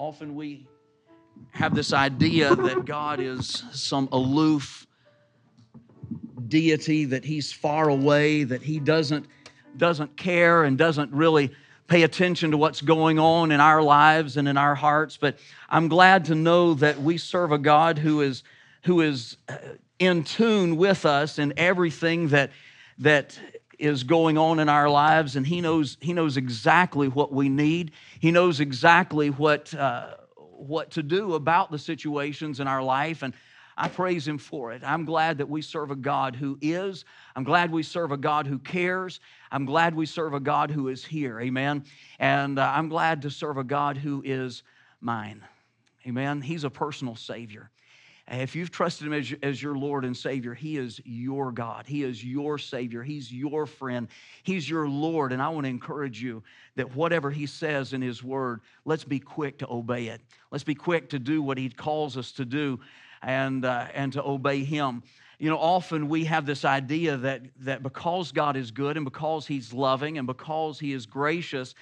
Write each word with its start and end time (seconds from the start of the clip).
Often 0.00 0.34
we 0.34 0.66
have 1.50 1.74
this 1.74 1.92
idea 1.92 2.56
that 2.56 2.86
God 2.86 3.20
is 3.20 3.64
some 3.72 4.08
aloof 4.12 4.86
deity, 6.48 7.04
that 7.04 7.22
he's 7.22 7.52
far 7.52 7.90
away, 7.90 8.44
that 8.44 8.62
he 8.62 8.80
doesn't, 8.80 9.26
doesn't 9.76 10.16
care 10.16 10.64
and 10.64 10.78
doesn't 10.78 11.12
really 11.12 11.50
pay 11.86 12.04
attention 12.04 12.52
to 12.52 12.56
what's 12.56 12.80
going 12.80 13.18
on 13.18 13.52
in 13.52 13.60
our 13.60 13.82
lives 13.82 14.38
and 14.38 14.48
in 14.48 14.56
our 14.56 14.74
hearts. 14.74 15.18
But 15.18 15.38
I'm 15.68 15.88
glad 15.88 16.24
to 16.24 16.34
know 16.34 16.72
that 16.72 17.02
we 17.02 17.18
serve 17.18 17.52
a 17.52 17.58
God 17.58 17.98
who 17.98 18.22
is, 18.22 18.42
who 18.84 19.02
is 19.02 19.36
uh, 19.50 19.58
in 19.98 20.24
tune 20.24 20.78
with 20.78 21.04
us 21.04 21.38
in 21.38 21.52
everything 21.58 22.28
that, 22.28 22.52
that 23.00 23.38
is 23.80 24.04
going 24.04 24.38
on 24.38 24.58
in 24.58 24.68
our 24.68 24.88
lives, 24.88 25.36
and 25.36 25.46
He 25.46 25.60
knows, 25.60 25.96
he 26.00 26.12
knows 26.12 26.36
exactly 26.36 27.08
what 27.08 27.32
we 27.32 27.48
need. 27.48 27.92
He 28.20 28.30
knows 28.30 28.60
exactly 28.60 29.30
what, 29.30 29.74
uh, 29.74 30.14
what 30.36 30.90
to 30.92 31.02
do 31.02 31.34
about 31.34 31.70
the 31.70 31.78
situations 31.78 32.60
in 32.60 32.68
our 32.68 32.82
life. 32.82 33.22
And 33.22 33.34
I 33.76 33.88
praise 33.88 34.28
Him 34.28 34.38
for 34.38 34.72
it. 34.72 34.82
I'm 34.84 35.04
glad 35.04 35.38
that 35.38 35.48
we 35.48 35.62
serve 35.62 35.90
a 35.90 35.96
God 35.96 36.36
who 36.36 36.58
is. 36.60 37.04
I'm 37.34 37.44
glad 37.44 37.72
we 37.72 37.82
serve 37.82 38.12
a 38.12 38.16
God 38.18 38.46
who 38.46 38.58
cares. 38.58 39.20
I'm 39.50 39.64
glad 39.64 39.94
we 39.94 40.04
serve 40.04 40.34
a 40.34 40.40
God 40.40 40.70
who 40.70 40.88
is 40.88 41.04
here. 41.04 41.40
Amen. 41.40 41.84
And 42.18 42.58
uh, 42.58 42.72
I'm 42.74 42.88
glad 42.88 43.22
to 43.22 43.30
serve 43.30 43.56
a 43.56 43.64
God 43.64 43.96
who 43.96 44.22
is 44.24 44.62
mine. 45.00 45.42
Amen. 46.06 46.42
He's 46.42 46.64
a 46.64 46.70
personal 46.70 47.16
Savior. 47.16 47.70
If 48.30 48.54
you've 48.54 48.70
trusted 48.70 49.08
Him 49.08 49.12
as, 49.12 49.34
as 49.42 49.60
your 49.60 49.76
Lord 49.76 50.04
and 50.04 50.16
Savior, 50.16 50.54
He 50.54 50.76
is 50.76 51.00
your 51.04 51.50
God. 51.50 51.84
He 51.86 52.04
is 52.04 52.24
your 52.24 52.58
Savior. 52.58 53.02
He's 53.02 53.32
your 53.32 53.66
friend. 53.66 54.06
He's 54.44 54.70
your 54.70 54.88
Lord. 54.88 55.32
And 55.32 55.42
I 55.42 55.48
want 55.48 55.64
to 55.64 55.70
encourage 55.70 56.22
you 56.22 56.42
that 56.76 56.94
whatever 56.94 57.30
He 57.30 57.46
says 57.46 57.92
in 57.92 58.00
His 58.00 58.22
Word, 58.22 58.60
let's 58.84 59.02
be 59.02 59.18
quick 59.18 59.58
to 59.58 59.68
obey 59.68 60.06
it. 60.06 60.20
Let's 60.52 60.62
be 60.62 60.76
quick 60.76 61.10
to 61.10 61.18
do 61.18 61.42
what 61.42 61.58
He 61.58 61.68
calls 61.70 62.16
us 62.16 62.30
to 62.32 62.44
do 62.44 62.78
and, 63.22 63.64
uh, 63.64 63.88
and 63.94 64.12
to 64.12 64.22
obey 64.24 64.62
Him. 64.62 65.02
You 65.40 65.50
know, 65.50 65.58
often 65.58 66.08
we 66.08 66.24
have 66.26 66.46
this 66.46 66.64
idea 66.64 67.16
that, 67.16 67.42
that 67.60 67.82
because 67.82 68.30
God 68.30 68.56
is 68.56 68.70
good 68.70 68.96
and 68.96 69.04
because 69.04 69.44
He's 69.44 69.72
loving 69.72 70.18
and 70.18 70.26
because 70.26 70.78
He 70.78 70.92
is 70.92 71.04
gracious, 71.04 71.74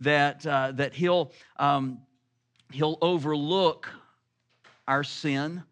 that, 0.00 0.46
uh, 0.46 0.70
that 0.72 0.94
He'll, 0.94 1.32
um, 1.56 1.98
he'll 2.70 2.98
overlook 3.00 3.88
our 4.86 5.02
sin 5.02 5.64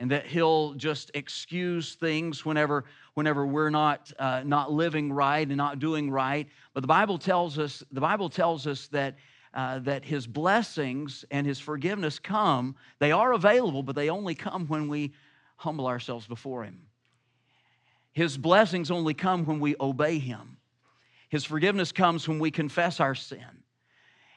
and 0.00 0.10
that 0.10 0.26
he'll 0.26 0.74
just 0.74 1.10
excuse 1.14 1.94
things 1.94 2.44
whenever 2.44 2.84
whenever 3.14 3.46
we're 3.46 3.70
not 3.70 4.12
uh, 4.18 4.42
not 4.44 4.72
living 4.72 5.12
right 5.12 5.46
and 5.46 5.56
not 5.56 5.78
doing 5.78 6.10
right. 6.10 6.48
But 6.74 6.82
the 6.82 6.88
bible 6.88 7.18
tells 7.18 7.58
us 7.58 7.82
the 7.90 8.00
bible 8.00 8.28
tells 8.28 8.66
us 8.66 8.86
that 8.88 9.16
uh, 9.54 9.80
that 9.80 10.04
his 10.04 10.26
blessings 10.26 11.24
and 11.30 11.46
his 11.46 11.58
forgiveness 11.58 12.18
come. 12.18 12.76
They 12.98 13.12
are 13.12 13.32
available 13.32 13.82
but 13.82 13.96
they 13.96 14.10
only 14.10 14.34
come 14.34 14.66
when 14.66 14.88
we 14.88 15.12
humble 15.56 15.86
ourselves 15.86 16.26
before 16.26 16.64
him. 16.64 16.80
His 18.12 18.36
blessings 18.36 18.90
only 18.90 19.14
come 19.14 19.44
when 19.44 19.60
we 19.60 19.74
obey 19.80 20.18
him. 20.18 20.56
His 21.28 21.44
forgiveness 21.44 21.92
comes 21.92 22.26
when 22.26 22.38
we 22.38 22.50
confess 22.50 23.00
our 23.00 23.14
sin 23.14 23.57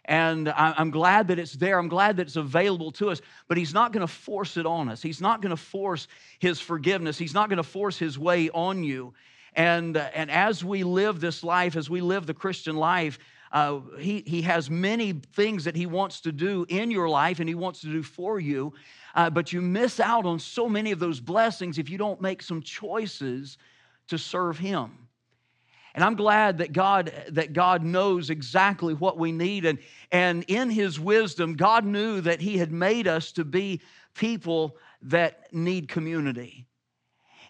and 0.06 0.50
I'm 0.50 0.90
glad 0.90 1.28
that 1.28 1.38
it's 1.38 1.54
there. 1.54 1.78
I'm 1.78 1.88
glad 1.88 2.18
that 2.18 2.24
it's 2.24 2.36
available 2.36 2.92
to 2.94 3.12
us. 3.12 3.22
But 3.48 3.58
He's 3.58 3.74
not 3.74 3.92
going 3.94 4.06
to 4.06 4.12
force 4.12 4.58
it 4.58 4.66
on 4.66 4.90
us. 4.90 5.02
He's 5.02 5.22
not 5.22 5.42
going 5.42 5.52
to 5.52 5.62
force 5.62 6.08
His 6.40 6.60
forgiveness. 6.60 7.18
He's 7.18 7.34
not 7.34 7.50
going 7.50 7.58
to 7.58 7.64
force 7.64 7.98
His 7.98 8.18
way 8.18 8.50
on 8.50 8.84
you. 8.84 9.14
And, 9.54 9.98
and 9.98 10.32
as 10.32 10.64
we 10.64 10.84
live 10.84 11.20
this 11.20 11.44
life, 11.44 11.76
as 11.76 11.90
we 11.90 12.02
live 12.02 12.26
the 12.26 12.34
Christian 12.34 12.76
life, 12.78 13.20
uh, 13.52 13.82
he, 14.00 14.24
he 14.26 14.42
has 14.44 14.70
many 14.70 15.14
things 15.34 15.66
that 15.66 15.76
He 15.76 15.86
wants 15.86 16.22
to 16.22 16.32
do 16.32 16.66
in 16.70 16.90
your 16.90 17.10
life 17.10 17.40
and 17.40 17.48
He 17.48 17.56
wants 17.56 17.82
to 17.82 17.88
do 17.88 18.02
for 18.02 18.40
you. 18.40 18.74
Uh, 19.14 19.30
but 19.30 19.52
you 19.52 19.62
miss 19.62 20.00
out 20.00 20.26
on 20.26 20.40
so 20.40 20.70
many 20.70 20.92
of 20.92 21.00
those 21.00 21.20
blessings 21.20 21.78
if 21.78 21.90
you 21.90 21.98
don't 21.98 22.22
make 22.22 22.42
some 22.42 22.62
choices 22.62 23.58
to 24.08 24.18
serve 24.18 24.58
Him. 24.58 25.01
And 25.94 26.04
I'm 26.04 26.16
glad 26.16 26.60
that 26.60 26.72
God, 26.72 27.12
that 27.30 27.54
God 27.54 27.84
knows 27.84 28.30
exactly 28.30 28.94
what 28.94 29.18
we 29.18 29.32
need. 29.32 29.66
And, 29.66 29.80
and 30.12 30.44
in 30.48 30.70
His 30.70 31.00
wisdom, 31.00 31.56
God 31.56 31.86
knew 31.86 32.22
that 32.22 32.42
He 32.42 32.58
had 32.58 32.72
made 32.72 33.08
us 33.08 33.32
to 33.34 33.44
be 33.44 33.82
people 34.14 34.78
that 35.04 35.54
need 35.54 35.88
community. 35.90 36.66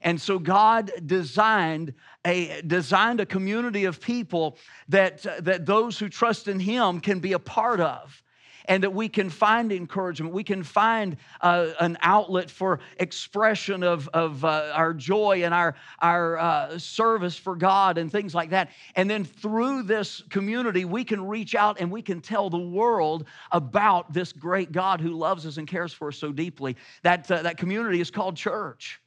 And 0.01 0.19
so 0.19 0.40
God 0.40 0.91
designed 1.06 1.94
a, 2.25 2.62
designed 2.66 3.19
a 3.19 3.25
community 3.25 3.85
of 3.85 4.01
people 4.01 4.57
that, 4.90 5.22
that 5.44 5.66
those 5.66 6.00
who 6.00 6.09
trust 6.09 6.47
in 6.47 6.59
Him 6.59 7.00
can 7.00 7.19
be 7.19 7.34
a 7.34 7.40
part 7.40 7.80
of 7.80 8.21
and 8.66 8.84
that 8.84 8.94
we 8.94 9.10
can 9.10 9.30
find 9.30 9.72
encouragement. 9.72 10.34
We 10.34 10.44
can 10.44 10.64
find 10.64 11.18
uh, 11.42 11.70
an 11.80 11.98
outlet 12.02 12.50
for 12.50 12.80
expression 12.98 13.84
of, 13.84 14.08
of 14.10 14.46
uh, 14.46 14.72
our 14.74 14.94
joy 14.94 15.44
and 15.44 15.54
our, 15.54 15.76
our 16.00 16.38
uh, 16.38 16.78
service 16.78 17.36
for 17.36 17.56
God 17.56 17.98
and 17.98 18.12
things 18.12 18.34
like 18.36 18.52
that. 18.52 18.70
And 18.96 19.10
then 19.10 19.26
through 19.26 19.84
this 19.84 20.24
community, 20.30 20.86
we 20.86 21.04
can 21.04 21.28
reach 21.28 21.56
out 21.56 21.80
and 21.80 21.92
we 21.92 22.02
can 22.02 22.22
tell 22.22 22.50
the 22.50 22.60
world 22.60 23.26
about 23.52 24.14
this 24.14 24.32
great 24.32 24.72
God 24.72 25.02
who 25.02 25.12
loves 25.12 25.46
us 25.46 25.58
and 25.58 25.68
cares 25.68 25.94
for 25.94 26.10
us 26.10 26.18
so 26.18 26.32
deeply. 26.32 26.78
That, 27.04 27.30
uh, 27.30 27.42
that 27.42 27.58
community 27.58 28.00
is 28.00 28.12
called 28.12 28.38
church. 28.38 29.00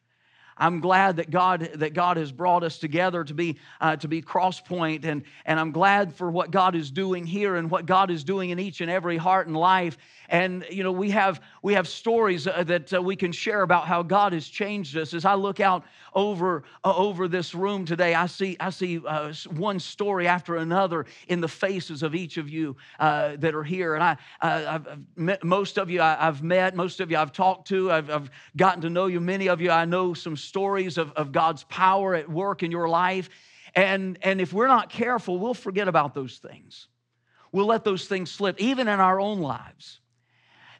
I'm 0.56 0.80
glad 0.80 1.16
that 1.16 1.30
God 1.30 1.68
that 1.74 1.94
God 1.94 2.16
has 2.16 2.30
brought 2.30 2.62
us 2.62 2.78
together 2.78 3.24
to 3.24 3.34
be 3.34 3.58
uh, 3.80 3.96
to 3.96 4.08
be 4.08 4.22
Crosspoint, 4.22 5.04
and 5.04 5.22
and 5.44 5.58
I'm 5.58 5.72
glad 5.72 6.14
for 6.14 6.30
what 6.30 6.50
God 6.50 6.74
is 6.74 6.90
doing 6.90 7.26
here 7.26 7.56
and 7.56 7.70
what 7.70 7.86
God 7.86 8.10
is 8.10 8.24
doing 8.24 8.50
in 8.50 8.58
each 8.58 8.80
and 8.80 8.90
every 8.90 9.16
heart 9.16 9.46
and 9.46 9.56
life. 9.56 9.96
And 10.28 10.64
you 10.70 10.82
know 10.82 10.92
we 10.92 11.10
have 11.10 11.40
we 11.62 11.74
have 11.74 11.86
stories 11.86 12.46
uh, 12.46 12.64
that 12.64 12.92
uh, 12.92 13.02
we 13.02 13.16
can 13.16 13.32
share 13.32 13.62
about 13.62 13.86
how 13.86 14.02
God 14.02 14.32
has 14.32 14.46
changed 14.48 14.96
us. 14.96 15.14
As 15.14 15.24
I 15.24 15.34
look 15.34 15.60
out 15.60 15.84
over 16.14 16.64
uh, 16.84 16.94
over 16.96 17.28
this 17.28 17.54
room 17.54 17.84
today, 17.84 18.14
I 18.14 18.26
see 18.26 18.56
I 18.60 18.70
see 18.70 19.00
uh, 19.06 19.32
one 19.50 19.78
story 19.78 20.26
after 20.26 20.56
another 20.56 21.06
in 21.28 21.40
the 21.40 21.48
faces 21.48 22.02
of 22.02 22.14
each 22.14 22.36
of 22.36 22.48
you 22.48 22.76
uh, 22.98 23.36
that 23.36 23.54
are 23.54 23.64
here. 23.64 23.94
And 23.94 24.02
I 24.02 24.16
I've 24.40 24.86
met, 25.16 25.44
most 25.44 25.78
of 25.78 25.90
you 25.90 26.00
I, 26.00 26.16
have 26.16 26.42
met, 26.42 26.74
most 26.74 27.00
of 27.00 27.10
you 27.10 27.16
I've 27.16 27.32
talked 27.32 27.68
to, 27.68 27.90
I've, 27.90 28.10
I've 28.10 28.30
gotten 28.56 28.82
to 28.82 28.90
know 28.90 29.06
you. 29.06 29.20
Many 29.20 29.48
of 29.48 29.60
you 29.60 29.70
I 29.70 29.84
know 29.84 30.14
some 30.14 30.36
stories 30.36 30.98
of, 30.98 31.12
of 31.12 31.32
God's 31.32 31.64
power 31.64 32.14
at 32.14 32.28
work 32.28 32.62
in 32.62 32.70
your 32.70 32.88
life. 32.88 33.28
And, 33.74 34.18
and 34.22 34.40
if 34.40 34.52
we're 34.52 34.68
not 34.68 34.88
careful, 34.88 35.38
we'll 35.38 35.54
forget 35.54 35.88
about 35.88 36.14
those 36.14 36.38
things. 36.38 36.88
We'll 37.52 37.66
let 37.66 37.84
those 37.84 38.06
things 38.06 38.30
slip, 38.30 38.60
even 38.60 38.88
in 38.88 39.00
our 39.00 39.20
own 39.20 39.40
lives. 39.40 40.00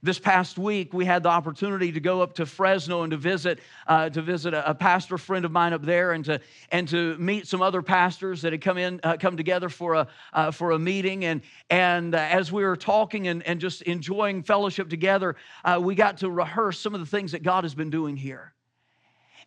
This 0.05 0.19
past 0.19 0.59
week, 0.59 0.93
we 0.93 1.07
had 1.07 1.23
the 1.23 1.31
opportunity 1.31 1.91
to 1.93 1.99
go 1.99 2.21
up 2.21 2.35
to 2.35 2.45
Fresno 2.45 3.05
and 3.05 3.11
to 3.13 3.17
visit, 3.17 3.59
uh, 3.87 4.11
to 4.11 4.21
visit 4.21 4.53
a, 4.53 4.73
a, 4.73 4.75
pastor 4.75 5.17
friend 5.17 5.47
of 5.47 5.51
mine 5.51 5.73
up 5.73 5.81
there, 5.81 6.13
and 6.13 6.23
to 6.27 6.43
and 6.71 6.87
to 6.89 7.17
meet 7.17 7.47
some 7.47 7.63
other 7.63 7.81
pastors 7.81 8.43
that 8.43 8.53
had 8.53 8.61
come 8.61 8.77
in, 8.77 9.01
uh, 9.03 9.17
come 9.19 9.39
together 9.39 9.71
for 9.71 9.95
a 9.95 10.09
uh, 10.35 10.51
for 10.51 10.73
a 10.73 10.79
meeting. 10.79 11.25
And 11.25 11.41
and 11.71 12.15
uh, 12.15 12.19
as 12.19 12.53
we 12.53 12.65
were 12.65 12.77
talking 12.77 13.29
and, 13.29 13.43
and 13.45 13.63
just 13.63 13.81
enjoying 13.81 14.43
fellowship 14.43 14.91
together, 14.91 15.37
uh, 15.65 15.81
we 15.81 15.95
got 15.95 16.19
to 16.19 16.31
rehearse 16.31 16.79
some 16.79 16.93
of 16.95 17.01
the 17.01 17.07
things 17.07 17.33
that 17.33 17.43
God 17.43 17.65
has 17.65 17.75
been 17.75 17.89
doing 17.89 18.15
here. 18.15 18.54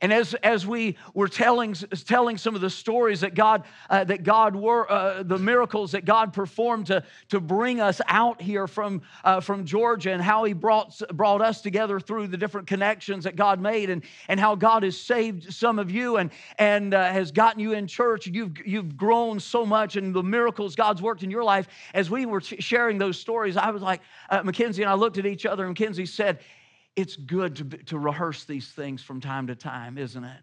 And 0.02 0.14
as, 0.14 0.34
as 0.36 0.68
we 0.68 0.98
were 1.14 1.28
telling, 1.28 1.74
telling 1.74 2.38
some 2.38 2.56
of 2.56 2.62
the 2.62 2.70
stories 2.70 3.22
that 3.22 3.34
God, 3.34 3.64
uh, 3.90 4.04
that 4.04 4.24
God 4.24 4.56
were, 4.56 4.90
uh, 4.92 5.24
the 5.24 5.38
miracles 5.38 5.92
that 5.94 6.06
God 6.06 6.34
performed 6.34 6.88
to, 6.88 7.04
to 7.30 7.40
bring 7.40 7.80
us 7.82 8.02
out 8.08 8.42
here 8.42 8.68
from, 8.68 9.02
uh, 9.24 9.40
from 9.40 9.66
Georgia 9.66 10.12
and 10.12 10.22
how 10.22 10.44
He 10.44 10.54
brought, 10.54 11.02
brought 11.14 11.42
us 11.42 11.62
together 11.62 12.00
through 12.00 12.28
the 12.28 12.38
different 12.38 12.68
connections 12.68 13.24
that 13.24 13.36
God 13.36 13.60
made 13.60 13.90
and, 13.90 14.04
and 14.28 14.40
how 14.40 14.56
God 14.56 14.84
has 14.84 15.00
saved 15.00 15.54
some 15.54 15.80
of 15.80 15.90
you 15.90 16.18
and, 16.18 16.32
and 16.58 16.94
uh, 16.94 17.12
has 17.12 17.32
gotten 17.32 17.60
you 17.60 17.74
in 17.74 17.88
church. 17.88 18.28
You've, 18.28 18.58
you've 18.66 18.98
grown 18.98 19.40
so 19.40 19.66
much 19.66 19.96
and 19.96 20.14
the 20.14 20.24
miracles 20.24 20.76
God's 20.76 21.02
worked 21.02 21.24
in 21.24 21.32
your 21.32 21.44
life. 21.44 21.68
As 21.94 22.10
we 22.10 22.26
were 22.26 22.42
sharing 22.42 22.98
those 22.98 23.20
stories, 23.20 23.58
I 23.58 23.72
was 23.72 23.82
like, 23.82 24.02
uh, 24.30 24.44
Mackenzie 24.44 24.84
and 24.84 24.92
I 24.92 24.96
looked 24.96 25.18
at 25.18 25.26
each 25.26 25.46
other 25.46 25.64
and 25.64 25.72
Mackenzie 25.72 26.06
said, 26.06 26.40
it's 26.98 27.16
good 27.16 27.56
to, 27.58 27.64
to 27.86 28.00
rehearse 28.00 28.44
these 28.44 28.68
things 28.68 29.04
from 29.04 29.22
time 29.22 29.48
to 29.48 29.56
time, 29.56 29.98
isn't 30.00 30.24
it? 30.24 30.42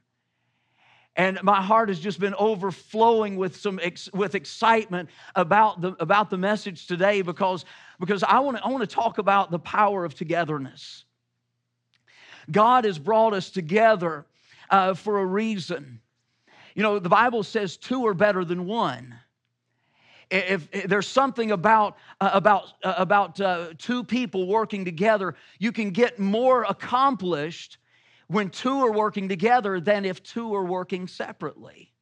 And 1.17 1.43
my 1.43 1.61
heart 1.61 1.89
has 1.91 2.01
just 2.01 2.19
been 2.19 2.35
overflowing 2.35 3.37
with 3.37 3.57
some 3.57 3.79
ex, 3.83 4.09
with 4.13 4.35
excitement 4.35 5.11
about 5.35 5.81
the, 5.81 5.95
about 6.01 6.31
the 6.31 6.39
message 6.39 6.87
today 6.87 7.23
because, 7.23 7.65
because 8.01 8.23
I 8.23 8.39
want 8.41 8.57
to 8.57 8.65
I 8.65 8.69
want 8.69 8.89
to 8.89 8.93
talk 8.93 9.19
about 9.19 9.51
the 9.51 9.59
power 9.59 10.05
of 10.05 10.15
togetherness. 10.15 11.05
God 12.51 12.85
has 12.85 12.99
brought 12.99 13.33
us 13.33 13.51
together 13.51 14.27
uh, 14.71 14.95
for 14.95 15.19
a 15.19 15.27
reason. 15.27 16.01
You 16.75 16.83
know, 16.83 16.99
the 16.99 17.09
Bible 17.09 17.43
says 17.43 17.77
two 17.77 18.07
are 18.07 18.15
better 18.15 18.45
than 18.45 18.67
one 18.67 19.15
if, 20.31 20.69
if 20.73 20.89
there's 20.89 21.09
something 21.09 21.53
about 21.53 21.97
uh, 22.21 22.31
about 22.33 22.73
uh, 22.83 22.95
about 22.97 23.41
uh, 23.41 23.69
two 23.79 24.05
people 24.05 24.47
working 24.47 24.85
together 24.85 25.35
you 25.59 25.73
can 25.73 25.91
get 25.91 26.19
more 26.19 26.65
accomplished 26.65 27.79
when 28.29 28.51
two 28.51 28.85
are 28.85 28.93
working 28.93 29.29
together 29.29 29.81
than 29.81 30.05
if 30.05 30.23
two 30.23 30.55
are 30.55 30.65
working 30.65 31.07
separately 31.07 31.94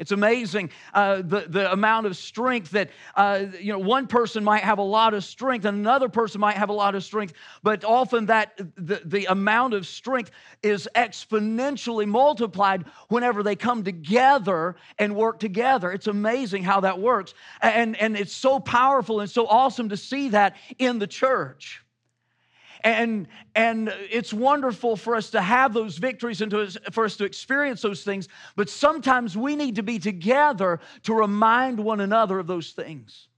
It's 0.00 0.12
amazing 0.12 0.70
uh, 0.94 1.16
the, 1.16 1.44
the 1.46 1.70
amount 1.70 2.06
of 2.06 2.16
strength 2.16 2.70
that, 2.70 2.88
uh, 3.14 3.44
you 3.60 3.70
know, 3.70 3.78
one 3.78 4.06
person 4.06 4.42
might 4.42 4.64
have 4.64 4.78
a 4.78 4.82
lot 4.82 5.12
of 5.12 5.22
strength 5.22 5.66
and 5.66 5.76
another 5.76 6.08
person 6.08 6.40
might 6.40 6.56
have 6.56 6.70
a 6.70 6.72
lot 6.72 6.94
of 6.94 7.04
strength, 7.04 7.34
but 7.62 7.84
often 7.84 8.24
that 8.26 8.56
the, 8.76 9.02
the 9.04 9.26
amount 9.26 9.74
of 9.74 9.86
strength 9.86 10.30
is 10.62 10.88
exponentially 10.96 12.06
multiplied 12.06 12.86
whenever 13.08 13.42
they 13.42 13.54
come 13.54 13.84
together 13.84 14.74
and 14.98 15.14
work 15.14 15.38
together. 15.38 15.92
It's 15.92 16.06
amazing 16.06 16.62
how 16.62 16.80
that 16.80 16.98
works. 16.98 17.34
And, 17.60 17.94
and 18.00 18.16
it's 18.16 18.34
so 18.34 18.58
powerful 18.58 19.20
and 19.20 19.30
so 19.30 19.46
awesome 19.46 19.90
to 19.90 19.98
see 19.98 20.30
that 20.30 20.56
in 20.78 20.98
the 20.98 21.06
church. 21.06 21.82
And, 22.82 23.28
and 23.54 23.92
it's 24.10 24.32
wonderful 24.32 24.96
for 24.96 25.16
us 25.16 25.30
to 25.30 25.40
have 25.40 25.72
those 25.72 25.98
victories 25.98 26.40
and 26.40 26.50
to, 26.50 26.70
for 26.92 27.04
us 27.04 27.16
to 27.16 27.24
experience 27.24 27.82
those 27.82 28.04
things, 28.04 28.28
but 28.56 28.68
sometimes 28.68 29.36
we 29.36 29.56
need 29.56 29.76
to 29.76 29.82
be 29.82 29.98
together 29.98 30.80
to 31.04 31.14
remind 31.14 31.78
one 31.78 32.00
another 32.00 32.38
of 32.38 32.46
those 32.46 32.72
things. 32.72 33.28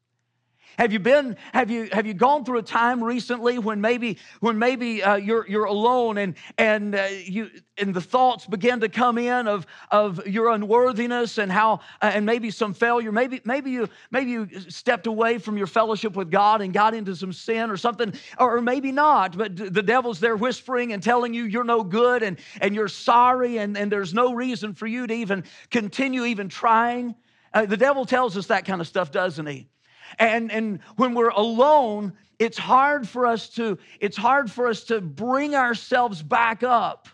Have 0.78 0.92
you 0.92 0.98
been, 0.98 1.36
have 1.52 1.70
you, 1.70 1.88
have 1.92 2.06
you 2.06 2.14
gone 2.14 2.44
through 2.44 2.58
a 2.58 2.62
time 2.62 3.02
recently 3.02 3.58
when 3.58 3.80
maybe, 3.80 4.18
when 4.40 4.58
maybe 4.58 5.02
uh, 5.02 5.16
you're, 5.16 5.46
you're 5.48 5.64
alone 5.64 6.18
and, 6.18 6.34
and, 6.56 6.94
uh, 6.94 7.06
you, 7.24 7.50
and 7.78 7.94
the 7.94 8.00
thoughts 8.00 8.46
begin 8.46 8.80
to 8.80 8.88
come 8.88 9.18
in 9.18 9.48
of, 9.48 9.66
of 9.90 10.26
your 10.26 10.50
unworthiness 10.50 11.38
and 11.38 11.50
how, 11.50 11.80
uh, 12.00 12.10
and 12.14 12.24
maybe 12.24 12.50
some 12.50 12.74
failure. 12.74 13.12
Maybe, 13.12 13.40
maybe, 13.44 13.70
you, 13.70 13.88
maybe 14.10 14.30
you 14.30 14.48
stepped 14.68 15.06
away 15.06 15.38
from 15.38 15.56
your 15.58 15.66
fellowship 15.66 16.14
with 16.16 16.30
God 16.30 16.62
and 16.62 16.72
got 16.72 16.94
into 16.94 17.14
some 17.14 17.32
sin 17.32 17.70
or 17.70 17.76
something, 17.76 18.12
or 18.38 18.60
maybe 18.60 18.92
not, 18.92 19.36
but 19.36 19.56
the 19.56 19.82
devil's 19.82 20.20
there 20.20 20.36
whispering 20.36 20.92
and 20.92 21.02
telling 21.02 21.34
you 21.34 21.44
you're 21.44 21.64
no 21.64 21.82
good 21.82 22.22
and, 22.22 22.38
and 22.60 22.74
you're 22.74 22.88
sorry 22.88 23.58
and, 23.58 23.76
and 23.76 23.90
there's 23.90 24.14
no 24.14 24.32
reason 24.32 24.74
for 24.74 24.86
you 24.86 25.06
to 25.06 25.14
even 25.14 25.44
continue 25.70 26.24
even 26.24 26.48
trying. 26.48 27.14
Uh, 27.52 27.66
the 27.66 27.76
devil 27.76 28.04
tells 28.04 28.36
us 28.36 28.46
that 28.46 28.64
kind 28.64 28.80
of 28.80 28.88
stuff, 28.88 29.10
doesn't 29.10 29.46
he? 29.46 29.68
And, 30.18 30.50
and 30.50 30.80
when 30.96 31.14
we're 31.14 31.30
alone, 31.30 32.12
it's 32.38 32.58
hard 32.58 33.08
for 33.08 33.26
us 33.26 33.48
to, 33.50 33.78
it's 34.00 34.16
hard 34.16 34.50
for 34.50 34.68
us 34.68 34.84
to 34.84 35.00
bring 35.00 35.54
ourselves 35.54 36.22
back 36.22 36.62
up. 36.62 37.08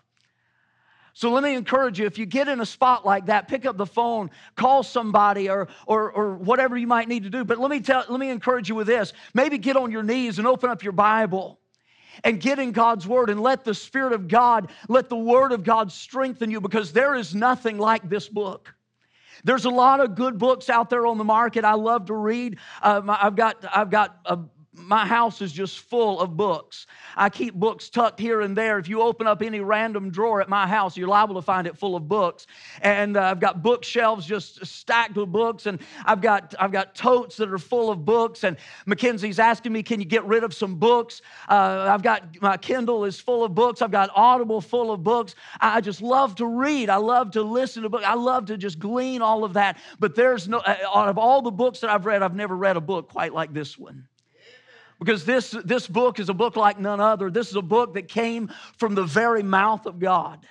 So 1.18 1.32
let 1.32 1.42
me 1.42 1.56
encourage 1.56 1.98
you 1.98 2.06
if 2.06 2.16
you 2.16 2.26
get 2.26 2.46
in 2.46 2.60
a 2.60 2.66
spot 2.66 3.04
like 3.04 3.26
that, 3.26 3.48
pick 3.48 3.66
up 3.66 3.76
the 3.76 3.86
phone, 3.86 4.30
call 4.54 4.84
somebody 4.84 5.48
or, 5.50 5.66
or, 5.84 6.12
or 6.12 6.34
whatever 6.36 6.78
you 6.78 6.86
might 6.86 7.08
need 7.08 7.24
to 7.24 7.30
do. 7.30 7.44
But 7.44 7.58
let 7.58 7.72
me, 7.72 7.80
tell, 7.80 8.04
let 8.08 8.20
me 8.20 8.30
encourage 8.30 8.68
you 8.68 8.76
with 8.76 8.86
this 8.86 9.12
maybe 9.34 9.58
get 9.58 9.76
on 9.76 9.90
your 9.90 10.04
knees 10.04 10.38
and 10.38 10.46
open 10.46 10.70
up 10.70 10.84
your 10.84 10.92
Bible 10.92 11.58
and 12.22 12.40
get 12.40 12.58
in 12.58 12.70
God's 12.70 13.06
Word 13.06 13.30
and 13.30 13.40
let 13.40 13.64
the 13.64 13.74
Spirit 13.74 14.12
of 14.12 14.28
God, 14.28 14.70
let 14.88 15.08
the 15.08 15.16
Word 15.16 15.50
of 15.50 15.64
God 15.64 15.90
strengthen 15.90 16.50
you 16.50 16.60
because 16.60 16.92
there 16.92 17.16
is 17.16 17.34
nothing 17.34 17.78
like 17.78 18.08
this 18.08 18.28
book. 18.28 18.74
There's 19.44 19.64
a 19.64 19.70
lot 19.70 20.00
of 20.00 20.14
good 20.14 20.38
books 20.38 20.68
out 20.68 20.90
there 20.90 21.06
on 21.06 21.18
the 21.18 21.24
market. 21.24 21.64
I 21.64 21.74
love 21.74 22.06
to 22.06 22.14
read. 22.14 22.58
Uh, 22.82 23.02
I've 23.06 23.36
got 23.36 23.64
I've 23.74 23.90
got 23.90 24.18
a 24.24 24.38
my 24.78 25.06
house 25.06 25.42
is 25.42 25.52
just 25.52 25.80
full 25.80 26.20
of 26.20 26.36
books. 26.36 26.86
I 27.16 27.28
keep 27.28 27.54
books 27.54 27.88
tucked 27.88 28.18
here 28.18 28.40
and 28.40 28.56
there. 28.56 28.78
If 28.78 28.88
you 28.88 29.02
open 29.02 29.26
up 29.26 29.42
any 29.42 29.60
random 29.60 30.10
drawer 30.10 30.40
at 30.40 30.48
my 30.48 30.66
house, 30.66 30.96
you're 30.96 31.08
liable 31.08 31.34
to 31.34 31.42
find 31.42 31.66
it 31.66 31.76
full 31.76 31.96
of 31.96 32.08
books. 32.08 32.46
And 32.80 33.16
uh, 33.16 33.22
I've 33.22 33.40
got 33.40 33.62
bookshelves 33.62 34.26
just 34.26 34.64
stacked 34.64 35.16
with 35.16 35.30
books, 35.30 35.66
and 35.66 35.80
I've 36.04 36.20
got 36.20 36.54
I've 36.58 36.72
got 36.72 36.94
totes 36.94 37.36
that 37.36 37.50
are 37.52 37.58
full 37.58 37.90
of 37.90 38.04
books. 38.04 38.44
And 38.44 38.56
Mackenzie's 38.86 39.38
asking 39.38 39.72
me, 39.72 39.82
"Can 39.82 40.00
you 40.00 40.06
get 40.06 40.24
rid 40.24 40.44
of 40.44 40.54
some 40.54 40.76
books?" 40.76 41.22
Uh, 41.48 41.88
I've 41.90 42.02
got 42.02 42.40
my 42.40 42.56
Kindle 42.56 43.04
is 43.04 43.18
full 43.18 43.44
of 43.44 43.54
books. 43.54 43.82
I've 43.82 43.90
got 43.90 44.10
Audible 44.14 44.60
full 44.60 44.92
of 44.92 45.02
books. 45.02 45.34
I 45.60 45.80
just 45.80 46.02
love 46.02 46.34
to 46.36 46.46
read. 46.46 46.90
I 46.90 46.96
love 46.96 47.32
to 47.32 47.42
listen 47.42 47.82
to 47.82 47.88
books. 47.88 48.04
I 48.06 48.14
love 48.14 48.46
to 48.46 48.56
just 48.56 48.78
glean 48.78 49.22
all 49.22 49.44
of 49.44 49.54
that. 49.54 49.78
But 49.98 50.14
there's 50.14 50.48
no 50.48 50.62
out 50.66 51.08
of 51.08 51.18
all 51.18 51.42
the 51.42 51.50
books 51.50 51.80
that 51.80 51.90
I've 51.90 52.06
read, 52.06 52.22
I've 52.22 52.34
never 52.34 52.56
read 52.56 52.76
a 52.76 52.80
book 52.80 53.08
quite 53.08 53.32
like 53.34 53.52
this 53.52 53.78
one 53.78 54.06
because 54.98 55.24
this, 55.24 55.54
this 55.64 55.86
book 55.86 56.18
is 56.18 56.28
a 56.28 56.34
book 56.34 56.56
like 56.56 56.78
none 56.78 57.00
other. 57.00 57.30
This 57.30 57.48
is 57.48 57.56
a 57.56 57.62
book 57.62 57.94
that 57.94 58.08
came 58.08 58.50
from 58.76 58.94
the 58.94 59.04
very 59.04 59.42
mouth 59.42 59.86
of 59.86 59.98
God. 59.98 60.46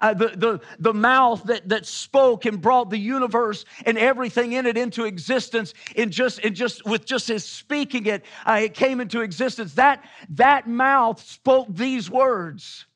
Uh, 0.00 0.14
the, 0.14 0.28
the, 0.28 0.60
the 0.80 0.92
mouth 0.92 1.44
that, 1.44 1.68
that 1.68 1.86
spoke 1.86 2.44
and 2.44 2.60
brought 2.60 2.90
the 2.90 2.98
universe 2.98 3.64
and 3.86 3.96
everything 3.96 4.52
in 4.52 4.66
it 4.66 4.76
into 4.76 5.04
existence 5.04 5.74
in 5.94 6.10
just, 6.10 6.40
in 6.40 6.54
just 6.56 6.84
with 6.84 7.04
just 7.04 7.28
his 7.28 7.44
speaking 7.44 8.06
it, 8.06 8.24
uh, 8.44 8.58
it 8.60 8.74
came 8.74 9.00
into 9.00 9.20
existence. 9.20 9.74
That, 9.74 10.04
that 10.30 10.66
mouth 10.66 11.22
spoke 11.22 11.68
these 11.70 12.10
words. 12.10 12.86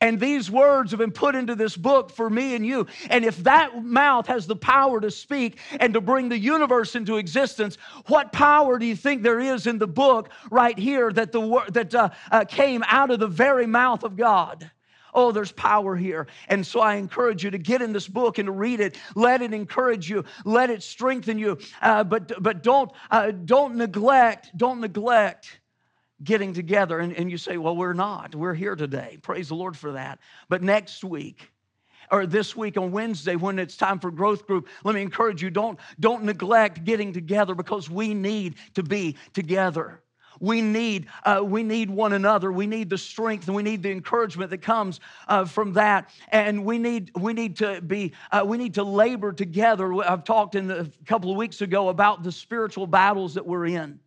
And 0.00 0.20
these 0.20 0.48
words 0.48 0.92
have 0.92 0.98
been 0.98 1.10
put 1.10 1.34
into 1.34 1.56
this 1.56 1.76
book 1.76 2.10
for 2.10 2.30
me 2.30 2.54
and 2.54 2.64
you. 2.64 2.86
And 3.10 3.24
if 3.24 3.38
that 3.38 3.84
mouth 3.84 4.28
has 4.28 4.46
the 4.46 4.54
power 4.54 5.00
to 5.00 5.10
speak 5.10 5.58
and 5.80 5.92
to 5.94 6.00
bring 6.00 6.28
the 6.28 6.38
universe 6.38 6.94
into 6.94 7.16
existence, 7.16 7.76
what 8.06 8.32
power 8.32 8.78
do 8.78 8.86
you 8.86 8.94
think 8.94 9.22
there 9.22 9.40
is 9.40 9.66
in 9.66 9.78
the 9.78 9.88
book 9.88 10.30
right 10.52 10.78
here 10.78 11.12
that, 11.12 11.32
the, 11.32 11.62
that 11.70 11.94
uh, 11.94 12.10
uh, 12.30 12.44
came 12.44 12.84
out 12.86 13.10
of 13.10 13.18
the 13.18 13.26
very 13.26 13.66
mouth 13.66 14.04
of 14.04 14.16
God? 14.16 14.70
Oh, 15.14 15.32
there's 15.32 15.50
power 15.50 15.96
here. 15.96 16.28
And 16.46 16.64
so 16.64 16.78
I 16.78 16.94
encourage 16.94 17.42
you 17.42 17.50
to 17.50 17.58
get 17.58 17.82
in 17.82 17.92
this 17.92 18.06
book 18.06 18.38
and 18.38 18.46
to 18.46 18.52
read 18.52 18.78
it. 18.78 18.96
Let 19.16 19.42
it 19.42 19.52
encourage 19.52 20.08
you. 20.08 20.24
Let 20.44 20.70
it 20.70 20.82
strengthen 20.82 21.38
you. 21.38 21.58
Uh, 21.82 22.04
but 22.04 22.40
but 22.40 22.62
don't, 22.62 22.92
uh, 23.10 23.32
don't 23.32 23.74
neglect, 23.74 24.56
don't 24.56 24.80
neglect 24.80 25.58
getting 26.22 26.52
together. 26.52 26.98
And, 26.98 27.12
and 27.12 27.30
you 27.30 27.38
say, 27.38 27.56
well, 27.56 27.76
we're 27.76 27.92
not. 27.92 28.34
We're 28.34 28.54
here 28.54 28.76
today. 28.76 29.18
Praise 29.22 29.48
the 29.48 29.54
Lord 29.54 29.76
for 29.76 29.92
that. 29.92 30.18
But 30.48 30.62
next 30.62 31.04
week, 31.04 31.50
or 32.10 32.26
this 32.26 32.56
week 32.56 32.76
on 32.76 32.90
Wednesday 32.90 33.36
when 33.36 33.58
it's 33.58 33.76
time 33.76 33.98
for 33.98 34.10
growth 34.10 34.46
group, 34.46 34.68
let 34.84 34.94
me 34.94 35.02
encourage 35.02 35.42
you 35.42 35.50
don't, 35.50 35.78
don't 36.00 36.24
neglect 36.24 36.84
getting 36.84 37.12
together 37.12 37.54
because 37.54 37.90
we 37.90 38.14
need 38.14 38.56
to 38.74 38.82
be 38.82 39.16
together. 39.34 40.00
We 40.40 40.62
need, 40.62 41.08
uh, 41.24 41.42
we 41.44 41.64
need 41.64 41.90
one 41.90 42.12
another. 42.12 42.52
We 42.52 42.66
need 42.66 42.90
the 42.90 42.98
strength 42.98 43.48
and 43.48 43.56
we 43.56 43.62
need 43.62 43.82
the 43.82 43.90
encouragement 43.90 44.50
that 44.50 44.62
comes 44.62 45.00
uh, 45.26 45.44
from 45.44 45.72
that. 45.72 46.10
And 46.30 46.64
we 46.64 46.78
need, 46.78 47.10
we 47.16 47.32
need 47.32 47.56
to 47.56 47.80
be, 47.80 48.12
uh, 48.30 48.44
we 48.46 48.56
need 48.56 48.74
to 48.74 48.84
labor 48.84 49.32
together. 49.32 49.92
I've 49.94 50.24
talked 50.24 50.54
in 50.54 50.70
a 50.70 50.88
couple 51.06 51.30
of 51.30 51.36
weeks 51.36 51.60
ago 51.60 51.88
about 51.88 52.22
the 52.22 52.30
spiritual 52.30 52.86
battles 52.86 53.34
that 53.34 53.44
we're 53.44 53.66
in 53.66 53.98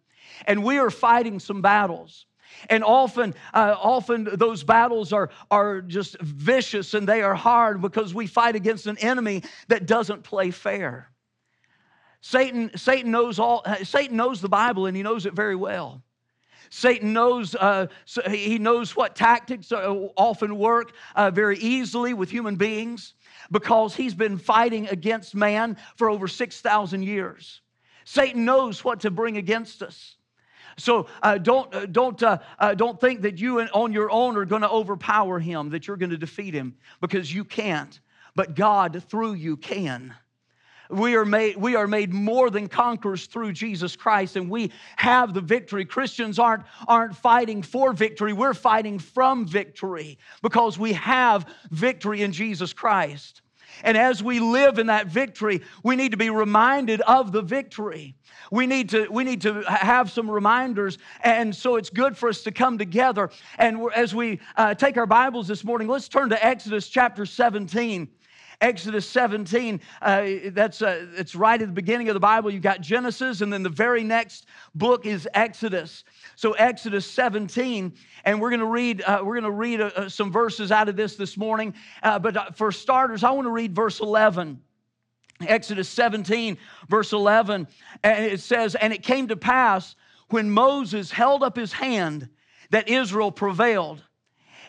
and 0.47 0.63
we 0.63 0.77
are 0.77 0.89
fighting 0.89 1.39
some 1.39 1.61
battles. 1.61 2.25
And 2.69 2.83
often, 2.83 3.33
uh, 3.53 3.75
often 3.79 4.27
those 4.33 4.63
battles 4.63 5.13
are, 5.13 5.29
are 5.49 5.81
just 5.81 6.19
vicious 6.19 6.93
and 6.93 7.07
they 7.07 7.21
are 7.21 7.35
hard 7.35 7.81
because 7.81 8.13
we 8.13 8.27
fight 8.27 8.55
against 8.55 8.87
an 8.87 8.97
enemy 8.97 9.43
that 9.67 9.85
doesn't 9.85 10.23
play 10.23 10.51
fair. 10.51 11.09
Satan, 12.21 12.77
Satan, 12.77 13.11
knows 13.11 13.39
all, 13.39 13.63
Satan 13.83 14.15
knows 14.15 14.41
the 14.41 14.49
Bible 14.49 14.85
and 14.85 14.95
he 14.95 15.01
knows 15.01 15.25
it 15.25 15.33
very 15.33 15.55
well. 15.55 16.03
Satan 16.69 17.11
knows, 17.11 17.53
uh, 17.55 17.87
he 18.29 18.57
knows 18.57 18.95
what 18.95 19.15
tactics 19.15 19.71
uh, 19.71 19.93
often 20.15 20.57
work 20.57 20.93
uh, 21.15 21.29
very 21.29 21.57
easily 21.57 22.13
with 22.13 22.29
human 22.29 22.55
beings 22.55 23.13
because 23.51 23.93
he's 23.93 24.13
been 24.13 24.37
fighting 24.37 24.87
against 24.87 25.35
man 25.35 25.75
for 25.97 26.09
over 26.09 26.29
6,000 26.29 27.03
years. 27.03 27.61
Satan 28.05 28.45
knows 28.45 28.85
what 28.85 29.01
to 29.01 29.11
bring 29.11 29.35
against 29.35 29.83
us. 29.83 30.15
So 30.77 31.07
uh, 31.21 31.37
don't, 31.37 31.73
uh, 31.73 31.85
don't, 31.85 32.21
uh, 32.21 32.39
uh 32.59 32.73
don't 32.73 32.99
think 32.99 33.21
that 33.21 33.37
you 33.39 33.61
on 33.61 33.91
your 33.93 34.11
own 34.11 34.37
are 34.37 34.45
going 34.45 34.61
to 34.61 34.69
overpower 34.69 35.39
him, 35.39 35.69
that 35.69 35.87
you're 35.87 35.97
going 35.97 36.11
to 36.11 36.17
defeat 36.17 36.53
him, 36.53 36.75
because 36.99 37.33
you 37.33 37.43
can't. 37.43 37.99
But 38.35 38.55
God, 38.55 39.03
through 39.09 39.33
you, 39.33 39.57
can. 39.57 40.15
We 40.89 41.15
are, 41.15 41.23
made, 41.23 41.55
we 41.55 41.75
are 41.75 41.87
made 41.87 42.13
more 42.13 42.49
than 42.49 42.67
conquerors 42.67 43.25
through 43.25 43.53
Jesus 43.53 43.95
Christ, 43.95 44.35
and 44.35 44.49
we 44.49 44.71
have 44.97 45.33
the 45.33 45.39
victory. 45.39 45.85
Christians 45.85 46.37
aren't, 46.37 46.63
aren't 46.85 47.15
fighting 47.15 47.61
for 47.61 47.93
victory, 47.93 48.33
we're 48.33 48.53
fighting 48.53 48.99
from 48.99 49.45
victory 49.45 50.17
because 50.41 50.77
we 50.77 50.91
have 50.93 51.45
victory 51.71 52.21
in 52.21 52.33
Jesus 52.33 52.73
Christ. 52.73 53.41
And 53.83 53.97
as 53.97 54.23
we 54.23 54.39
live 54.39 54.79
in 54.79 54.87
that 54.87 55.07
victory, 55.07 55.61
we 55.83 55.95
need 55.95 56.11
to 56.11 56.17
be 56.17 56.29
reminded 56.29 57.01
of 57.01 57.31
the 57.31 57.41
victory. 57.41 58.15
We 58.51 58.67
need 58.67 58.89
to, 58.89 59.07
we 59.09 59.23
need 59.23 59.41
to 59.41 59.61
have 59.61 60.11
some 60.11 60.29
reminders. 60.29 60.97
And 61.23 61.55
so 61.55 61.75
it's 61.75 61.89
good 61.89 62.17
for 62.17 62.29
us 62.29 62.41
to 62.43 62.51
come 62.51 62.77
together. 62.77 63.29
And 63.57 63.87
as 63.95 64.13
we 64.13 64.39
uh, 64.57 64.75
take 64.75 64.97
our 64.97 65.05
Bibles 65.05 65.47
this 65.47 65.63
morning, 65.63 65.87
let's 65.87 66.09
turn 66.09 66.29
to 66.29 66.45
Exodus 66.45 66.87
chapter 66.89 67.25
17. 67.25 68.09
Exodus 68.61 69.09
17, 69.09 69.81
uh, 70.03 70.25
that's 70.51 70.83
uh, 70.83 71.07
it's 71.17 71.33
right 71.33 71.59
at 71.59 71.67
the 71.67 71.73
beginning 71.73 72.09
of 72.09 72.13
the 72.13 72.19
Bible. 72.19 72.51
You've 72.51 72.61
got 72.61 72.79
Genesis, 72.79 73.41
and 73.41 73.51
then 73.51 73.63
the 73.63 73.69
very 73.69 74.03
next 74.03 74.45
book 74.75 75.07
is 75.07 75.27
Exodus. 75.33 76.03
So 76.35 76.53
Exodus 76.53 77.09
17, 77.09 77.91
and 78.23 78.39
we're 78.39 78.51
going 78.51 78.59
to 78.59 78.67
read 78.67 79.01
uh, 79.01 79.21
we're 79.23 79.33
going 79.33 79.45
to 79.45 79.51
read 79.51 79.81
uh, 79.81 79.91
uh, 79.95 80.09
some 80.09 80.31
verses 80.31 80.71
out 80.71 80.89
of 80.89 80.95
this 80.95 81.15
this 81.15 81.37
morning. 81.37 81.73
Uh, 82.03 82.19
but 82.19 82.55
for 82.55 82.71
starters, 82.71 83.23
I 83.23 83.31
want 83.31 83.47
to 83.47 83.51
read 83.51 83.75
verse 83.75 83.99
11. 83.99 84.61
Exodus 85.47 85.89
17, 85.89 86.57
verse 86.87 87.13
11, 87.13 87.67
and 88.03 88.25
it 88.25 88.41
says, 88.41 88.75
And 88.75 88.93
it 88.93 89.01
came 89.01 89.27
to 89.29 89.35
pass 89.35 89.95
when 90.29 90.51
Moses 90.51 91.11
held 91.11 91.41
up 91.41 91.55
his 91.55 91.73
hand 91.73 92.29
that 92.69 92.89
Israel 92.89 93.31
prevailed. 93.31 94.03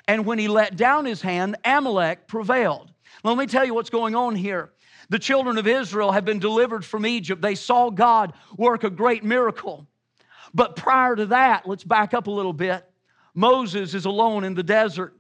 And 0.09 0.27
when 0.27 0.39
he 0.39 0.49
let 0.49 0.77
down 0.77 1.05
his 1.05 1.23
hand, 1.23 1.57
Amalek 1.65 2.27
prevailed. 2.27 2.92
Let 3.25 3.37
me 3.37 3.47
tell 3.47 3.65
you 3.65 3.75
what's 3.75 3.91
going 3.91 4.15
on 4.15 4.35
here. 4.35 4.73
The 5.09 5.19
children 5.19 5.59
of 5.59 5.67
Israel 5.67 6.13
have 6.13 6.25
been 6.25 6.39
delivered 6.39 6.85
from 6.85 7.07
Egypt. 7.07 7.43
They 7.43 7.55
saw 7.55 7.91
God 7.91 8.33
work 8.57 8.85
a 8.85 8.91
great 8.91 9.23
miracle. 9.25 9.87
But 10.55 10.77
prior 10.77 11.17
to 11.17 11.27
that, 11.27 11.69
let's 11.69 11.85
back 11.85 12.15
up 12.15 12.27
a 12.27 12.31
little 12.31 12.53
bit. 12.53 12.85
Moses 13.35 13.95
is 13.95 14.05
alone 14.05 14.45
in 14.45 14.55
the 14.55 14.63
desert. 14.63 15.15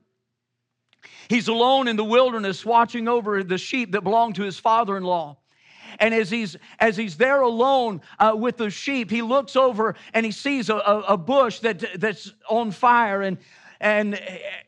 He's 1.28 1.48
alone 1.48 1.88
in 1.88 1.96
the 1.96 2.04
wilderness 2.04 2.64
watching 2.64 3.08
over 3.08 3.42
the 3.42 3.58
sheep 3.58 3.92
that 3.92 4.02
belong 4.02 4.34
to 4.34 4.42
his 4.42 4.58
father 4.58 4.96
in 4.96 5.02
law. 5.02 5.38
And 5.98 6.14
as 6.14 6.30
he's, 6.30 6.56
as 6.78 6.96
he's 6.96 7.16
there 7.16 7.40
alone 7.40 8.00
uh, 8.18 8.32
with 8.34 8.56
the 8.56 8.70
sheep, 8.70 9.10
he 9.10 9.22
looks 9.22 9.56
over 9.56 9.94
and 10.14 10.24
he 10.24 10.32
sees 10.32 10.70
a, 10.70 10.76
a, 10.76 11.00
a 11.08 11.16
bush 11.16 11.58
that, 11.60 12.00
that's 12.00 12.32
on 12.48 12.70
fire. 12.70 13.22
And 13.22 13.38
and 13.82 14.18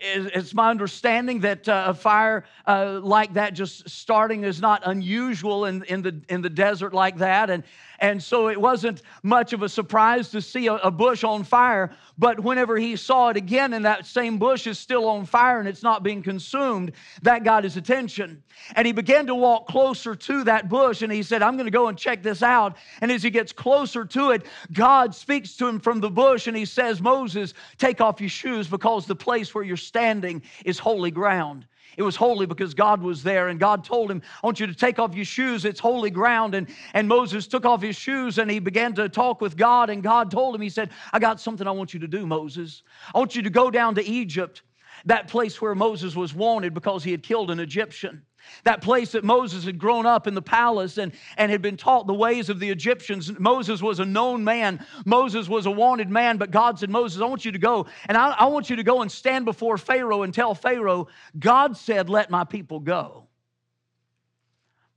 it's 0.01 0.53
my 0.55 0.71
understanding 0.71 1.41
that 1.41 1.69
uh, 1.69 1.85
a 1.87 1.95
fire 1.95 2.45
uh, 2.67 2.99
like 3.01 3.35
that 3.35 3.55
just 3.55 3.89
starting 3.89 4.43
is 4.43 4.61
not 4.61 4.83
unusual 4.85 5.67
in, 5.67 5.85
in, 5.85 6.03
the, 6.03 6.21
in 6.29 6.43
the 6.43 6.51
desert 6.51 6.93
like 6.93 7.19
that. 7.19 7.49
And, 7.49 7.63
and 8.01 8.21
so 8.21 8.49
it 8.49 8.61
wasn't 8.61 9.03
much 9.23 9.53
of 9.53 9.63
a 9.63 9.69
surprise 9.69 10.31
to 10.31 10.43
see 10.43 10.67
a, 10.67 10.75
a, 10.75 10.91
bush 10.91 11.23
on 11.23 11.45
fire. 11.45 11.93
But 12.19 12.41
whenever 12.41 12.77
he 12.77 12.97
saw 12.97 13.29
it 13.29 13.37
again 13.37 13.73
and 13.73 13.85
that 13.85 14.05
same 14.05 14.39
bush 14.39 14.67
is 14.67 14.79
still 14.79 15.07
on 15.09 15.27
fire 15.27 15.61
and 15.61 15.69
it's 15.69 15.83
not 15.83 16.03
being 16.03 16.23
consumed, 16.23 16.93
that 17.23 17.45
got 17.45 17.65
his 17.65 17.77
attention. 17.77 18.43
And 18.77 18.87
he 18.87 18.93
began 18.93 19.27
to 19.27 19.35
walk 19.35 19.67
closer 19.69 20.15
to 20.15 20.45
that 20.45 20.69
bush 20.69 21.03
and 21.03 21.13
he 21.13 21.23
said, 21.23 21.43
I'm 21.43 21.55
going 21.55 21.67
to 21.67 21.73
go 21.73 21.89
and 21.89 21.97
check 21.97 22.23
this 22.23 22.43
out. 22.43 22.77
And 23.01 23.11
as 23.11 23.23
he 23.23 23.31
gets 23.31 23.53
closer 23.53 24.05
to 24.05 24.31
it, 24.31 24.43
God 24.73 25.15
speaks 25.15 25.57
to 25.57 25.67
him 25.67 25.81
from 25.81 26.01
the 26.01 26.11
bush 26.11 26.47
and 26.47 26.57
he 26.57 26.65
says, 26.65 27.01
Moses, 27.01 27.55
take 27.79 28.01
off 28.01 28.21
your 28.21 28.31
shoes 28.31 28.69
because 28.69 29.04
the 29.05 29.17
place 29.17 29.55
where 29.55 29.65
you're 29.65 29.77
standing 29.77 30.43
is 30.65 30.79
holy 30.79 31.11
ground. 31.11 31.67
It 31.97 32.03
was 32.03 32.17
holy 32.17 32.47
because 32.47 32.75
God 32.75 33.03
was 33.03 33.23
there, 33.23 33.49
and 33.49 33.61
God 33.61 33.85
told 33.85 34.11
him, 34.11 34.23
I 34.43 34.47
want 34.47 34.59
you 34.59 34.67
to 34.67 34.75
take 34.75 34.99
off 34.99 35.15
your 35.15 35.25
shoes. 35.25 35.65
It's 35.65 35.81
holy 35.81 36.11
ground. 36.11 36.55
And, 36.55 36.69
and 36.93 37.07
Moses 37.09 37.47
took 37.47 37.65
off 37.65 37.83
his 37.83 37.97
shoes 37.97 38.39
and 38.39 38.51
he 38.51 38.59
began 38.59 38.95
to 38.95 39.09
talk 39.09 39.41
with 39.41 39.57
God. 39.57 39.91
And 39.91 40.03
God 40.03 40.31
told 40.31 40.55
him, 40.55 40.61
He 40.61 40.71
said, 40.71 40.91
I 41.13 41.19
got 41.19 41.41
something 41.41 41.67
I 41.67 41.71
want 41.71 41.95
you 41.95 42.01
to 42.01 42.09
do, 42.09 42.27
Moses. 42.27 42.83
I 43.15 43.19
want 43.19 43.37
you 43.37 43.43
to 43.43 43.51
go 43.51 43.71
down 43.71 43.95
to 43.97 44.05
Egypt, 44.05 44.63
that 45.05 45.29
place 45.29 45.61
where 45.61 45.75
Moses 45.75 46.17
was 46.17 46.35
wanted 46.35 46.75
because 46.75 47.05
he 47.05 47.11
had 47.11 47.23
killed 47.23 47.51
an 47.51 47.61
Egyptian. 47.61 48.23
That 48.65 48.83
place 48.83 49.13
that 49.13 49.25
Moses 49.25 49.65
had 49.65 49.79
grown 49.79 50.07
up 50.07 50.27
in 50.27 50.35
the 50.35 50.43
palace 50.43 50.99
and, 50.99 51.13
and 51.37 51.51
had 51.51 51.63
been 51.63 51.77
taught 51.77 52.07
the 52.07 52.15
ways 52.15 52.49
of 52.49 52.61
the 52.61 52.71
Egyptians. 52.71 53.31
Moses 53.39 53.83
was 53.83 54.01
a 54.01 54.05
known 54.05 54.45
man. 54.45 54.85
Moses 55.05 55.49
was 55.49 55.67
a 55.67 55.71
wanted 55.71 56.09
man, 56.09 56.37
but 56.39 56.51
God 56.51 56.79
said, 56.79 56.91
Moses, 56.91 57.21
I 57.21 57.27
want 57.27 57.45
you 57.45 57.53
to 57.53 57.59
go. 57.59 57.87
And 58.09 58.17
I, 58.17 58.31
I 58.31 58.47
want 58.47 58.71
you 58.71 58.77
to 58.77 58.83
go 58.83 59.03
and 59.03 59.11
stand 59.11 59.45
before 59.45 59.77
Pharaoh 59.79 60.23
and 60.23 60.33
tell 60.33 60.55
Pharaoh, 60.55 61.09
God 61.39 61.77
said, 61.77 62.09
let 62.09 62.31
my 62.31 62.45
people 62.45 62.81
go. 62.81 63.27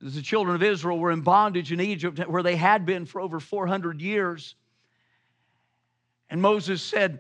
As 0.06 0.14
the 0.14 0.22
children 0.22 0.56
of 0.56 0.62
Israel 0.62 1.00
were 1.00 1.12
in 1.12 1.22
bondage 1.22 1.72
in 1.72 1.82
Egypt, 1.82 2.20
where 2.28 2.44
they 2.44 2.56
had 2.56 2.86
been 2.86 3.06
for 3.06 3.20
over 3.20 3.40
400 3.40 4.00
years. 4.00 4.56
And 6.30 6.42
Moses 6.42 6.82
said, 6.82 7.20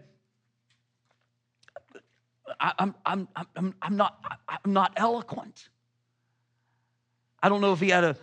I, 2.60 2.74
am 2.80 2.96
I'm, 3.06 3.28
I'm, 3.56 3.74
I'm, 3.82 3.98
not, 3.98 4.24
I'm 4.64 4.74
not 4.74 4.94
eloquent. 4.96 5.70
I 7.42 7.50
don't 7.50 7.62
know 7.62 7.74
if 7.74 7.80
he 7.80 7.90
had 7.90 8.04
a, 8.04 8.16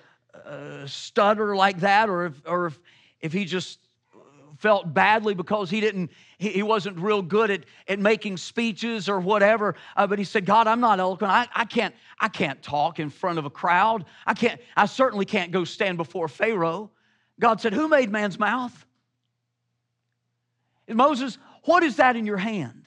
a 0.45 0.89
stutter 0.89 1.55
like 1.55 1.81
that 1.81 2.09
or 2.09 2.27
if, 2.27 2.43
or 2.47 2.67
if, 2.67 2.79
if 3.21 3.33
he 3.33 3.45
just 3.45 3.79
felt 4.59 4.93
badly 4.93 5.35
because 5.35 5.69
he 5.69 5.81
didn't 5.81 6.11
he, 6.39 6.51
he 6.51 6.63
wasn't 6.63 6.99
real 6.99 7.23
good 7.23 7.51
at, 7.51 7.65
at 7.89 7.99
making 7.99 8.37
speeches 8.37 9.09
or 9.09 9.21
whatever. 9.21 9.75
Uh, 9.97 10.07
but 10.07 10.19
he 10.19 10.25
said 10.25 10.47
god 10.47 10.67
i'm 10.67 10.81
not 10.81 11.01
eloquent. 11.01 11.31
I, 11.31 11.47
I 11.55 11.65
can't 11.65 11.95
i 12.19 12.29
can't 12.29 12.63
talk 12.63 12.99
in 12.99 13.11
front 13.11 13.39
of 13.39 13.45
a 13.45 13.51
crowd. 13.51 14.05
I 14.27 14.35
can't 14.35 14.61
i 14.77 14.87
certainly 14.87 15.25
can't 15.25 15.51
go 15.51 15.65
stand 15.65 15.97
before 15.97 16.29
pharaoh. 16.29 16.91
God 17.39 17.61
said 17.61 17.73
who 17.73 17.89
made 17.89 18.11
man's 18.11 18.39
mouth? 18.39 18.87
And 20.89 20.97
moses 20.97 21.39
what 21.65 21.83
is 21.83 21.97
that 21.97 22.17
in 22.17 22.27
your 22.27 22.39
hand? 22.39 22.85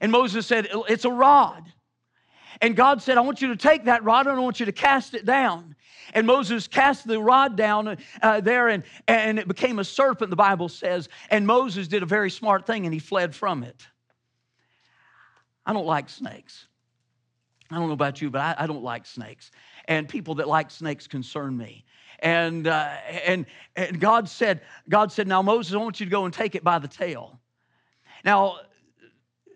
And 0.00 0.12
moses 0.12 0.46
said 0.46 0.68
it's 0.88 1.04
a 1.04 1.10
rod 1.10 1.64
and 2.60 2.76
God 2.76 3.02
said, 3.02 3.18
I 3.18 3.20
want 3.20 3.40
you 3.40 3.48
to 3.48 3.56
take 3.56 3.84
that 3.84 4.04
rod 4.04 4.26
and 4.26 4.36
I 4.36 4.40
want 4.40 4.60
you 4.60 4.66
to 4.66 4.72
cast 4.72 5.14
it 5.14 5.24
down. 5.24 5.74
And 6.14 6.26
Moses 6.26 6.66
cast 6.66 7.06
the 7.06 7.20
rod 7.20 7.56
down 7.56 7.98
uh, 8.22 8.40
there 8.40 8.68
and, 8.68 8.82
and 9.06 9.38
it 9.38 9.46
became 9.46 9.78
a 9.78 9.84
serpent, 9.84 10.30
the 10.30 10.36
Bible 10.36 10.68
says. 10.68 11.08
And 11.30 11.46
Moses 11.46 11.86
did 11.88 12.02
a 12.02 12.06
very 12.06 12.30
smart 12.30 12.66
thing 12.66 12.86
and 12.86 12.94
he 12.94 12.98
fled 12.98 13.34
from 13.34 13.62
it. 13.62 13.86
I 15.66 15.72
don't 15.72 15.86
like 15.86 16.08
snakes. 16.08 16.66
I 17.70 17.76
don't 17.76 17.88
know 17.88 17.94
about 17.94 18.22
you, 18.22 18.30
but 18.30 18.40
I, 18.40 18.64
I 18.64 18.66
don't 18.66 18.82
like 18.82 19.04
snakes. 19.04 19.50
And 19.86 20.08
people 20.08 20.36
that 20.36 20.48
like 20.48 20.70
snakes 20.70 21.06
concern 21.06 21.56
me. 21.56 21.84
And, 22.20 22.66
uh, 22.66 22.88
and, 23.26 23.46
and 23.76 24.00
God 24.00 24.28
said, 24.28 24.62
God 24.88 25.12
said, 25.12 25.28
now 25.28 25.42
Moses, 25.42 25.74
I 25.74 25.76
want 25.76 26.00
you 26.00 26.06
to 26.06 26.10
go 26.10 26.24
and 26.24 26.32
take 26.32 26.54
it 26.54 26.64
by 26.64 26.78
the 26.78 26.88
tail. 26.88 27.38
Now, 28.24 28.56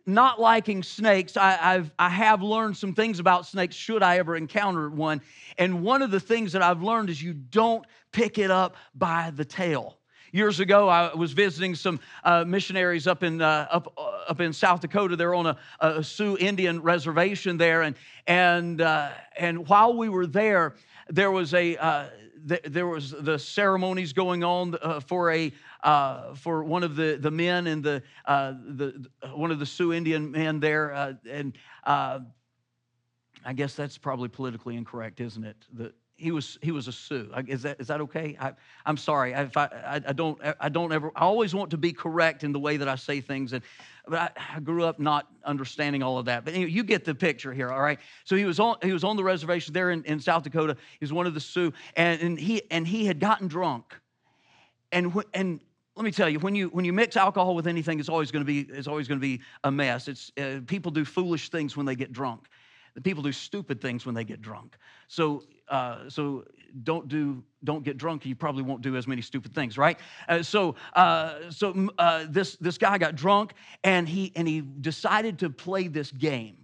not 0.06 0.40
liking 0.40 0.82
snakes, 0.82 1.36
I, 1.36 1.58
I've, 1.60 1.92
I 1.98 2.08
have 2.08 2.42
learned 2.42 2.76
some 2.76 2.94
things 2.94 3.20
about 3.20 3.46
snakes 3.46 3.74
should 3.74 4.02
I 4.02 4.18
ever 4.18 4.36
encounter 4.36 4.88
one. 4.90 5.20
And 5.58 5.82
one 5.82 6.02
of 6.02 6.10
the 6.10 6.20
things 6.20 6.52
that 6.52 6.62
I've 6.62 6.82
learned 6.82 7.10
is 7.10 7.22
you 7.22 7.34
don't 7.34 7.84
pick 8.10 8.38
it 8.38 8.50
up 8.50 8.76
by 8.94 9.32
the 9.34 9.44
tail. 9.44 9.98
Years 10.32 10.60
ago, 10.60 10.88
I 10.88 11.14
was 11.14 11.32
visiting 11.32 11.74
some 11.74 12.00
uh, 12.24 12.44
missionaries 12.46 13.06
up 13.06 13.22
in, 13.22 13.42
uh, 13.42 13.66
up, 13.70 13.92
uh, 13.98 14.30
up 14.30 14.40
in 14.40 14.54
South 14.54 14.80
Dakota. 14.80 15.14
They're 15.14 15.34
on 15.34 15.46
a, 15.46 15.58
a 15.80 16.02
Sioux 16.02 16.38
Indian 16.38 16.80
reservation 16.80 17.58
there. 17.58 17.82
And, 17.82 17.94
and, 18.26 18.80
uh, 18.80 19.10
and 19.36 19.68
while 19.68 19.94
we 19.94 20.08
were 20.08 20.26
there, 20.26 20.74
there 21.10 21.30
was 21.30 21.52
a, 21.52 21.76
uh, 21.76 22.06
there 22.44 22.86
was 22.86 23.10
the 23.10 23.38
ceremonies 23.38 24.12
going 24.12 24.42
on 24.42 24.74
uh, 24.80 25.00
for 25.00 25.30
a 25.30 25.52
uh, 25.82 26.34
for 26.34 26.62
one 26.64 26.82
of 26.82 26.96
the, 26.96 27.18
the 27.20 27.30
men 27.30 27.66
and 27.66 27.82
the, 27.82 28.02
uh, 28.26 28.52
the 28.52 29.08
one 29.34 29.50
of 29.50 29.58
the 29.58 29.66
Sioux 29.66 29.92
Indian 29.92 30.30
men 30.30 30.60
there, 30.60 30.92
uh, 30.94 31.14
and 31.28 31.56
uh, 31.84 32.20
I 33.44 33.52
guess 33.52 33.74
that's 33.74 33.98
probably 33.98 34.28
politically 34.28 34.76
incorrect, 34.76 35.20
isn't 35.20 35.44
it? 35.44 35.56
The, 35.72 35.92
he 36.16 36.30
was 36.30 36.56
he 36.62 36.70
was 36.70 36.86
a 36.86 36.92
Sioux. 36.92 37.32
Is 37.48 37.62
that 37.62 37.80
is 37.80 37.88
that 37.88 38.00
okay? 38.02 38.36
I, 38.38 38.52
am 38.86 38.96
sorry. 38.96 39.32
If 39.32 39.56
I, 39.56 39.64
I, 39.64 40.00
I 40.06 40.12
don't 40.12 40.38
I 40.60 40.68
don't 40.68 40.92
ever. 40.92 41.10
I 41.16 41.22
always 41.22 41.52
want 41.52 41.70
to 41.72 41.76
be 41.76 41.92
correct 41.92 42.44
in 42.44 42.52
the 42.52 42.60
way 42.60 42.76
that 42.76 42.86
I 42.86 42.94
say 42.94 43.20
things, 43.20 43.52
and 43.52 43.62
but 44.06 44.18
I, 44.36 44.56
I 44.56 44.60
grew 44.60 44.84
up 44.84 45.00
not 45.00 45.26
understanding 45.44 46.02
all 46.02 46.18
of 46.18 46.26
that. 46.26 46.44
But 46.44 46.54
anyway, 46.54 46.70
you 46.70 46.84
get 46.84 47.04
the 47.04 47.14
picture 47.14 47.52
here. 47.52 47.70
All 47.70 47.80
right. 47.80 47.98
So 48.24 48.36
he 48.36 48.44
was 48.44 48.60
on 48.60 48.76
he 48.82 48.92
was 48.92 49.02
on 49.02 49.16
the 49.16 49.24
reservation 49.24 49.74
there 49.74 49.90
in, 49.90 50.04
in 50.04 50.20
South 50.20 50.44
Dakota. 50.44 50.76
He 51.00 51.04
was 51.04 51.12
one 51.12 51.26
of 51.26 51.34
the 51.34 51.40
Sioux, 51.40 51.72
and, 51.96 52.20
and 52.20 52.38
he 52.38 52.62
and 52.70 52.86
he 52.86 53.04
had 53.04 53.18
gotten 53.18 53.48
drunk, 53.48 53.92
and 54.92 55.12
and 55.34 55.60
let 55.96 56.04
me 56.04 56.10
tell 56.10 56.28
you, 56.28 56.38
when 56.38 56.54
you 56.54 56.68
when 56.68 56.84
you 56.84 56.92
mix 56.92 57.16
alcohol 57.16 57.54
with 57.54 57.66
anything, 57.66 58.00
it's 58.00 58.08
always 58.08 58.30
going 58.30 58.44
to 58.44 58.46
be 58.46 58.60
it's 58.60 58.88
always 58.88 59.08
going 59.08 59.20
to 59.20 59.26
be 59.26 59.40
a 59.64 59.70
mess. 59.70 60.08
It's 60.08 60.32
uh, 60.38 60.60
people 60.66 60.90
do 60.90 61.04
foolish 61.04 61.50
things 61.50 61.76
when 61.76 61.84
they 61.84 61.94
get 61.94 62.12
drunk. 62.12 62.48
People 63.02 63.22
do 63.22 63.32
stupid 63.32 63.80
things 63.80 64.04
when 64.04 64.14
they 64.14 64.24
get 64.24 64.40
drunk. 64.40 64.76
So 65.08 65.42
uh, 65.68 66.08
so 66.08 66.44
don't 66.82 67.08
do 67.08 67.42
don't 67.64 67.84
get 67.84 67.98
drunk. 67.98 68.24
You 68.24 68.34
probably 68.34 68.62
won't 68.62 68.80
do 68.80 68.96
as 68.96 69.06
many 69.06 69.20
stupid 69.20 69.54
things, 69.54 69.76
right? 69.76 69.98
Uh, 70.28 70.42
so 70.42 70.76
uh, 70.94 71.50
so 71.50 71.88
uh, 71.98 72.24
this 72.28 72.56
this 72.56 72.78
guy 72.78 72.96
got 72.96 73.14
drunk 73.14 73.52
and 73.84 74.08
he 74.08 74.32
and 74.34 74.48
he 74.48 74.62
decided 74.62 75.38
to 75.40 75.50
play 75.50 75.88
this 75.88 76.10
game. 76.10 76.56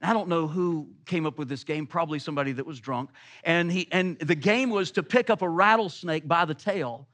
I 0.00 0.12
don't 0.12 0.28
know 0.28 0.46
who 0.46 0.88
came 1.06 1.24
up 1.24 1.38
with 1.38 1.48
this 1.48 1.64
game, 1.64 1.86
probably 1.86 2.18
somebody 2.18 2.52
that 2.52 2.66
was 2.66 2.78
drunk. 2.78 3.08
And, 3.42 3.72
he, 3.72 3.88
and 3.90 4.18
the 4.18 4.34
game 4.34 4.68
was 4.68 4.90
to 4.92 5.02
pick 5.02 5.30
up 5.30 5.40
a 5.40 5.48
rattlesnake 5.48 6.28
by 6.28 6.44
the 6.44 6.52
tail 6.52 7.08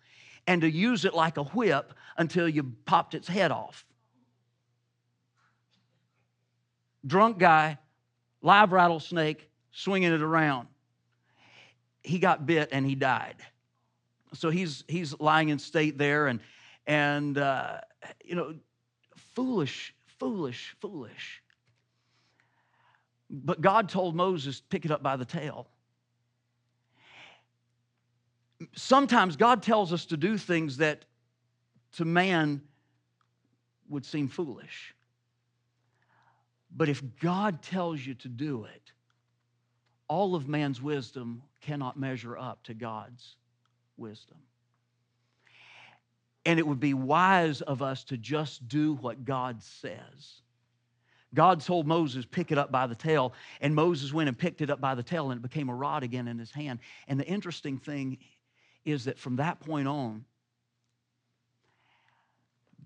and 0.47 0.62
to 0.62 0.70
use 0.70 1.04
it 1.04 1.14
like 1.14 1.37
a 1.37 1.44
whip 1.44 1.94
until 2.16 2.49
you 2.49 2.75
popped 2.85 3.14
its 3.14 3.28
head 3.28 3.50
off. 3.50 3.85
Drunk 7.06 7.38
guy, 7.38 7.78
live 8.42 8.73
rattlesnake, 8.73 9.49
swinging 9.73 10.12
it 10.12 10.23
around. 10.23 10.68
He 12.02 12.18
got 12.18 12.47
bit 12.47 12.70
and 12.73 12.85
he 12.85 12.94
died. 12.94 13.37
So 14.35 14.50
he's, 14.50 14.85
he's 14.88 15.18
lying 15.18 15.49
in 15.49 15.59
state 15.59 15.99
there, 15.99 16.28
and, 16.28 16.40
and 16.87 17.37
uh, 17.37 17.80
you 18.25 18.37
know, 18.37 18.54
foolish, 19.35 19.94
foolish, 20.18 20.76
foolish. 20.80 21.42
But 23.28 23.61
God 23.61 23.88
told 23.88 24.14
Moses, 24.14 24.61
pick 24.61 24.85
it 24.85 24.90
up 24.90 25.02
by 25.02 25.16
the 25.16 25.25
tail 25.25 25.68
sometimes 28.75 29.37
God 29.37 29.62
tells 29.62 29.93
us 29.93 30.07
to 30.07 30.17
do 30.17 30.37
things 30.37 30.79
that 30.79 31.05
to 31.93 32.05
man 32.05 32.62
would 33.88 34.05
seem 34.05 34.29
foolish. 34.29 34.95
But 36.75 36.88
if 36.88 37.02
God 37.21 37.62
tells 37.62 38.05
you 38.05 38.14
to 38.14 38.29
do 38.29 38.64
it, 38.64 38.93
all 40.09 40.35
of 40.35 40.49
man's 40.49 40.81
wisdom 40.81 41.43
cannot 41.61 41.99
measure 41.99 42.37
up 42.37 42.62
to 42.64 42.75
God's 42.75 43.37
wisdom. 43.97 44.38
And 46.47 46.59
it 46.59 46.67
would 46.67 46.81
be 46.81 46.95
wise 46.95 47.61
of 47.61 47.83
us 47.83 48.05
to 48.05 48.17
just 48.17 48.67
do 48.67 48.95
what 48.95 49.25
God 49.25 49.62
says. 49.62 50.43
God 51.35 51.61
told 51.61 51.87
Moses, 51.87 52.25
pick 52.25 52.50
it 52.50 52.59
up 52.59 52.73
by 52.73 52.87
the 52.87 52.95
tail. 52.95 53.35
And 53.61 53.75
Moses 53.75 54.12
went 54.12 54.29
and 54.29 54.37
picked 54.37 54.62
it 54.62 54.71
up 54.71 54.81
by 54.81 54.95
the 54.95 55.02
tail, 55.02 55.31
and 55.31 55.38
it 55.38 55.43
became 55.43 55.69
a 55.69 55.75
rod 55.75 56.02
again 56.02 56.26
in 56.29 56.38
his 56.38 56.50
hand. 56.50 56.81
And 57.07 57.21
the 57.21 57.26
interesting 57.26 57.79
thing 57.79 58.19
is 58.85 59.05
that 59.05 59.19
from 59.19 59.37
that 59.37 59.61
point 59.61 59.89
on, 59.89 60.25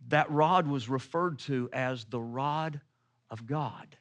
that 0.09 0.31
rod 0.31 0.67
was 0.67 0.89
referred 0.89 1.39
to 1.41 1.71
as 1.73 2.05
the 2.05 2.21
rod 2.21 2.81
of 3.31 3.47
God. 3.47 3.97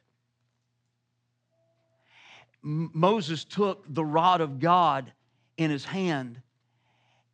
Moses 2.62 3.44
took 3.44 3.84
the 3.92 4.04
rod 4.04 4.40
of 4.40 4.58
God 4.58 5.12
in 5.56 5.70
his 5.70 5.84
hand 5.84 6.40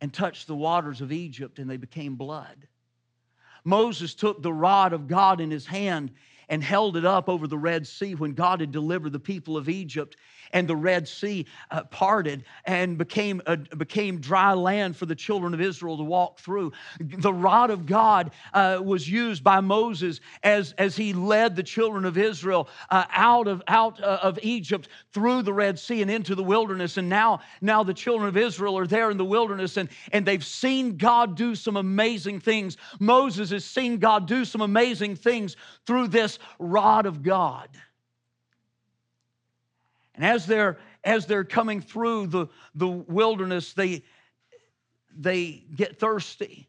and 0.01 0.13
touched 0.13 0.47
the 0.47 0.55
waters 0.55 1.01
of 1.01 1.11
Egypt, 1.11 1.59
and 1.59 1.69
they 1.69 1.77
became 1.77 2.15
blood. 2.15 2.67
Moses 3.63 4.13
took 4.13 4.41
the 4.41 4.53
rod 4.53 4.93
of 4.93 5.07
God 5.07 5.39
in 5.39 5.51
his 5.51 5.65
hand 5.65 6.11
and 6.51 6.61
held 6.61 6.97
it 6.97 7.05
up 7.05 7.29
over 7.29 7.47
the 7.47 7.57
Red 7.57 7.87
Sea 7.87 8.13
when 8.13 8.33
God 8.33 8.59
had 8.59 8.71
delivered 8.71 9.13
the 9.13 9.19
people 9.19 9.55
of 9.55 9.69
Egypt 9.69 10.17
and 10.51 10.67
the 10.67 10.75
Red 10.75 11.07
Sea 11.07 11.45
uh, 11.71 11.83
parted 11.85 12.43
and 12.65 12.97
became, 12.97 13.41
a, 13.45 13.55
became 13.55 14.19
dry 14.19 14.51
land 14.53 14.97
for 14.97 15.05
the 15.05 15.15
children 15.15 15.53
of 15.53 15.61
Israel 15.61 15.95
to 15.95 16.03
walk 16.03 16.39
through. 16.39 16.73
The 16.99 17.33
rod 17.33 17.69
of 17.69 17.85
God 17.85 18.31
uh, 18.53 18.81
was 18.83 19.09
used 19.09 19.45
by 19.45 19.61
Moses 19.61 20.19
as, 20.43 20.73
as 20.77 20.97
he 20.97 21.13
led 21.13 21.55
the 21.55 21.63
children 21.63 22.03
of 22.03 22.17
Israel 22.17 22.67
uh, 22.89 23.05
out, 23.11 23.47
of, 23.47 23.63
out 23.69 24.03
uh, 24.03 24.19
of 24.21 24.37
Egypt 24.41 24.89
through 25.13 25.43
the 25.43 25.53
Red 25.53 25.79
Sea 25.79 26.01
and 26.01 26.11
into 26.11 26.35
the 26.35 26.43
wilderness. 26.43 26.97
And 26.97 27.07
now, 27.07 27.39
now 27.61 27.81
the 27.83 27.93
children 27.93 28.27
of 28.27 28.35
Israel 28.35 28.77
are 28.77 28.87
there 28.87 29.09
in 29.09 29.17
the 29.17 29.23
wilderness 29.23 29.77
and, 29.77 29.87
and 30.11 30.25
they've 30.25 30.45
seen 30.45 30.97
God 30.97 31.37
do 31.37 31.55
some 31.55 31.77
amazing 31.77 32.41
things. 32.41 32.75
Moses 32.99 33.51
has 33.51 33.63
seen 33.63 33.99
God 33.99 34.27
do 34.27 34.43
some 34.43 34.59
amazing 34.59 35.15
things 35.15 35.55
through 35.85 36.09
this 36.09 36.39
rod 36.59 37.05
of 37.05 37.23
God. 37.23 37.69
And 40.15 40.25
as 40.25 40.45
they're 40.45 40.77
as 41.03 41.25
they're 41.25 41.43
coming 41.43 41.81
through 41.81 42.27
the, 42.27 42.47
the 42.75 42.87
wilderness, 42.87 43.73
they 43.73 44.03
they 45.17 45.63
get 45.75 45.99
thirsty. 45.99 46.67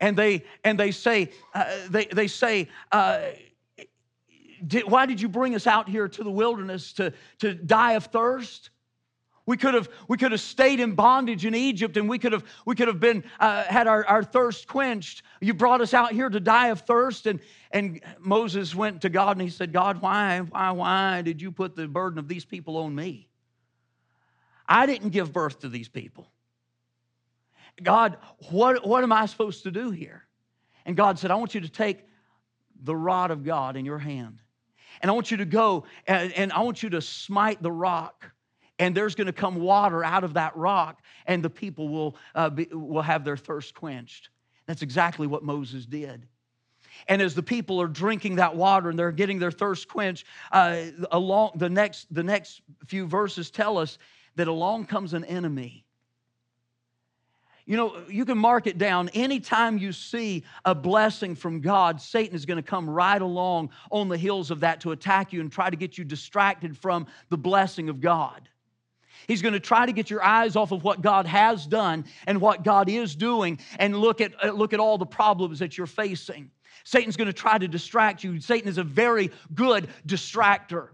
And 0.00 0.16
they 0.16 0.44
and 0.64 0.78
they 0.78 0.92
say, 0.92 1.30
uh, 1.54 1.66
they, 1.88 2.06
they 2.06 2.26
say, 2.26 2.68
uh, 2.90 3.20
did, 4.66 4.90
why 4.90 5.06
did 5.06 5.20
you 5.20 5.28
bring 5.28 5.54
us 5.54 5.66
out 5.66 5.88
here 5.88 6.08
to 6.08 6.24
the 6.24 6.30
wilderness 6.30 6.92
to, 6.94 7.12
to 7.38 7.54
die 7.54 7.92
of 7.92 8.06
thirst? 8.06 8.70
We 9.50 9.56
could 9.56 9.74
have, 9.74 9.88
we 10.06 10.16
could 10.16 10.30
have 10.30 10.40
stayed 10.40 10.78
in 10.78 10.94
bondage 10.94 11.44
in 11.44 11.56
Egypt 11.56 11.96
and 11.96 12.08
we 12.08 12.20
could 12.20 12.30
have, 12.30 12.44
we 12.64 12.76
could 12.76 12.86
have 12.86 13.00
been, 13.00 13.24
uh, 13.40 13.64
had 13.64 13.88
our, 13.88 14.06
our 14.06 14.22
thirst 14.22 14.68
quenched. 14.68 15.24
You 15.40 15.54
brought 15.54 15.80
us 15.80 15.92
out 15.92 16.12
here 16.12 16.30
to 16.30 16.38
die 16.38 16.68
of 16.68 16.82
thirst. 16.82 17.26
And, 17.26 17.40
and 17.72 18.00
Moses 18.20 18.76
went 18.76 19.00
to 19.00 19.08
God 19.08 19.32
and 19.32 19.42
he 19.42 19.48
said, 19.48 19.72
God, 19.72 20.00
why, 20.00 20.38
why, 20.38 20.70
why 20.70 21.22
did 21.22 21.42
you 21.42 21.50
put 21.50 21.74
the 21.74 21.88
burden 21.88 22.20
of 22.20 22.28
these 22.28 22.44
people 22.44 22.76
on 22.76 22.94
me? 22.94 23.26
I 24.68 24.86
didn't 24.86 25.08
give 25.08 25.32
birth 25.32 25.58
to 25.62 25.68
these 25.68 25.88
people. 25.88 26.28
God, 27.82 28.18
what, 28.50 28.86
what 28.86 29.02
am 29.02 29.10
I 29.12 29.26
supposed 29.26 29.64
to 29.64 29.72
do 29.72 29.90
here? 29.90 30.28
And 30.86 30.96
God 30.96 31.18
said, 31.18 31.32
I 31.32 31.34
want 31.34 31.56
you 31.56 31.62
to 31.62 31.68
take 31.68 32.06
the 32.80 32.94
rod 32.94 33.32
of 33.32 33.42
God 33.42 33.76
in 33.76 33.84
your 33.84 33.98
hand. 33.98 34.42
And 35.02 35.10
I 35.10 35.14
want 35.14 35.32
you 35.32 35.38
to 35.38 35.44
go 35.44 35.86
and, 36.06 36.32
and 36.34 36.52
I 36.52 36.60
want 36.60 36.84
you 36.84 36.90
to 36.90 37.00
smite 37.00 37.60
the 37.60 37.72
rock 37.72 38.30
and 38.80 38.96
there's 38.96 39.14
going 39.14 39.26
to 39.26 39.32
come 39.32 39.56
water 39.56 40.02
out 40.02 40.24
of 40.24 40.34
that 40.34 40.56
rock, 40.56 41.02
and 41.26 41.44
the 41.44 41.50
people 41.50 41.88
will, 41.88 42.16
uh, 42.34 42.48
be, 42.48 42.66
will 42.72 43.02
have 43.02 43.24
their 43.24 43.36
thirst 43.36 43.74
quenched. 43.74 44.30
That's 44.66 44.82
exactly 44.82 45.26
what 45.26 45.44
Moses 45.44 45.84
did. 45.84 46.26
And 47.06 47.20
as 47.20 47.34
the 47.34 47.42
people 47.42 47.80
are 47.80 47.88
drinking 47.88 48.36
that 48.36 48.56
water 48.56 48.88
and 48.88 48.98
they're 48.98 49.12
getting 49.12 49.38
their 49.38 49.50
thirst 49.50 49.86
quenched, 49.86 50.26
uh, 50.50 50.82
along 51.12 51.52
the 51.56 51.68
next, 51.68 52.12
the 52.12 52.22
next 52.22 52.62
few 52.86 53.06
verses 53.06 53.50
tell 53.50 53.76
us 53.78 53.98
that 54.36 54.48
along 54.48 54.86
comes 54.86 55.12
an 55.12 55.24
enemy. 55.24 55.84
You 57.66 57.76
know, 57.76 58.02
you 58.08 58.24
can 58.24 58.38
mark 58.38 58.66
it 58.66 58.78
down. 58.78 59.10
Anytime 59.10 59.76
you 59.76 59.92
see 59.92 60.44
a 60.64 60.74
blessing 60.74 61.34
from 61.34 61.60
God, 61.60 62.00
Satan 62.00 62.34
is 62.34 62.46
going 62.46 62.56
to 62.56 62.68
come 62.68 62.88
right 62.88 63.20
along 63.20 63.70
on 63.90 64.08
the 64.08 64.16
heels 64.16 64.50
of 64.50 64.60
that 64.60 64.80
to 64.80 64.92
attack 64.92 65.34
you 65.34 65.40
and 65.40 65.52
try 65.52 65.68
to 65.68 65.76
get 65.76 65.98
you 65.98 66.04
distracted 66.04 66.76
from 66.76 67.06
the 67.28 67.38
blessing 67.38 67.90
of 67.90 68.00
God. 68.00 68.48
He's 69.30 69.42
going 69.42 69.54
to 69.54 69.60
try 69.60 69.86
to 69.86 69.92
get 69.92 70.10
your 70.10 70.24
eyes 70.24 70.56
off 70.56 70.72
of 70.72 70.82
what 70.82 71.02
God 71.02 71.24
has 71.24 71.64
done 71.64 72.04
and 72.26 72.40
what 72.40 72.64
God 72.64 72.88
is 72.88 73.14
doing 73.14 73.60
and 73.78 73.96
look 73.96 74.20
at, 74.20 74.32
uh, 74.44 74.50
look 74.50 74.72
at 74.72 74.80
all 74.80 74.98
the 74.98 75.06
problems 75.06 75.60
that 75.60 75.78
you're 75.78 75.86
facing. 75.86 76.50
Satan's 76.82 77.16
going 77.16 77.28
to 77.28 77.32
try 77.32 77.56
to 77.56 77.68
distract 77.68 78.24
you. 78.24 78.40
Satan 78.40 78.68
is 78.68 78.76
a 78.76 78.82
very 78.82 79.30
good 79.54 79.88
distractor. 80.04 80.88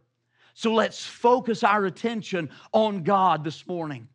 So 0.52 0.74
let's 0.74 1.02
focus 1.02 1.64
our 1.64 1.86
attention 1.86 2.50
on 2.74 3.04
God 3.04 3.42
this 3.42 3.66
morning. 3.66 4.06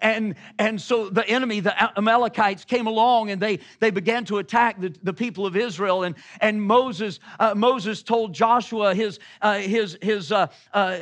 And, 0.00 0.34
and 0.58 0.80
so 0.80 1.08
the 1.08 1.28
enemy, 1.28 1.60
the 1.60 1.98
Amalekites, 1.98 2.64
came 2.64 2.86
along 2.86 3.30
and 3.30 3.40
they, 3.40 3.60
they 3.80 3.90
began 3.90 4.24
to 4.26 4.38
attack 4.38 4.80
the, 4.80 4.94
the 5.02 5.12
people 5.12 5.46
of 5.46 5.56
Israel. 5.56 6.04
And, 6.04 6.14
and 6.40 6.62
Moses, 6.62 7.20
uh, 7.38 7.54
Moses 7.54 8.02
told 8.02 8.34
Joshua, 8.34 8.94
his, 8.94 9.18
uh, 9.40 9.58
his, 9.58 9.98
his, 10.00 10.32
uh, 10.32 10.48
uh 10.72 10.98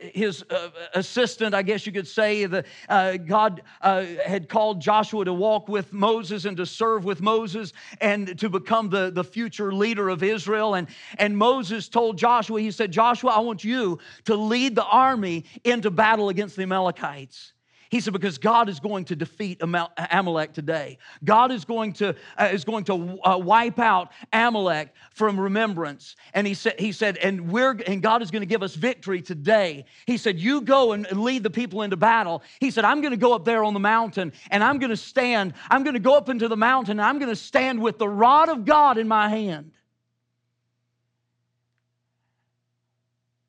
his 0.00 0.44
uh, 0.50 0.70
assistant, 0.94 1.54
I 1.54 1.62
guess 1.62 1.86
you 1.86 1.92
could 1.92 2.06
say, 2.06 2.44
the, 2.46 2.64
uh, 2.88 3.16
God 3.16 3.62
uh, 3.80 4.04
had 4.24 4.48
called 4.48 4.80
Joshua 4.80 5.24
to 5.24 5.32
walk 5.32 5.68
with 5.68 5.92
Moses 5.92 6.44
and 6.44 6.56
to 6.56 6.66
serve 6.66 7.04
with 7.04 7.20
Moses 7.20 7.72
and 8.00 8.38
to 8.38 8.48
become 8.48 8.90
the, 8.90 9.10
the 9.10 9.24
future 9.24 9.72
leader 9.72 10.08
of 10.08 10.22
Israel. 10.22 10.74
And, 10.74 10.88
and 11.18 11.36
Moses 11.36 11.88
told 11.88 12.18
Joshua, 12.18 12.60
he 12.60 12.70
said, 12.70 12.92
Joshua, 12.92 13.30
I 13.30 13.40
want 13.40 13.64
you 13.64 13.98
to 14.24 14.36
lead 14.36 14.74
the 14.74 14.84
army 14.84 15.44
into 15.64 15.90
battle 15.90 16.28
against 16.28 16.56
the 16.56 16.62
Amalekites. 16.62 17.52
He 17.90 18.00
said, 18.00 18.12
because 18.12 18.36
God 18.36 18.68
is 18.68 18.80
going 18.80 19.06
to 19.06 19.16
defeat 19.16 19.62
Amalek 19.62 20.52
today. 20.52 20.98
God 21.24 21.50
is 21.50 21.64
going 21.64 21.94
to, 21.94 22.14
uh, 22.36 22.50
is 22.52 22.64
going 22.64 22.84
to 22.84 23.18
uh, 23.24 23.38
wipe 23.38 23.78
out 23.78 24.12
Amalek 24.32 24.92
from 25.14 25.40
remembrance. 25.40 26.16
And 26.34 26.46
he 26.46 26.52
said, 26.54 26.78
he 26.78 26.92
said, 26.92 27.16
and 27.16 27.50
we're 27.50 27.72
and 27.86 28.02
God 28.02 28.22
is 28.22 28.30
going 28.30 28.42
to 28.42 28.46
give 28.46 28.62
us 28.62 28.74
victory 28.74 29.22
today. 29.22 29.86
He 30.06 30.18
said, 30.18 30.38
You 30.38 30.60
go 30.60 30.92
and 30.92 31.10
lead 31.12 31.42
the 31.42 31.50
people 31.50 31.82
into 31.82 31.96
battle. 31.96 32.42
He 32.60 32.70
said, 32.70 32.84
I'm 32.84 33.00
going 33.00 33.12
to 33.12 33.18
go 33.18 33.34
up 33.34 33.44
there 33.44 33.64
on 33.64 33.74
the 33.74 33.80
mountain 33.80 34.32
and 34.50 34.62
I'm 34.62 34.78
going 34.78 34.90
to 34.90 34.96
stand. 34.96 35.54
I'm 35.70 35.82
going 35.82 35.94
to 35.94 36.00
go 36.00 36.14
up 36.14 36.28
into 36.28 36.48
the 36.48 36.56
mountain 36.56 36.92
and 36.92 37.02
I'm 37.02 37.18
going 37.18 37.30
to 37.30 37.36
stand 37.36 37.80
with 37.80 37.98
the 37.98 38.08
rod 38.08 38.48
of 38.48 38.64
God 38.64 38.98
in 38.98 39.08
my 39.08 39.28
hand. 39.28 39.72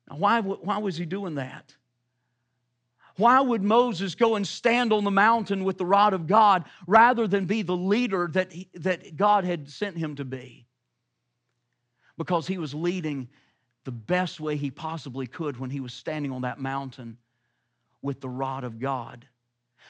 Now, 0.08 0.16
why, 0.16 0.40
why 0.40 0.78
was 0.78 0.96
he 0.96 1.04
doing 1.04 1.36
that? 1.36 1.74
Why 3.20 3.38
would 3.38 3.62
Moses 3.62 4.14
go 4.14 4.36
and 4.36 4.48
stand 4.48 4.94
on 4.94 5.04
the 5.04 5.10
mountain 5.10 5.62
with 5.62 5.76
the 5.76 5.84
rod 5.84 6.14
of 6.14 6.26
God 6.26 6.64
rather 6.86 7.28
than 7.28 7.44
be 7.44 7.60
the 7.60 7.76
leader 7.76 8.30
that, 8.32 8.50
he, 8.50 8.70
that 8.74 9.14
God 9.14 9.44
had 9.44 9.68
sent 9.68 9.98
him 9.98 10.16
to 10.16 10.24
be? 10.24 10.66
Because 12.16 12.46
he 12.46 12.56
was 12.56 12.72
leading 12.72 13.28
the 13.84 13.92
best 13.92 14.40
way 14.40 14.56
he 14.56 14.70
possibly 14.70 15.26
could 15.26 15.58
when 15.58 15.68
he 15.68 15.80
was 15.80 15.92
standing 15.92 16.32
on 16.32 16.42
that 16.42 16.58
mountain 16.58 17.18
with 18.00 18.22
the 18.22 18.28
rod 18.28 18.64
of 18.64 18.78
God 18.78 19.26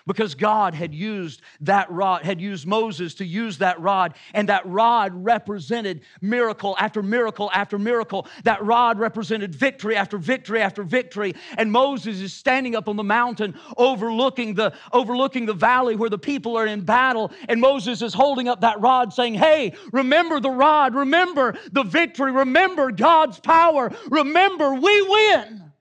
because 0.06 0.34
God 0.34 0.74
had 0.74 0.94
used 0.94 1.42
that 1.60 1.90
rod, 1.90 2.24
had 2.24 2.40
used 2.40 2.66
Moses 2.66 3.14
to 3.14 3.24
use 3.24 3.58
that 3.58 3.80
rod, 3.80 4.14
and 4.34 4.48
that 4.48 4.66
rod 4.66 5.12
represented 5.14 6.02
miracle 6.20 6.76
after 6.78 7.02
miracle 7.02 7.50
after 7.52 7.78
miracle. 7.78 8.26
That 8.44 8.64
rod 8.64 8.98
represented 8.98 9.54
victory 9.54 9.96
after 9.96 10.18
victory 10.18 10.60
after 10.60 10.82
victory. 10.82 11.34
And 11.56 11.70
Moses 11.70 12.20
is 12.20 12.32
standing 12.32 12.74
up 12.74 12.88
on 12.88 12.96
the 12.96 13.04
mountain 13.04 13.58
overlooking 13.76 14.54
the, 14.54 14.74
overlooking 14.92 15.46
the 15.46 15.54
valley 15.54 15.96
where 15.96 16.10
the 16.10 16.18
people 16.18 16.56
are 16.56 16.66
in 16.66 16.82
battle. 16.82 17.32
And 17.48 17.60
Moses 17.60 18.02
is 18.02 18.14
holding 18.14 18.48
up 18.48 18.62
that 18.62 18.80
rod 18.80 19.12
saying, 19.12 19.34
Hey, 19.34 19.74
remember 19.92 20.40
the 20.40 20.50
rod, 20.50 20.94
remember 20.94 21.58
the 21.72 21.82
victory, 21.82 22.32
remember 22.32 22.90
God's 22.90 23.40
power, 23.40 23.90
remember 24.08 24.74
we 24.74 25.02
win. 25.02 25.72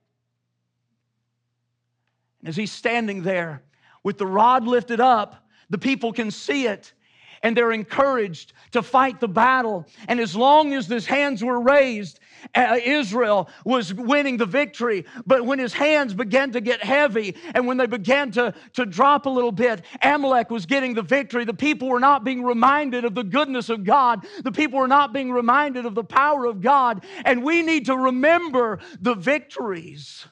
And 2.40 2.48
as 2.48 2.56
he's 2.56 2.72
standing 2.72 3.22
there, 3.22 3.62
with 4.02 4.18
the 4.18 4.26
rod 4.26 4.66
lifted 4.66 5.00
up, 5.00 5.46
the 5.68 5.78
people 5.78 6.12
can 6.12 6.30
see 6.30 6.66
it 6.66 6.92
and 7.42 7.56
they're 7.56 7.72
encouraged 7.72 8.52
to 8.72 8.82
fight 8.82 9.20
the 9.20 9.28
battle. 9.28 9.86
And 10.08 10.20
as 10.20 10.36
long 10.36 10.74
as 10.74 10.86
his 10.86 11.06
hands 11.06 11.42
were 11.42 11.60
raised, 11.60 12.20
uh, 12.54 12.78
Israel 12.82 13.48
was 13.64 13.92
winning 13.94 14.36
the 14.36 14.46
victory. 14.46 15.06
But 15.26 15.44
when 15.44 15.58
his 15.58 15.72
hands 15.72 16.14
began 16.14 16.52
to 16.52 16.60
get 16.60 16.82
heavy 16.82 17.36
and 17.54 17.66
when 17.66 17.76
they 17.76 17.86
began 17.86 18.30
to, 18.32 18.54
to 18.74 18.86
drop 18.86 19.26
a 19.26 19.30
little 19.30 19.52
bit, 19.52 19.82
Amalek 20.02 20.50
was 20.50 20.66
getting 20.66 20.94
the 20.94 21.02
victory. 21.02 21.44
The 21.44 21.54
people 21.54 21.88
were 21.88 22.00
not 22.00 22.24
being 22.24 22.42
reminded 22.42 23.04
of 23.04 23.14
the 23.14 23.24
goodness 23.24 23.68
of 23.68 23.84
God, 23.84 24.26
the 24.42 24.52
people 24.52 24.78
were 24.78 24.88
not 24.88 25.12
being 25.12 25.32
reminded 25.32 25.86
of 25.86 25.94
the 25.94 26.04
power 26.04 26.44
of 26.44 26.60
God. 26.60 27.04
And 27.24 27.42
we 27.42 27.62
need 27.62 27.86
to 27.86 27.96
remember 27.96 28.80
the 29.00 29.14
victories. 29.14 30.26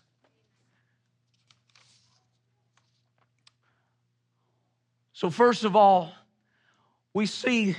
So, 5.18 5.30
first 5.30 5.64
of 5.64 5.74
all, 5.74 6.12
we 7.12 7.26
see 7.26 7.74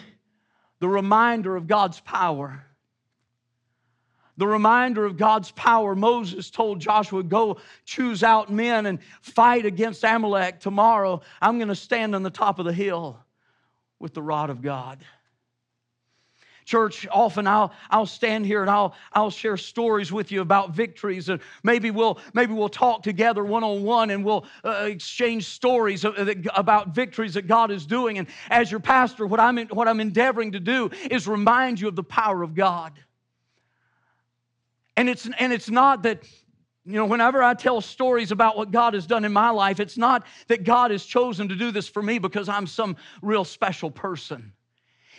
the 0.82 0.89
reminder 0.89 1.56
of 1.56 1.67
God's 1.67 2.02
power. 2.02 2.65
the 4.36 4.45
reminder 4.45 5.06
of 5.06 5.15
God's 5.15 5.49
power. 5.52 5.95
Moses 5.95 6.49
told 6.49 6.82
Joshua, 6.82 7.23
Go 7.23 7.60
choose 7.86 8.23
out 8.23 8.52
men 8.52 8.86
and 8.88 8.99
fight 9.21 9.65
against 9.65 10.04
Amalek 10.04 10.60
tomorrow. 10.60 11.21
I'm 11.41 11.60
going 11.60 11.69
to 11.69 11.75
stand 11.75 12.13
on 12.13 12.23
the 12.23 12.30
top 12.30 12.60
of 12.60 12.65
the 12.65 12.73
hill 12.73 13.17
with 13.99 14.13
the 14.13 14.21
rod 14.21 14.49
of 14.49 14.62
God. 14.62 14.99
Church, 16.70 17.08
often 17.10 17.48
I'll, 17.48 17.74
I'll 17.90 18.06
stand 18.06 18.46
here 18.46 18.62
and 18.62 18.70
I'll, 18.70 18.94
I'll 19.14 19.32
share 19.32 19.58
stories 19.58 20.12
with 20.12 20.32
you 20.32 20.42
about 20.42 20.76
victories. 20.76 21.28
And 21.28 21.42
maybe 21.64 21.90
we'll, 21.90 22.20
maybe 22.36 22.54
we'll 22.54 22.70
talk 22.70 23.02
together 23.02 23.44
one 23.44 23.64
on 23.64 23.82
one 23.82 24.12
and 24.12 24.24
we'll 24.24 24.46
uh, 24.64 24.86
exchange 24.86 25.48
stories 25.48 26.06
about 26.06 26.94
victories 26.94 27.34
that 27.34 27.48
God 27.48 27.72
is 27.72 27.88
doing. 27.88 28.20
And 28.20 28.28
as 28.52 28.70
your 28.70 28.80
pastor, 28.80 29.26
what 29.26 29.40
I'm, 29.40 29.58
what 29.70 29.88
I'm 29.88 30.00
endeavoring 30.00 30.52
to 30.52 30.60
do 30.60 30.92
is 31.10 31.28
remind 31.28 31.82
you 31.82 31.88
of 31.88 31.96
the 31.96 32.04
power 32.04 32.44
of 32.44 32.54
God. 32.54 32.94
And 34.96 35.10
it's, 35.10 35.28
and 35.40 35.52
it's 35.52 35.72
not 35.72 36.04
that 36.04 36.22
you 36.86 36.94
know, 36.94 37.08
whenever 37.08 37.42
I 37.42 37.56
tell 37.56 37.82
stories 37.82 38.32
about 38.32 38.58
what 38.58 38.70
God 38.70 38.94
has 38.94 39.08
done 39.08 39.26
in 39.26 39.34
my 39.34 39.50
life, 39.50 39.80
it's 39.80 39.98
not 39.98 40.24
that 40.50 40.64
God 40.64 40.92
has 40.92 41.04
chosen 41.04 41.50
to 41.50 41.56
do 41.56 41.72
this 41.72 41.88
for 41.88 42.04
me 42.04 42.20
because 42.20 42.48
I'm 42.48 42.68
some 42.68 42.96
real 43.24 43.44
special 43.44 43.90
person. 43.90 44.54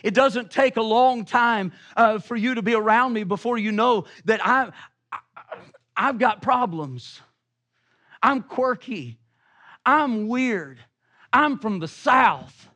It 0.02 0.14
doesn't 0.14 0.50
take 0.50 0.76
a 0.76 0.82
long 0.82 1.24
time 1.24 1.72
uh, 1.96 2.18
for 2.18 2.36
you 2.36 2.54
to 2.54 2.62
be 2.62 2.74
around 2.74 3.12
me 3.12 3.24
before 3.24 3.58
you 3.58 3.72
know 3.72 4.06
that 4.24 4.46
I, 4.46 4.70
I, 5.12 5.18
I've 5.96 6.18
got 6.18 6.42
problems. 6.42 7.20
I'm 8.22 8.42
quirky. 8.42 9.18
I'm 9.84 10.28
weird. 10.28 10.78
I'm 11.32 11.58
from 11.58 11.78
the 11.78 11.88
South. 11.88 12.68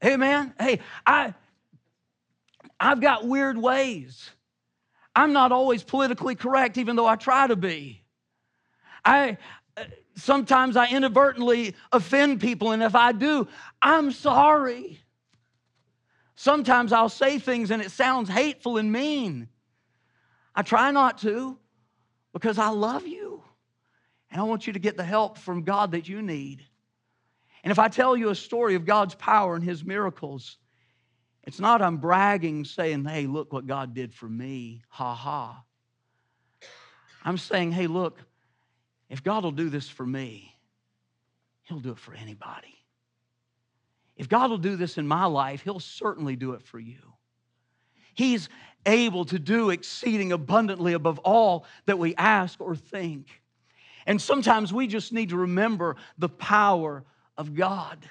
Hey, 0.00 0.16
man. 0.16 0.54
Hey, 0.58 0.80
I, 1.06 1.34
I've 2.78 3.00
got 3.00 3.26
weird 3.26 3.56
ways. 3.56 4.30
I'm 5.14 5.32
not 5.32 5.52
always 5.52 5.82
politically 5.82 6.34
correct, 6.34 6.78
even 6.78 6.96
though 6.96 7.06
I 7.06 7.16
try 7.16 7.46
to 7.46 7.56
be. 7.56 8.02
I, 9.04 9.36
sometimes 10.16 10.76
I 10.76 10.88
inadvertently 10.88 11.74
offend 11.92 12.40
people, 12.40 12.72
and 12.72 12.82
if 12.82 12.94
I 12.94 13.12
do, 13.12 13.46
I'm 13.80 14.10
sorry. 14.10 15.01
Sometimes 16.42 16.92
I'll 16.92 17.08
say 17.08 17.38
things 17.38 17.70
and 17.70 17.80
it 17.80 17.92
sounds 17.92 18.28
hateful 18.28 18.76
and 18.76 18.90
mean. 18.90 19.48
I 20.56 20.62
try 20.62 20.90
not 20.90 21.18
to 21.18 21.56
because 22.32 22.58
I 22.58 22.70
love 22.70 23.06
you 23.06 23.44
and 24.28 24.40
I 24.40 24.42
want 24.42 24.66
you 24.66 24.72
to 24.72 24.80
get 24.80 24.96
the 24.96 25.04
help 25.04 25.38
from 25.38 25.62
God 25.62 25.92
that 25.92 26.08
you 26.08 26.20
need. 26.20 26.64
And 27.62 27.70
if 27.70 27.78
I 27.78 27.86
tell 27.86 28.16
you 28.16 28.30
a 28.30 28.34
story 28.34 28.74
of 28.74 28.84
God's 28.84 29.14
power 29.14 29.54
and 29.54 29.62
His 29.62 29.84
miracles, 29.84 30.56
it's 31.44 31.60
not 31.60 31.80
I'm 31.80 31.98
bragging 31.98 32.64
saying, 32.64 33.04
hey, 33.04 33.28
look 33.28 33.52
what 33.52 33.68
God 33.68 33.94
did 33.94 34.12
for 34.12 34.28
me, 34.28 34.82
ha 34.88 35.14
ha. 35.14 35.62
I'm 37.24 37.38
saying, 37.38 37.70
hey, 37.70 37.86
look, 37.86 38.18
if 39.08 39.22
God 39.22 39.44
will 39.44 39.52
do 39.52 39.70
this 39.70 39.88
for 39.88 40.04
me, 40.04 40.52
He'll 41.62 41.78
do 41.78 41.92
it 41.92 41.98
for 41.98 42.14
anybody. 42.14 42.81
If 44.22 44.28
God 44.28 44.50
will 44.50 44.58
do 44.58 44.76
this 44.76 44.98
in 44.98 45.08
my 45.08 45.24
life, 45.24 45.62
He'll 45.62 45.80
certainly 45.80 46.36
do 46.36 46.52
it 46.52 46.62
for 46.62 46.78
you. 46.78 47.14
He's 48.14 48.48
able 48.86 49.24
to 49.24 49.36
do 49.36 49.70
exceeding 49.70 50.30
abundantly 50.30 50.92
above 50.92 51.18
all 51.24 51.66
that 51.86 51.98
we 51.98 52.14
ask 52.14 52.60
or 52.60 52.76
think. 52.76 53.26
And 54.06 54.22
sometimes 54.22 54.72
we 54.72 54.86
just 54.86 55.12
need 55.12 55.30
to 55.30 55.38
remember 55.38 55.96
the 56.18 56.28
power 56.28 57.02
of 57.36 57.56
God. 57.56 58.08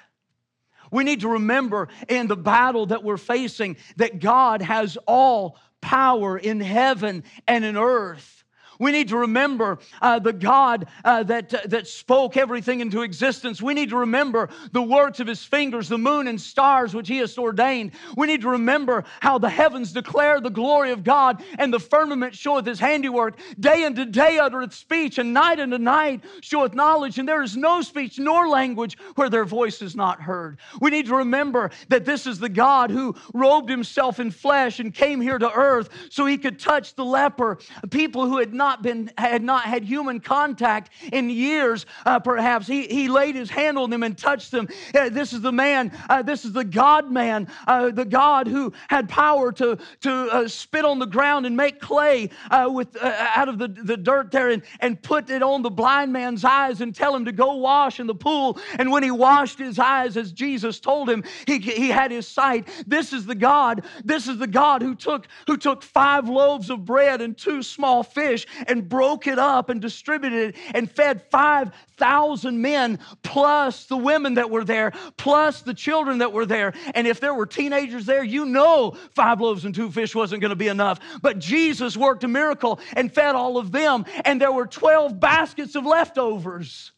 We 0.90 1.02
need 1.02 1.22
to 1.22 1.28
remember 1.28 1.88
in 2.10 2.26
the 2.26 2.36
battle 2.36 2.84
that 2.86 3.02
we're 3.02 3.16
facing 3.16 3.78
that 3.96 4.20
God 4.20 4.60
has 4.60 4.98
all 5.06 5.56
power 5.80 6.36
in 6.36 6.60
heaven 6.60 7.24
and 7.48 7.64
in 7.64 7.78
earth. 7.78 8.41
We 8.82 8.90
need 8.90 9.10
to 9.10 9.16
remember 9.16 9.78
uh, 10.00 10.18
the 10.18 10.32
God 10.32 10.88
uh, 11.04 11.22
that, 11.22 11.54
uh, 11.54 11.60
that 11.66 11.86
spoke 11.86 12.36
everything 12.36 12.80
into 12.80 13.02
existence. 13.02 13.62
We 13.62 13.74
need 13.74 13.90
to 13.90 13.96
remember 13.98 14.48
the 14.72 14.82
works 14.82 15.20
of 15.20 15.28
his 15.28 15.44
fingers, 15.44 15.88
the 15.88 15.98
moon 15.98 16.26
and 16.26 16.40
stars 16.40 16.92
which 16.92 17.06
he 17.06 17.18
has 17.18 17.38
ordained. 17.38 17.92
We 18.16 18.26
need 18.26 18.40
to 18.40 18.48
remember 18.48 19.04
how 19.20 19.38
the 19.38 19.48
heavens 19.48 19.92
declare 19.92 20.40
the 20.40 20.50
glory 20.50 20.90
of 20.90 21.04
God 21.04 21.44
and 21.60 21.72
the 21.72 21.78
firmament 21.78 22.34
showeth 22.34 22.66
his 22.66 22.80
handiwork. 22.80 23.38
Day 23.60 23.84
unto 23.84 24.04
day 24.04 24.38
uttereth 24.38 24.74
speech, 24.74 25.18
and 25.18 25.32
night 25.32 25.60
unto 25.60 25.78
night 25.78 26.24
showeth 26.40 26.74
knowledge. 26.74 27.20
And 27.20 27.28
there 27.28 27.44
is 27.44 27.56
no 27.56 27.82
speech 27.82 28.18
nor 28.18 28.48
language 28.48 28.98
where 29.14 29.30
their 29.30 29.44
voice 29.44 29.80
is 29.80 29.94
not 29.94 30.20
heard. 30.20 30.58
We 30.80 30.90
need 30.90 31.06
to 31.06 31.14
remember 31.14 31.70
that 31.88 32.04
this 32.04 32.26
is 32.26 32.40
the 32.40 32.48
God 32.48 32.90
who 32.90 33.14
robed 33.32 33.70
himself 33.70 34.18
in 34.18 34.32
flesh 34.32 34.80
and 34.80 34.92
came 34.92 35.20
here 35.20 35.38
to 35.38 35.52
earth 35.52 35.88
so 36.10 36.26
he 36.26 36.36
could 36.36 36.58
touch 36.58 36.96
the 36.96 37.04
leper, 37.04 37.58
people 37.88 38.26
who 38.26 38.38
had 38.38 38.52
not 38.52 38.71
not 38.72 38.82
been 38.82 39.10
had 39.18 39.42
not 39.42 39.64
had 39.64 39.84
human 39.84 40.18
contact 40.18 40.90
in 41.12 41.28
years 41.28 41.84
uh, 42.06 42.18
perhaps. 42.18 42.66
He, 42.66 42.86
he 42.86 43.08
laid 43.08 43.34
his 43.34 43.50
hand 43.50 43.76
on 43.76 43.90
them 43.90 44.02
and 44.02 44.16
touched 44.16 44.50
them. 44.50 44.66
Uh, 44.94 45.10
this 45.10 45.34
is 45.34 45.42
the 45.42 45.52
man 45.52 45.92
uh, 46.08 46.22
this 46.22 46.46
is 46.46 46.52
the 46.52 46.64
god 46.64 47.10
man 47.10 47.48
uh, 47.66 47.90
the 47.90 48.06
god 48.06 48.46
who 48.46 48.72
had 48.88 49.10
power 49.10 49.52
to 49.52 49.76
to 50.00 50.10
uh, 50.10 50.48
spit 50.48 50.86
on 50.86 50.98
the 50.98 51.06
ground 51.06 51.44
and 51.44 51.54
make 51.54 51.80
clay 51.80 52.30
uh, 52.50 52.66
with 52.72 52.96
out 53.02 53.48
of 53.48 53.58
the, 53.58 53.68
the 53.68 53.96
dirt 53.96 54.30
there 54.30 54.48
and, 54.48 54.62
and 54.80 55.02
put 55.02 55.28
it 55.28 55.42
on 55.42 55.60
the 55.60 55.70
blind 55.70 56.10
man's 56.10 56.42
eyes 56.42 56.80
and 56.80 56.94
tell 56.94 57.14
him 57.14 57.26
to 57.26 57.32
go 57.32 57.56
wash 57.56 58.00
in 58.00 58.06
the 58.06 58.14
pool. 58.14 58.58
And 58.78 58.90
when 58.90 59.02
he 59.02 59.10
washed 59.10 59.58
his 59.58 59.78
eyes 59.78 60.16
as 60.16 60.32
jesus 60.32 60.80
told 60.80 61.10
him 61.10 61.24
he, 61.46 61.58
he 61.58 61.88
had 61.88 62.10
his 62.10 62.26
sight. 62.26 62.68
This 62.86 63.12
is 63.12 63.26
the 63.26 63.34
god 63.34 63.84
this 64.02 64.28
is 64.28 64.38
the 64.38 64.46
god 64.46 64.80
who 64.80 64.94
took 64.94 65.28
who 65.46 65.58
took 65.58 65.82
five 65.82 66.26
loaves 66.26 66.70
of 66.70 66.86
bread 66.86 67.20
and 67.20 67.36
two 67.36 67.62
small 67.62 68.02
fish 68.02 68.46
and 68.66 68.88
broke 68.88 69.26
it 69.26 69.38
up 69.38 69.68
and 69.68 69.80
distributed 69.80 70.54
it 70.54 70.56
and 70.74 70.90
fed 70.90 71.22
5,000 71.30 72.60
men, 72.60 72.98
plus 73.22 73.86
the 73.86 73.96
women 73.96 74.34
that 74.34 74.50
were 74.50 74.64
there, 74.64 74.92
plus 75.16 75.62
the 75.62 75.74
children 75.74 76.18
that 76.18 76.32
were 76.32 76.46
there. 76.46 76.72
And 76.94 77.06
if 77.06 77.20
there 77.20 77.34
were 77.34 77.46
teenagers 77.46 78.06
there, 78.06 78.24
you 78.24 78.44
know 78.44 78.96
five 79.14 79.40
loaves 79.40 79.64
and 79.64 79.74
two 79.74 79.90
fish 79.90 80.14
wasn't 80.14 80.40
going 80.40 80.50
to 80.50 80.56
be 80.56 80.68
enough. 80.68 81.00
But 81.20 81.38
Jesus 81.38 81.96
worked 81.96 82.24
a 82.24 82.28
miracle 82.28 82.80
and 82.94 83.12
fed 83.12 83.34
all 83.34 83.58
of 83.58 83.72
them, 83.72 84.04
and 84.24 84.40
there 84.40 84.52
were 84.52 84.66
12 84.66 85.18
baskets 85.18 85.74
of 85.74 85.86
leftovers. 85.86 86.92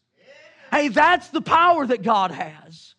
Hey, 0.71 0.87
that's 0.89 1.29
the 1.29 1.41
power 1.41 1.85
that 1.87 2.01
God 2.01 2.31
has. 2.31 2.94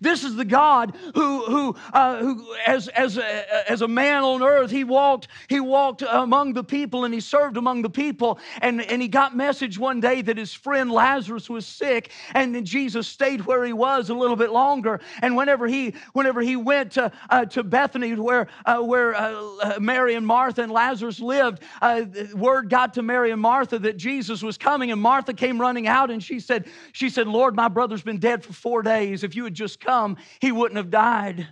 This 0.00 0.24
is 0.24 0.36
the 0.36 0.44
God 0.44 0.96
who, 1.14 1.44
who, 1.44 1.76
uh, 1.92 2.18
who 2.18 2.54
as, 2.66 2.88
as, 2.88 3.18
a, 3.18 3.70
as 3.70 3.82
a 3.82 3.88
man 3.88 4.22
on 4.22 4.42
earth, 4.42 4.70
he 4.70 4.84
walked, 4.84 5.28
he 5.48 5.60
walked 5.60 6.02
among 6.02 6.52
the 6.52 6.64
people 6.64 7.04
and 7.04 7.14
he 7.14 7.20
served 7.20 7.56
among 7.56 7.82
the 7.82 7.90
people. 7.90 8.38
And, 8.60 8.80
and 8.80 9.00
he 9.00 9.08
got 9.08 9.36
message 9.36 9.78
one 9.78 10.00
day 10.00 10.22
that 10.22 10.36
his 10.36 10.52
friend 10.52 10.90
Lazarus 10.90 11.48
was 11.48 11.66
sick. 11.66 12.10
And 12.34 12.54
then 12.54 12.64
Jesus 12.64 13.08
stayed 13.08 13.44
where 13.46 13.64
he 13.64 13.72
was 13.72 14.10
a 14.10 14.14
little 14.14 14.36
bit 14.36 14.50
longer. 14.50 15.00
And 15.22 15.36
whenever 15.36 15.66
he, 15.66 15.94
whenever 16.12 16.40
he 16.40 16.56
went 16.56 16.92
to, 16.92 17.12
uh, 17.30 17.44
to 17.46 17.62
Bethany, 17.62 18.14
where, 18.14 18.48
uh, 18.64 18.78
where 18.78 19.14
uh, 19.14 19.32
uh, 19.62 19.78
Mary 19.80 20.14
and 20.14 20.26
Martha 20.26 20.62
and 20.62 20.72
Lazarus 20.72 21.20
lived, 21.20 21.62
uh, 21.82 22.02
word 22.34 22.68
got 22.70 22.94
to 22.94 23.02
Mary 23.02 23.30
and 23.30 23.40
Martha 23.40 23.78
that 23.78 23.96
Jesus 23.96 24.42
was 24.42 24.58
coming. 24.58 24.90
And 24.90 25.00
Martha 25.00 25.32
came 25.32 25.60
running 25.60 25.86
out 25.86 26.10
and 26.10 26.22
she 26.22 26.40
said, 26.40 26.68
she 26.92 27.10
said, 27.10 27.26
Lord, 27.26 27.54
my 27.54 27.68
brother's 27.68 28.02
been 28.02 28.18
dead 28.18 28.44
for 28.44 28.52
four 28.52 28.82
days. 28.82 29.24
If 29.24 29.36
you 29.36 29.44
had 29.44 29.54
just 29.54 29.80
come, 29.86 30.16
he 30.40 30.52
wouldn't 30.52 30.76
have 30.76 30.90
died 30.90 31.46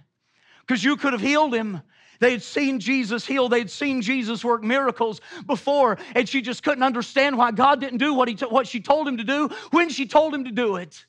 because 0.66 0.82
you 0.82 0.96
could 0.96 1.12
have 1.12 1.22
healed 1.22 1.54
him. 1.54 1.80
They 2.20 2.32
had 2.32 2.42
seen 2.42 2.80
Jesus 2.80 3.26
heal. 3.26 3.48
They'd 3.48 3.70
seen 3.70 4.00
Jesus 4.00 4.44
work 4.44 4.62
miracles 4.62 5.20
before, 5.46 5.98
and 6.14 6.28
she 6.28 6.42
just 6.42 6.62
couldn't 6.62 6.82
understand 6.82 7.36
why 7.36 7.50
God 7.50 7.80
didn't 7.80 7.98
do 7.98 8.14
what, 8.14 8.28
he 8.28 8.34
t- 8.34 8.46
what 8.46 8.66
she 8.66 8.80
told 8.80 9.06
him 9.06 9.18
to 9.18 9.24
do 9.24 9.48
when 9.70 9.90
she 9.90 10.06
told 10.06 10.34
him 10.34 10.44
to 10.44 10.50
do 10.50 10.76
it. 10.76 11.04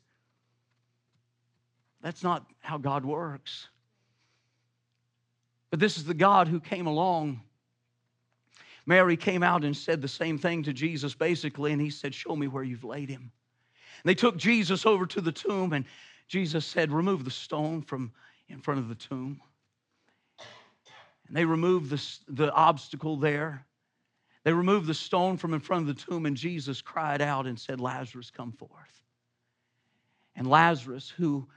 That's 2.01 2.23
not 2.23 2.45
how 2.59 2.77
God 2.77 3.05
works. 3.05 3.67
But 5.69 5.79
this 5.79 5.97
is 5.97 6.05
the 6.05 6.13
God 6.13 6.47
who 6.47 6.59
came 6.59 6.88
along. 6.88 7.41
Mary 8.85 9.17
came 9.17 9.41
out 9.41 9.63
and 9.63 9.75
said 9.75 10.01
the 10.01 10.07
same 10.07 10.38
thing 10.38 10.63
to 10.63 10.73
Jesus, 10.73 11.15
basically, 11.15 11.71
and 11.71 11.81
he 11.81 11.89
said, 11.89 12.13
Show 12.13 12.35
me 12.35 12.47
where 12.47 12.63
you've 12.63 12.83
laid 12.83 13.09
him. 13.09 13.31
And 14.03 14.09
they 14.09 14.15
took 14.15 14.38
Jesus 14.38 14.85
over 14.85 15.05
to 15.07 15.21
the 15.21 15.31
tomb, 15.31 15.73
and 15.73 15.85
Jesus 16.27 16.65
said, 16.65 16.91
Remove 16.91 17.23
the 17.23 17.31
stone 17.31 17.81
from 17.81 18.11
in 18.47 18.59
front 18.59 18.79
of 18.79 18.89
the 18.89 18.95
tomb. 18.95 19.41
And 21.27 21.35
they 21.35 21.45
removed 21.45 21.89
the, 21.89 22.01
the 22.27 22.51
obstacle 22.51 23.17
there. 23.17 23.65
They 24.43 24.53
removed 24.53 24.85
the 24.85 24.93
stone 24.93 25.38
from 25.38 25.53
in 25.53 25.59
front 25.59 25.89
of 25.89 25.95
the 25.95 26.05
tomb, 26.05 26.27
and 26.27 26.38
Jesus 26.38 26.81
cried 26.81 27.21
out 27.21 27.47
and 27.47 27.59
said, 27.59 27.79
Lazarus, 27.79 28.29
come 28.29 28.51
forth. 28.51 28.71
And 30.35 30.45
Lazarus, 30.45 31.09
who 31.09 31.47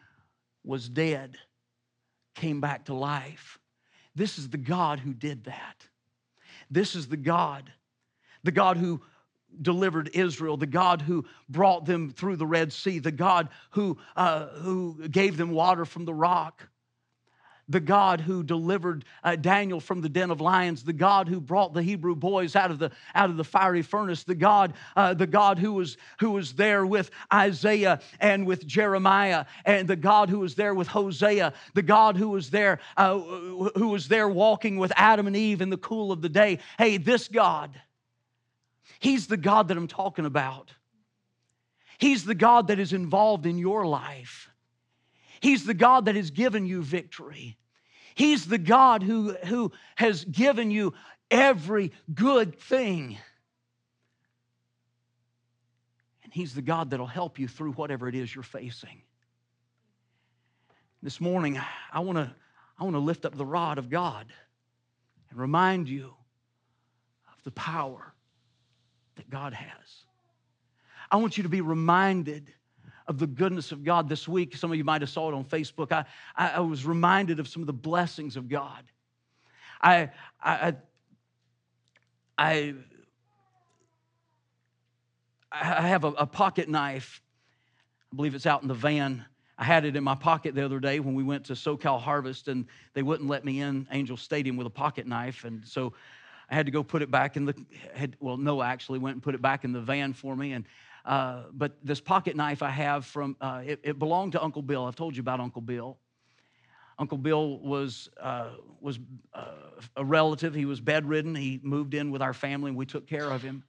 was 0.64 0.88
dead, 0.88 1.36
came 2.34 2.60
back 2.60 2.86
to 2.86 2.94
life. 2.94 3.58
This 4.14 4.38
is 4.38 4.48
the 4.48 4.56
God 4.56 5.00
who 5.00 5.12
did 5.12 5.44
that. 5.44 5.86
This 6.70 6.94
is 6.94 7.08
the 7.08 7.16
God, 7.16 7.70
the 8.42 8.52
God 8.52 8.78
who 8.78 9.02
delivered 9.62 10.10
Israel, 10.14 10.56
the 10.56 10.66
God 10.66 11.02
who 11.02 11.24
brought 11.48 11.84
them 11.84 12.10
through 12.10 12.36
the 12.36 12.46
Red 12.46 12.72
Sea, 12.72 12.98
the 12.98 13.10
God 13.12 13.48
who, 13.70 13.98
uh, 14.16 14.46
who 14.48 15.08
gave 15.08 15.36
them 15.36 15.50
water 15.50 15.84
from 15.84 16.04
the 16.04 16.14
rock. 16.14 16.68
the 17.68 17.80
God 17.80 18.20
who 18.20 18.42
delivered 18.42 19.04
uh, 19.22 19.36
Daniel 19.36 19.80
from 19.80 20.00
the 20.00 20.08
den 20.08 20.30
of 20.30 20.40
lions, 20.40 20.82
the 20.82 20.92
God 20.92 21.28
who 21.28 21.40
brought 21.40 21.74
the 21.74 21.82
Hebrew 21.82 22.16
boys 22.16 22.56
out 22.56 22.70
of 22.70 22.78
the, 22.78 22.90
out 23.14 23.30
of 23.30 23.36
the 23.36 23.44
fiery 23.44 23.82
furnace, 23.82 24.24
the 24.24 24.34
God, 24.34 24.72
uh, 24.96 25.14
the 25.14 25.26
God 25.26 25.58
who 25.58 25.74
was, 25.74 25.96
who 26.18 26.30
was 26.30 26.54
there 26.54 26.86
with 26.86 27.10
Isaiah 27.32 28.00
and 28.20 28.46
with 28.46 28.66
Jeremiah, 28.66 29.44
and 29.64 29.86
the 29.86 29.96
God 29.96 30.30
who 30.30 30.40
was 30.40 30.54
there 30.54 30.74
with 30.74 30.88
Hosea, 30.88 31.52
the 31.74 31.82
God 31.82 32.16
who 32.16 32.30
was 32.30 32.50
there, 32.50 32.80
uh, 32.96 33.18
who 33.18 33.88
was 33.88 34.08
there 34.08 34.28
walking 34.28 34.78
with 34.78 34.92
Adam 34.96 35.26
and 35.26 35.36
Eve 35.36 35.60
in 35.60 35.70
the 35.70 35.76
cool 35.76 36.10
of 36.10 36.22
the 36.22 36.28
day. 36.28 36.58
Hey, 36.78 36.96
this 36.96 37.28
God, 37.28 37.78
He's 39.00 39.26
the 39.26 39.36
God 39.36 39.68
that 39.68 39.76
I'm 39.76 39.88
talking 39.88 40.26
about. 40.26 40.72
He's 41.98 42.24
the 42.24 42.34
God 42.34 42.68
that 42.68 42.78
is 42.78 42.92
involved 42.92 43.46
in 43.46 43.58
your 43.58 43.86
life. 43.86 44.48
He's 45.40 45.64
the 45.64 45.74
God 45.74 46.06
that 46.06 46.16
has 46.16 46.30
given 46.30 46.66
you 46.66 46.82
victory. 46.82 47.56
He's 48.14 48.46
the 48.46 48.58
God 48.58 49.02
who, 49.02 49.34
who 49.44 49.72
has 49.96 50.24
given 50.24 50.70
you 50.70 50.94
every 51.30 51.92
good 52.12 52.58
thing. 52.58 53.18
And 56.24 56.32
He's 56.32 56.54
the 56.54 56.62
God 56.62 56.90
that'll 56.90 57.06
help 57.06 57.38
you 57.38 57.48
through 57.48 57.72
whatever 57.72 58.08
it 58.08 58.14
is 58.14 58.34
you're 58.34 58.42
facing. 58.42 59.02
This 61.02 61.20
morning, 61.20 61.60
I 61.92 62.00
want 62.00 62.18
to 62.18 62.34
I 62.78 62.84
want 62.84 62.94
to 62.94 63.00
lift 63.00 63.24
up 63.24 63.36
the 63.36 63.46
rod 63.46 63.78
of 63.78 63.90
God 63.90 64.26
and 65.30 65.38
remind 65.38 65.88
you 65.88 66.14
of 67.36 67.42
the 67.44 67.50
power 67.50 68.12
that 69.18 69.28
God 69.28 69.52
has. 69.52 70.04
I 71.10 71.16
want 71.16 71.36
you 71.36 71.42
to 71.42 71.48
be 71.48 71.60
reminded 71.60 72.52
of 73.06 73.18
the 73.18 73.26
goodness 73.26 73.72
of 73.72 73.84
God 73.84 74.08
this 74.08 74.26
week. 74.26 74.56
Some 74.56 74.70
of 74.70 74.76
you 74.76 74.84
might 74.84 75.02
have 75.02 75.10
saw 75.10 75.28
it 75.28 75.34
on 75.34 75.44
Facebook. 75.44 75.92
I, 75.92 76.04
I, 76.36 76.50
I 76.56 76.60
was 76.60 76.86
reminded 76.86 77.40
of 77.40 77.48
some 77.48 77.62
of 77.62 77.66
the 77.66 77.72
blessings 77.72 78.36
of 78.36 78.48
God. 78.48 78.84
I, 79.80 80.10
I, 80.42 80.74
I, 82.36 82.74
I 85.50 85.86
have 85.86 86.04
a, 86.04 86.08
a 86.08 86.26
pocket 86.26 86.68
knife. 86.68 87.22
I 88.12 88.16
believe 88.16 88.34
it's 88.34 88.46
out 88.46 88.62
in 88.62 88.68
the 88.68 88.74
van. 88.74 89.24
I 89.56 89.64
had 89.64 89.84
it 89.84 89.96
in 89.96 90.04
my 90.04 90.14
pocket 90.14 90.54
the 90.54 90.64
other 90.64 90.78
day 90.78 91.00
when 91.00 91.14
we 91.14 91.24
went 91.24 91.46
to 91.46 91.54
SoCal 91.54 92.00
Harvest, 92.00 92.46
and 92.46 92.66
they 92.94 93.02
wouldn't 93.02 93.28
let 93.28 93.44
me 93.44 93.60
in 93.60 93.88
Angel 93.90 94.16
Stadium 94.16 94.56
with 94.56 94.66
a 94.66 94.70
pocket 94.70 95.06
knife, 95.06 95.44
and 95.44 95.66
so 95.66 95.94
I 96.50 96.54
had 96.54 96.66
to 96.66 96.72
go 96.72 96.82
put 96.82 97.02
it 97.02 97.10
back 97.10 97.36
in 97.36 97.44
the. 97.44 97.54
Had, 97.94 98.16
well, 98.20 98.36
Noah 98.36 98.66
actually 98.66 98.98
went 98.98 99.16
and 99.16 99.22
put 99.22 99.34
it 99.34 99.42
back 99.42 99.64
in 99.64 99.72
the 99.72 99.80
van 99.80 100.12
for 100.12 100.34
me, 100.34 100.52
and 100.52 100.64
uh, 101.08 101.44
but 101.52 101.72
this 101.82 102.00
pocket 102.00 102.36
knife 102.36 102.62
I 102.62 102.68
have 102.68 103.06
from, 103.06 103.34
uh, 103.40 103.62
it, 103.64 103.80
it, 103.82 103.98
belonged 103.98 104.32
to 104.32 104.42
Uncle 104.42 104.60
Bill. 104.60 104.84
I've 104.84 104.94
told 104.94 105.16
you 105.16 105.20
about 105.20 105.40
Uncle 105.40 105.62
Bill. 105.62 105.96
Uncle 106.98 107.16
Bill 107.16 107.58
was, 107.60 108.10
uh, 108.20 108.50
was 108.80 108.98
uh, 109.32 109.52
a 109.96 110.04
relative. 110.04 110.54
He 110.54 110.66
was 110.66 110.82
bedridden. 110.82 111.34
He 111.34 111.60
moved 111.62 111.94
in 111.94 112.10
with 112.10 112.20
our 112.20 112.34
family 112.34 112.68
and 112.68 112.76
we 112.76 112.84
took 112.84 113.06
care 113.06 113.30
of 113.30 113.40
him. 113.40 113.62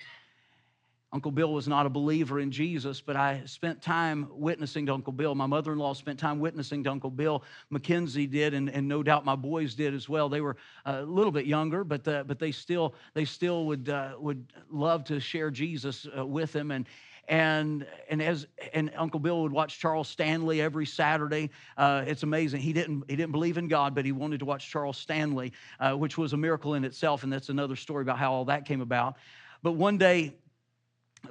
Uncle 1.12 1.32
Bill 1.32 1.52
was 1.52 1.67
not 1.67 1.88
a 1.88 1.89
believer 1.89 2.39
in 2.39 2.52
Jesus, 2.52 3.02
but 3.02 3.15
I 3.15 3.41
spent 3.45 3.82
time 3.82 4.28
witnessing 4.30 4.86
to 4.86 4.93
Uncle 4.93 5.12
Bill. 5.12 5.34
My 5.34 5.48
mother 5.48 5.74
in 5.74 5.80
law 5.80 5.93
spent 5.93 6.19
time 6.19 6.39
witnessing 6.39 6.84
to 6.84 6.91
Uncle 6.91 7.10
Bill. 7.10 7.43
Mackenzie 7.72 8.28
did, 8.28 8.54
and, 8.54 8.69
and 8.69 8.88
no 8.88 9.02
doubt 9.02 9.26
my 9.26 9.36
boys 9.36 9.74
did 9.74 9.95
as 9.95 10.08
well. 10.08 10.30
They 10.30 10.41
were 10.41 10.56
a 10.86 11.02
little 11.02 11.32
bit 11.32 11.48
younger, 11.48 11.84
but, 11.84 12.08
uh, 12.08 12.26
but 12.26 12.38
they 12.38 12.52
still, 12.52 12.93
they 13.15 13.26
still 13.26 13.65
would, 13.65 13.89
uh, 13.89 14.13
would 14.19 14.54
love 14.69 15.04
to 15.06 15.19
share 15.19 15.50
Jesus 15.50 16.06
uh, 16.15 16.24
with 16.24 16.56
him. 16.56 16.69
And, 16.69 16.88
and 17.28 17.86
and 18.10 18.24
as 18.24 18.48
and 18.74 18.91
Uncle 18.98 19.19
Bill 19.19 19.43
would 19.43 19.52
watch 19.52 19.80
Charles 19.80 20.08
Stanley 20.08 20.62
every 20.62 20.88
Saturday. 20.88 21.52
Uh, 21.78 22.04
it's 22.08 22.24
amazing. 22.24 22.60
He 22.60 22.74
didn't 22.74 23.04
he 23.08 23.15
didn't 23.15 23.32
believe 23.32 23.60
in 23.60 23.67
God, 23.67 23.93
but 23.93 24.04
he 24.04 24.12
wanted 24.12 24.39
to 24.39 24.45
watch 24.45 24.67
Charles 24.67 24.98
Stanley, 24.98 25.54
uh, 25.80 25.93
which 25.93 26.17
was 26.17 26.34
a 26.34 26.38
miracle 26.38 26.74
in 26.74 26.84
itself. 26.84 27.22
And 27.22 27.32
that's 27.32 27.50
another 27.50 27.76
story 27.76 28.02
about 28.02 28.17
how 28.17 28.34
all 28.34 28.45
that 28.45 28.65
came 28.65 28.82
about. 28.82 29.17
But 29.62 29.74
one 29.74 30.00
day, 30.00 30.34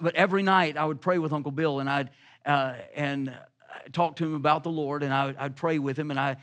but 0.00 0.14
every 0.14 0.42
night 0.42 0.76
I 0.76 0.84
would 0.84 1.00
pray 1.00 1.18
with 1.18 1.32
Uncle 1.32 1.52
Bill, 1.52 1.80
and 1.80 1.88
I'd 1.88 2.10
uh, 2.46 2.74
and 2.94 3.34
talk 3.92 4.16
to 4.16 4.24
him 4.24 4.34
about 4.34 4.62
the 4.62 4.70
Lord, 4.70 5.02
and 5.02 5.12
I, 5.12 5.26
would 5.26 5.36
I'd 5.36 5.56
pray 5.56 5.78
with 5.78 5.98
him, 5.98 6.10
and 6.10 6.18
I 6.18 6.36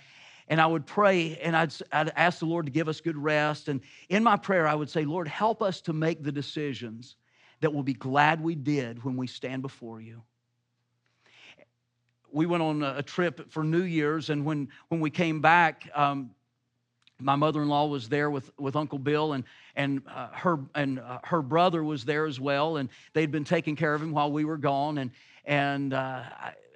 and 0.47 0.62
I 0.62 0.65
would 0.67 0.86
pray 0.86 1.38
and 1.38 1.55
I'd, 1.55 1.73
I'd 1.91 2.12
ask 2.15 2.39
the 2.39 2.45
Lord 2.45 2.65
to 2.65 2.71
give 2.71 2.88
us 2.88 3.01
good 3.01 3.17
rest. 3.17 3.67
And 3.67 3.81
in 4.10 4.23
my 4.23 4.38
prayer, 4.38 4.67
I 4.67 4.75
would 4.75 4.89
say, 4.89 5.05
Lord, 5.05 5.27
help 5.27 5.62
us 5.62 5.81
to 5.81 5.93
make 5.93 6.23
the 6.23 6.31
decisions 6.31 7.15
that 7.62 7.73
we'll 7.73 7.84
be 7.84 7.93
glad 7.93 8.41
we 8.41 8.55
did 8.55 9.03
when 9.03 9.17
we 9.17 9.27
stand 9.27 9.62
before 9.62 10.01
you. 10.01 10.21
We 12.31 12.45
went 12.45 12.63
on 12.63 12.84
a 12.84 13.01
trip 13.01 13.49
for 13.49 13.63
New 13.63 13.84
Year's, 13.84 14.29
and 14.29 14.45
when, 14.45 14.67
when 14.89 14.99
we 14.99 15.10
came 15.10 15.39
back, 15.39 15.89
um, 15.95 16.31
my 17.19 17.36
mother-in-law 17.36 17.88
was 17.88 18.10
there 18.10 18.30
with, 18.30 18.51
with 18.60 18.75
Uncle 18.75 18.99
Bill, 18.99 19.34
and, 19.34 19.43
and, 19.75 20.01
uh, 20.08 20.28
her, 20.34 20.60
and 20.75 20.99
uh, 20.99 21.19
her 21.23 21.41
brother 21.41 21.84
was 21.84 22.04
there 22.04 22.25
as 22.25 22.39
well, 22.39 22.78
and 22.78 22.89
they'd 23.13 23.32
been 23.32 23.45
taking 23.45 23.75
care 23.75 23.93
of 23.93 24.01
him 24.01 24.12
while 24.12 24.32
we 24.32 24.45
were 24.45 24.58
gone. 24.58 24.97
And, 24.97 25.12
and 25.45 25.93
uh, 25.93 26.23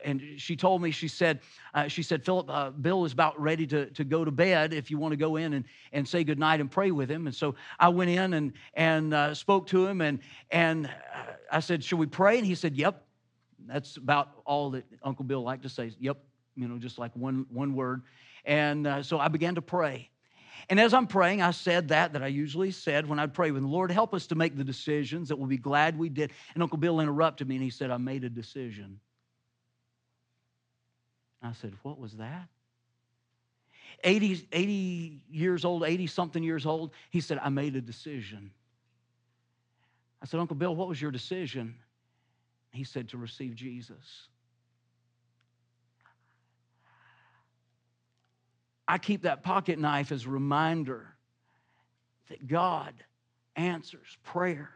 and 0.03 0.21
she 0.37 0.55
told 0.55 0.81
me, 0.81 0.91
she 0.91 1.07
said, 1.07 1.39
uh, 1.73 1.87
she 1.87 2.03
said, 2.03 2.23
Philip, 2.23 2.49
uh, 2.49 2.69
Bill 2.69 3.05
is 3.05 3.13
about 3.13 3.39
ready 3.39 3.67
to, 3.67 3.87
to 3.87 4.03
go 4.03 4.23
to 4.23 4.31
bed 4.31 4.73
if 4.73 4.89
you 4.89 4.97
want 4.97 5.11
to 5.11 5.17
go 5.17 5.35
in 5.35 5.53
and, 5.53 5.65
and 5.91 6.07
say 6.07 6.23
goodnight 6.23 6.61
and 6.61 6.71
pray 6.71 6.91
with 6.91 7.09
him. 7.09 7.27
And 7.27 7.35
so 7.35 7.55
I 7.79 7.89
went 7.89 8.09
in 8.09 8.33
and, 8.33 8.53
and 8.73 9.13
uh, 9.13 9.33
spoke 9.33 9.67
to 9.67 9.85
him 9.85 10.01
and, 10.01 10.19
and 10.51 10.89
I 11.51 11.59
said, 11.59 11.83
should 11.83 11.99
we 11.99 12.05
pray? 12.05 12.37
And 12.37 12.45
he 12.45 12.55
said, 12.55 12.75
yep. 12.75 13.05
That's 13.67 13.97
about 13.97 14.29
all 14.45 14.71
that 14.71 14.85
Uncle 15.03 15.25
Bill 15.25 15.43
liked 15.43 15.63
to 15.63 15.69
say. 15.69 15.91
Yep. 15.99 16.17
You 16.55 16.67
know, 16.67 16.77
just 16.77 16.97
like 16.97 17.13
one, 17.15 17.45
one 17.51 17.75
word. 17.75 18.03
And 18.45 19.05
so 19.05 19.19
I 19.19 19.27
began 19.27 19.55
to 19.55 19.61
pray. 19.61 20.09
And 20.67 20.79
as 20.79 20.93
I'm 20.93 21.07
praying, 21.07 21.41
I 21.41 21.51
said 21.51 21.87
that 21.89 22.13
that 22.13 22.23
I 22.23 22.27
usually 22.27 22.71
said 22.71 23.07
when 23.07 23.19
I'd 23.19 23.33
pray 23.33 23.51
with 23.51 23.61
the 23.61 23.67
Lord, 23.67 23.91
help 23.91 24.13
us 24.13 24.27
to 24.27 24.35
make 24.35 24.57
the 24.57 24.63
decisions 24.63 25.29
that 25.29 25.37
we'll 25.37 25.47
be 25.47 25.57
glad 25.57 25.97
we 25.97 26.09
did. 26.09 26.31
And 26.53 26.63
Uncle 26.63 26.77
Bill 26.77 26.99
interrupted 26.99 27.47
me 27.47 27.55
and 27.55 27.63
he 27.63 27.69
said, 27.69 27.91
I 27.91 27.97
made 27.97 28.23
a 28.23 28.29
decision. 28.29 28.99
I 31.41 31.53
said, 31.53 31.73
What 31.83 31.99
was 31.99 32.13
that? 32.17 32.47
80, 34.03 34.47
80 34.51 35.21
years 35.29 35.65
old, 35.65 35.83
80 35.83 36.07
something 36.07 36.43
years 36.43 36.65
old, 36.65 36.91
he 37.09 37.21
said, 37.21 37.39
I 37.41 37.49
made 37.49 37.75
a 37.75 37.81
decision. 37.81 38.51
I 40.21 40.25
said, 40.25 40.39
Uncle 40.39 40.55
Bill, 40.55 40.75
what 40.75 40.87
was 40.87 41.01
your 41.01 41.11
decision? 41.11 41.75
He 42.71 42.83
said, 42.83 43.09
To 43.09 43.17
receive 43.17 43.55
Jesus. 43.55 44.28
I 48.89 48.97
keep 48.97 49.21
that 49.21 49.43
pocket 49.43 49.77
knife 49.77 50.11
as 50.11 50.25
a 50.25 50.29
reminder 50.29 51.15
that 52.27 52.47
God 52.47 52.91
answers 53.55 54.17
prayer, 54.23 54.71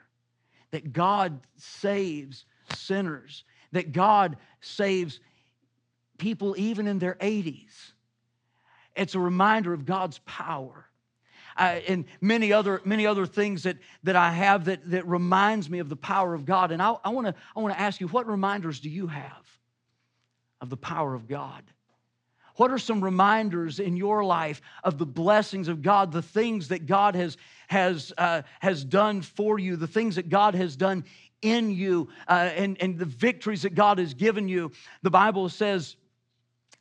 that 0.69 0.93
God 0.93 1.39
saves 1.57 2.45
sinners, 2.75 3.43
that 3.71 3.91
God 3.91 4.37
saves 4.61 5.19
people 6.19 6.53
even 6.59 6.85
in 6.87 6.99
their 6.99 7.15
80s. 7.15 7.93
It's 8.95 9.15
a 9.15 9.19
reminder 9.19 9.73
of 9.73 9.83
God's 9.83 10.19
power. 10.27 10.85
And 11.57 12.05
many 12.21 12.53
other 12.53 12.81
many 12.85 13.07
other 13.07 13.25
things 13.25 13.63
that 13.63 13.77
that 14.03 14.15
I 14.15 14.31
have 14.31 14.65
that 14.65 14.87
that 14.91 15.07
reminds 15.07 15.71
me 15.71 15.79
of 15.79 15.89
the 15.89 15.95
power 15.95 16.35
of 16.35 16.45
God. 16.45 16.71
And 16.71 16.83
I 16.83 17.09
want 17.09 17.25
to 17.27 17.35
I 17.55 17.59
want 17.61 17.73
to 17.73 17.81
ask 17.81 17.99
you, 17.99 18.07
what 18.07 18.27
reminders 18.27 18.79
do 18.79 18.89
you 18.89 19.07
have 19.07 19.59
of 20.61 20.69
the 20.69 20.77
power 20.77 21.15
of 21.15 21.27
God? 21.27 21.63
What 22.55 22.71
are 22.71 22.77
some 22.77 23.03
reminders 23.03 23.79
in 23.79 23.97
your 23.97 24.23
life 24.23 24.61
of 24.83 24.97
the 24.97 25.05
blessings 25.05 25.67
of 25.67 25.81
God, 25.81 26.11
the 26.11 26.21
things 26.21 26.67
that 26.67 26.85
God 26.85 27.15
has 27.15 27.37
has 27.67 28.13
uh, 28.17 28.43
has 28.59 28.83
done 28.83 29.21
for 29.21 29.57
you, 29.57 29.75
the 29.75 29.87
things 29.87 30.15
that 30.15 30.29
God 30.29 30.53
has 30.55 30.75
done 30.75 31.05
in 31.41 31.71
you, 31.71 32.09
uh, 32.27 32.51
and 32.55 32.77
and 32.81 32.97
the 32.97 33.05
victories 33.05 33.63
that 33.63 33.75
God 33.75 33.97
has 33.97 34.13
given 34.13 34.47
you? 34.47 34.71
The 35.01 35.09
Bible 35.09 35.49
says 35.49 35.95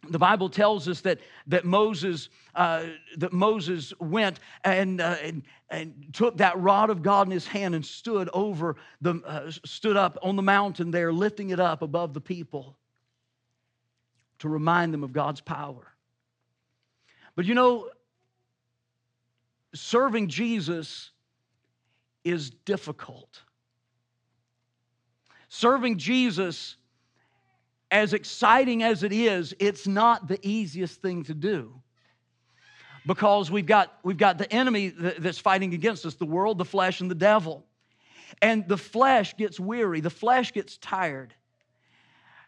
the 0.09 0.19
Bible 0.19 0.49
tells 0.49 0.89
us 0.89 1.01
that, 1.03 1.21
that, 1.47 1.65
Moses, 1.65 2.29
uh, 2.57 2.87
that 3.19 3.33
Moses 3.33 3.93
went 4.01 4.41
and, 4.65 5.01
uh, 5.01 5.17
and, 5.23 5.43
and, 5.71 6.09
took 6.13 6.39
that 6.39 6.59
rod 6.59 6.91
of 6.91 7.03
God 7.03 7.29
in 7.29 7.31
his 7.31 7.47
hand 7.47 7.77
and 7.77 7.87
stood 7.87 8.29
over 8.33 8.75
the, 9.01 9.23
uh, 9.25 9.49
stood 9.65 9.97
up 9.97 10.19
on 10.21 10.35
the 10.35 10.43
mountain 10.43 10.91
there, 10.91 11.13
lifting 11.13 11.51
it 11.51 11.61
up 11.61 11.83
above 11.83 12.15
the 12.15 12.21
people 12.21 12.77
to 14.43 14.49
remind 14.49 14.93
them 14.93 15.05
of 15.05 15.13
God's 15.13 15.41
power. 15.41 15.87
But 17.37 17.45
you 17.45 17.55
know, 17.55 17.89
serving 19.73 20.29
Jesus 20.29 21.11
is 22.25 22.51
difficult. 22.51 23.41
Serving 25.49 25.99
Jesus 25.99 26.77
as 27.93 28.15
exciting 28.15 28.83
as 28.83 29.05
it 29.05 29.13
is, 29.13 29.55
it's 29.61 29.87
not 29.87 30.27
the 30.27 30.39
easiest 30.43 31.01
thing 31.01 31.23
to 31.25 31.35
do. 31.35 31.73
Because 33.07 33.49
we've 33.49 33.67
got, 33.67 33.97
we've 34.03 34.17
got 34.17 34.39
the 34.39 34.53
enemy 34.53 34.89
that's 34.89 35.39
fighting 35.39 35.73
against 35.73 36.05
us 36.05 36.15
the 36.15 36.25
world, 36.25 36.59
the 36.59 36.65
flesh, 36.65 37.01
and 37.01 37.11
the 37.11 37.15
devil. 37.15 37.65
And 38.41 38.67
the 38.67 38.79
flesh 38.79 39.37
gets 39.37 39.61
weary, 39.61 40.01
the 40.01 40.11
flesh 40.11 40.53
gets 40.53 40.79
tired. 40.79 41.33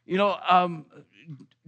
You 0.07 0.19
know, 0.19 0.37
um, 0.49 0.87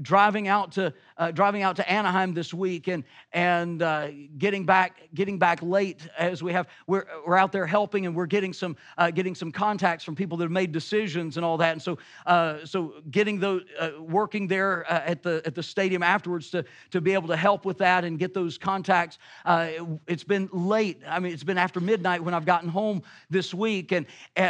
driving 0.02 0.46
out 0.48 0.72
to 0.72 0.92
uh, 1.16 1.30
driving 1.30 1.62
out 1.62 1.76
to 1.76 1.90
Anaheim 1.90 2.34
this 2.34 2.52
week 2.52 2.88
and 2.88 3.02
and 3.32 3.82
uh, 3.82 4.08
getting 4.36 4.66
back 4.66 5.08
getting 5.14 5.38
back 5.38 5.62
late 5.62 6.08
as 6.18 6.42
we 6.42 6.52
have 6.52 6.68
we're, 6.86 7.06
we're 7.26 7.36
out 7.36 7.52
there 7.52 7.66
helping 7.66 8.04
and 8.06 8.14
we're 8.14 8.26
getting 8.26 8.52
some 8.52 8.76
uh, 8.98 9.10
getting 9.10 9.34
some 9.34 9.50
contacts 9.50 10.04
from 10.04 10.14
people 10.14 10.36
that 10.36 10.44
have 10.44 10.50
made 10.50 10.72
decisions 10.72 11.36
and 11.36 11.46
all 11.46 11.56
that. 11.56 11.72
And 11.72 11.82
so 11.82 11.98
uh, 12.26 12.58
so 12.64 12.94
getting 13.10 13.40
those 13.40 13.62
uh, 13.78 13.90
working 14.00 14.46
there 14.46 14.90
uh, 14.90 15.02
at 15.06 15.22
the 15.22 15.42
at 15.46 15.54
the 15.54 15.62
stadium 15.62 16.02
afterwards 16.02 16.50
to 16.50 16.64
to 16.90 17.00
be 17.00 17.14
able 17.14 17.28
to 17.28 17.36
help 17.36 17.64
with 17.64 17.78
that 17.78 18.04
and 18.04 18.18
get 18.18 18.34
those 18.34 18.58
contacts 18.58 19.18
it, 19.46 19.82
has 20.08 20.24
been 20.24 20.48
late. 20.52 21.02
I 21.08 21.18
mean 21.20 21.32
it's 21.32 21.44
been 21.44 21.58
after 21.58 21.80
midnight 21.80 22.22
when 22.22 22.34
I've 22.34 22.46
gotten 22.46 22.68
home 22.68 23.02
this 23.30 23.54
week 23.54 23.92
and 23.92 24.06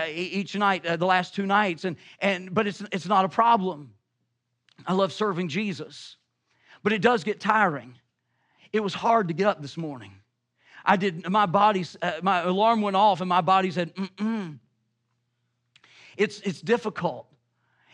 each 0.09 0.57
night 0.57 0.85
the 0.99 1.07
last 1.07 1.35
two 1.35 1.47
nights 1.47 1.85
and 1.85 1.97
and 2.21 2.53
but 2.53 2.67
it's 2.67 2.83
it's 2.93 3.07
not 3.07 3.25
a 3.25 3.29
problem 3.29 3.91
I 4.85 4.93
love 4.93 5.13
serving 5.13 5.49
Jesus, 5.49 6.17
but 6.83 6.93
it 6.93 7.03
does 7.03 7.25
get 7.25 7.41
tiring. 7.41 7.95
It 8.73 8.81
was 8.81 8.95
hard 8.95 9.29
to 9.29 9.35
get 9.35 9.47
up 9.47 9.63
this 9.63 9.77
morning. 9.77 10.13
I 10.85 10.97
did, 10.97 11.29
my 11.29 11.47
body's, 11.47 11.97
uh, 12.01 12.13
my 12.23 12.43
alarm 12.43 12.81
went 12.81 12.97
off 12.97 13.21
and 13.21 13.29
my 13.29 13.41
body 13.41 13.71
said, 13.71 13.95
mm 13.95 14.11
mm. 14.17 14.59
It's, 16.17 16.41
it's 16.41 16.61
difficult. 16.61 17.27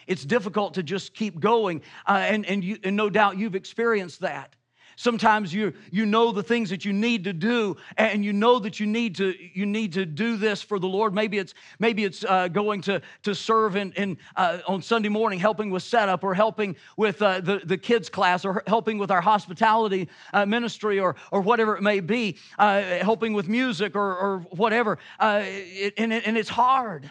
It's 0.06 0.24
difficult 0.24 0.74
to 0.74 0.82
just 0.82 1.14
keep 1.14 1.40
going. 1.40 1.82
Uh, 2.06 2.24
and, 2.28 2.46
and, 2.46 2.62
you, 2.62 2.78
and 2.84 2.96
no 2.96 3.10
doubt 3.10 3.38
you've 3.38 3.54
experienced 3.54 4.20
that. 4.20 4.54
Sometimes 4.96 5.52
you, 5.52 5.72
you 5.90 6.06
know 6.06 6.32
the 6.32 6.42
things 6.42 6.70
that 6.70 6.84
you 6.84 6.92
need 6.92 7.24
to 7.24 7.32
do, 7.32 7.76
and 7.96 8.24
you 8.24 8.32
know 8.32 8.58
that 8.58 8.78
you 8.78 8.86
need 8.86 9.16
to, 9.16 9.34
you 9.52 9.66
need 9.66 9.92
to 9.94 10.04
do 10.04 10.36
this 10.36 10.62
for 10.62 10.78
the 10.78 10.86
Lord. 10.86 11.14
Maybe 11.14 11.38
it's, 11.38 11.54
maybe 11.78 12.04
it's 12.04 12.24
uh, 12.24 12.48
going 12.48 12.80
to, 12.82 13.00
to 13.22 13.34
serve 13.34 13.76
in, 13.76 13.92
in, 13.92 14.18
uh, 14.36 14.58
on 14.66 14.82
Sunday 14.82 15.08
morning, 15.08 15.38
helping 15.38 15.70
with 15.70 15.82
setup, 15.82 16.24
or 16.24 16.34
helping 16.34 16.76
with 16.96 17.22
uh, 17.22 17.40
the, 17.40 17.60
the 17.64 17.78
kids' 17.78 18.08
class, 18.08 18.44
or 18.44 18.62
helping 18.66 18.98
with 18.98 19.10
our 19.10 19.20
hospitality 19.20 20.08
uh, 20.32 20.46
ministry, 20.46 21.00
or, 21.00 21.16
or 21.30 21.40
whatever 21.40 21.76
it 21.76 21.82
may 21.82 22.00
be, 22.00 22.36
uh, 22.58 22.82
helping 23.00 23.32
with 23.32 23.48
music, 23.48 23.96
or, 23.96 24.16
or 24.16 24.38
whatever. 24.50 24.98
Uh, 25.18 25.42
it, 25.44 25.94
and, 25.96 26.12
it, 26.12 26.26
and 26.26 26.36
it's 26.36 26.48
hard. 26.48 27.10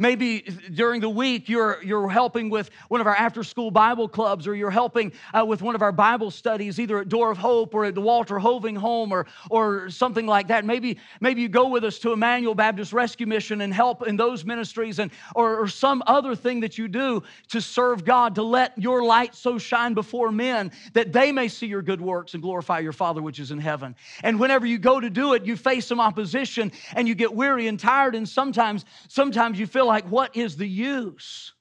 Maybe 0.00 0.42
during 0.72 1.00
the 1.00 1.08
week 1.08 1.48
you're, 1.48 1.82
you're 1.82 2.08
helping 2.08 2.50
with 2.50 2.70
one 2.86 3.00
of 3.00 3.08
our 3.08 3.16
after 3.16 3.42
school 3.42 3.72
Bible 3.72 4.08
clubs 4.08 4.46
or 4.46 4.54
you're 4.54 4.70
helping 4.70 5.12
uh, 5.36 5.44
with 5.44 5.60
one 5.60 5.74
of 5.74 5.82
our 5.82 5.90
Bible 5.90 6.30
studies, 6.30 6.78
either 6.78 7.00
at 7.00 7.08
Door 7.08 7.32
of 7.32 7.38
Hope 7.38 7.74
or 7.74 7.84
at 7.84 7.96
the 7.96 8.00
Walter 8.00 8.38
Hoving 8.38 8.76
home 8.76 9.10
or, 9.10 9.26
or 9.50 9.90
something 9.90 10.24
like 10.24 10.48
that. 10.48 10.64
Maybe, 10.64 10.98
maybe 11.20 11.42
you 11.42 11.48
go 11.48 11.68
with 11.68 11.82
us 11.82 11.98
to 12.00 12.12
Emmanuel 12.12 12.54
Baptist 12.54 12.92
Rescue 12.92 13.26
Mission 13.26 13.60
and 13.60 13.74
help 13.74 14.06
in 14.06 14.16
those 14.16 14.44
ministries 14.44 15.00
and, 15.00 15.10
or, 15.34 15.62
or 15.62 15.66
some 15.66 16.04
other 16.06 16.36
thing 16.36 16.60
that 16.60 16.78
you 16.78 16.86
do 16.86 17.24
to 17.48 17.60
serve 17.60 18.04
God, 18.04 18.36
to 18.36 18.44
let 18.44 18.78
your 18.78 19.02
light 19.02 19.34
so 19.34 19.58
shine 19.58 19.94
before 19.94 20.30
men 20.30 20.70
that 20.92 21.12
they 21.12 21.32
may 21.32 21.48
see 21.48 21.66
your 21.66 21.82
good 21.82 22.00
works 22.00 22.34
and 22.34 22.42
glorify 22.42 22.78
your 22.78 22.92
Father 22.92 23.20
which 23.20 23.40
is 23.40 23.50
in 23.50 23.58
heaven. 23.58 23.96
And 24.22 24.38
whenever 24.38 24.64
you 24.64 24.78
go 24.78 25.00
to 25.00 25.10
do 25.10 25.34
it, 25.34 25.44
you 25.44 25.56
face 25.56 25.86
some 25.86 25.98
opposition 25.98 26.70
and 26.94 27.08
you 27.08 27.16
get 27.16 27.34
weary 27.34 27.66
and 27.66 27.80
tired, 27.80 28.14
and 28.14 28.28
sometimes, 28.28 28.84
sometimes 29.08 29.58
you 29.58 29.66
feel 29.66 29.87
like, 29.88 30.04
what 30.08 30.36
is 30.36 30.56
the 30.56 30.68
use? 30.68 31.52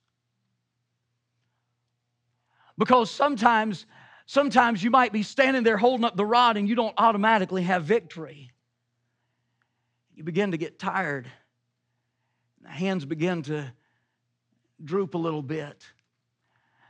Because 2.77 3.09
sometimes, 3.09 3.87
sometimes 4.27 4.83
you 4.83 4.91
might 4.91 5.11
be 5.11 5.23
standing 5.23 5.63
there 5.63 5.77
holding 5.77 6.05
up 6.05 6.15
the 6.15 6.25
rod 6.25 6.57
and 6.57 6.69
you 6.69 6.75
don't 6.75 6.93
automatically 6.97 7.63
have 7.63 7.85
victory. 7.85 8.51
You 10.13 10.23
begin 10.23 10.51
to 10.51 10.57
get 10.57 10.77
tired. 10.77 11.27
The 12.61 12.69
hands 12.69 13.05
begin 13.05 13.41
to 13.43 13.71
droop 14.83 15.15
a 15.15 15.17
little 15.17 15.41
bit. 15.41 15.83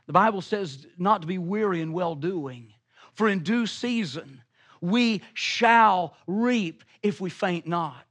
The 0.06 0.12
Bible 0.12 0.42
says 0.42 0.86
not 0.98 1.22
to 1.22 1.26
be 1.26 1.38
weary 1.38 1.80
in 1.80 1.92
well 1.92 2.14
doing, 2.14 2.72
for 3.14 3.28
in 3.28 3.42
due 3.42 3.66
season 3.66 4.42
we 4.80 5.22
shall 5.34 6.16
reap 6.26 6.84
if 7.02 7.20
we 7.20 7.30
faint 7.30 7.66
not. 7.66 8.07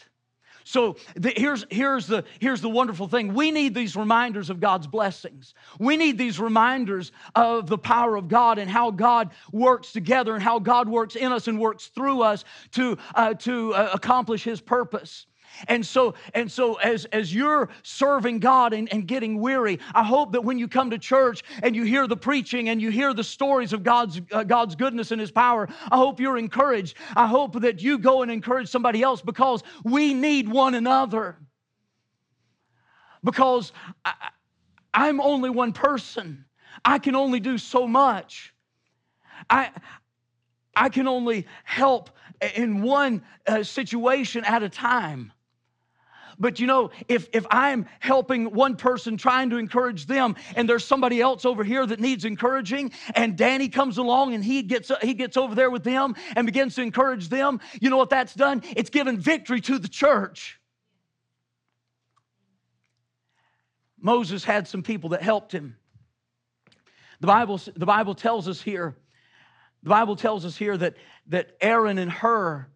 So 0.67 0.97
the, 1.15 1.32
here's, 1.34 1.65
here's, 1.71 2.08
the, 2.08 2.25
here's 2.39 2.60
the 2.60 2.67
wonderful 2.67 3.08
thing. 3.08 3.34
We 3.34 3.51
need 3.51 3.73
these 3.73 3.95
reminders 3.95 4.49
of 4.49 4.60
God's 4.60 4.86
blessings. 4.86 5.53
We 5.80 5.95
need 5.95 6.17
these 6.17 6.41
reminders 6.41 7.13
of 7.36 7.67
the 7.67 7.77
power 7.77 8.17
of 8.17 8.27
God 8.27 8.58
and 8.58 8.69
how 8.69 8.91
God 8.91 9.32
works 9.53 9.93
together 9.93 10.34
and 10.34 10.43
how 10.43 10.60
God 10.60 10.89
works 10.89 11.15
in 11.15 11.32
us 11.32 11.47
and 11.47 11.58
works 11.58 11.88
through 11.88 12.21
us 12.21 12.43
to, 12.71 12.97
uh, 13.15 13.36
to 13.36 13.73
uh, 13.75 13.91
accomplish 13.93 14.43
His 14.43 14.60
purpose. 14.60 15.27
And 15.67 15.86
so, 15.86 16.15
and 16.34 16.52
so 16.52 16.76
as, 16.76 17.06
as 17.06 17.34
you're 17.34 17.70
serving 17.84 18.39
God 18.39 18.74
and, 18.74 18.91
and 18.91 19.08
getting 19.08 19.39
weary, 19.39 19.80
I 19.93 20.04
hope 20.04 20.34
that 20.34 20.41
when 20.41 20.60
you 20.60 20.67
come 20.67 20.91
to 20.91 20.98
church 20.98 21.43
and 21.63 21.76
you 21.76 21.84
hear 21.84 22.08
the 22.08 22.17
preaching 22.17 22.70
and 22.70 22.82
you 22.82 22.89
hear 22.89 23.13
the 23.13 23.24
stories 23.24 23.74
of 23.74 23.84
God's, 23.84 24.22
uh, 24.32 24.43
God's 24.43 24.76
goodness 24.76 25.12
and 25.12 25.20
His 25.20 25.32
power, 25.32 25.67
I 25.91 25.98
hope 25.98 26.20
you're 26.20 26.38
encouraged. 26.38 26.98
I 27.15 27.28
hope 27.28 27.62
that 27.62 27.82
you 27.82 27.98
go 27.98 28.22
and 28.22 28.32
encourage 28.32 28.70
somebody 28.70 29.02
else 29.02 29.22
because 29.22 29.63
we 29.84 30.13
need 30.13 30.50
one 30.50 30.76
another. 30.76 31.38
Because 33.24 33.72
I, 34.06 34.13
I'm 34.93 35.20
only 35.20 35.50
one 35.50 35.74
person. 35.74 36.46
I 36.86 37.00
can 37.00 37.15
only 37.15 37.39
do 37.39 37.58
so 37.58 37.88
much. 37.88 38.54
I, 39.50 39.72
I 40.76 40.89
can 40.89 41.08
only 41.08 41.48
help 41.63 42.12
in 42.56 42.82
one 42.82 43.24
uh, 43.48 43.63
situation 43.63 44.43
at 44.46 44.63
a 44.63 44.70
time. 44.70 45.32
But 46.39 46.60
you 46.60 46.67
know, 46.67 46.91
if, 47.08 47.28
if 47.34 47.45
I'm 47.50 47.88
helping 48.00 48.54
one 48.54 48.76
person 48.76 49.17
trying 49.17 49.50
to 49.50 49.58
encourage 49.58 50.06
them 50.06 50.36
and 50.56 50.69
there's 50.69 50.86
somebody 50.86 51.19
else 51.19 51.45
over 51.45 51.63
here 51.63 51.86
that 51.86 52.00
needs 52.00 52.26
encouraging 52.26 52.91
and 53.15 53.36
Danny 53.36 53.69
comes 53.69 53.97
along 53.97 54.34
and 54.34 54.43
he 54.43 54.62
gets, 54.62 54.91
he 55.02 55.15
gets 55.15 55.36
over 55.36 55.56
there 55.56 55.71
with 55.71 55.84
them 55.84 56.15
and 56.36 56.45
begins 56.45 56.76
to 56.76 56.84
encourage 56.84 57.30
them, 57.30 57.60
you 57.82 57.89
know 57.89 57.97
what 57.97 58.12
that's 58.12 58.36
done? 58.36 58.62
It's 58.76 58.91
given 58.91 59.19
victory 59.19 59.62
to 59.62 59.80
the 59.80 59.88
church. 59.88 60.60
Moses 64.00 64.43
had 64.43 64.67
some 64.67 64.84
people 64.84 65.10
that 65.10 65.23
helped 65.23 65.52
him. 65.52 65.76
The 67.19 67.28
Bible, 67.28 67.60
the 67.76 67.86
Bible 67.88 68.13
tells 68.13 68.47
us 68.47 68.62
here, 68.62 68.95
the 69.82 69.89
Bible 69.89 70.15
tells 70.15 70.45
us 70.45 70.56
here 70.56 70.78
that, 70.78 70.95
that 71.28 71.58
Aaron 71.62 71.97
and 71.97 72.12
Hur 72.12 72.67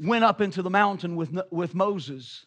went 0.00 0.24
up 0.24 0.40
into 0.40 0.62
the 0.62 0.70
mountain 0.70 1.16
with, 1.16 1.30
with 1.50 1.74
Moses. 1.74 2.46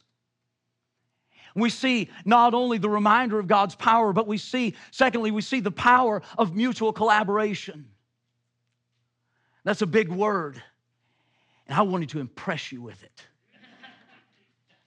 We 1.56 1.70
see 1.70 2.10
not 2.26 2.54
only 2.54 2.80
the 2.80 2.90
reminder 2.90 3.40
of 3.40 3.48
God's 3.48 3.76
power, 3.76 4.12
but 4.12 4.28
we 4.28 4.38
see, 4.38 4.74
secondly, 4.92 5.30
we 5.32 5.42
see 5.42 5.60
the 5.60 5.72
power 5.72 6.24
of 6.38 6.56
mutual 6.56 6.92
collaboration. 6.92 7.90
That's 9.64 9.82
a 9.84 9.88
big 9.88 10.10
word. 10.10 10.62
And 11.68 11.78
I 11.78 11.84
wanted 11.84 12.10
to 12.10 12.20
impress 12.20 12.72
you 12.72 12.82
with 12.82 13.02
it. 13.04 13.28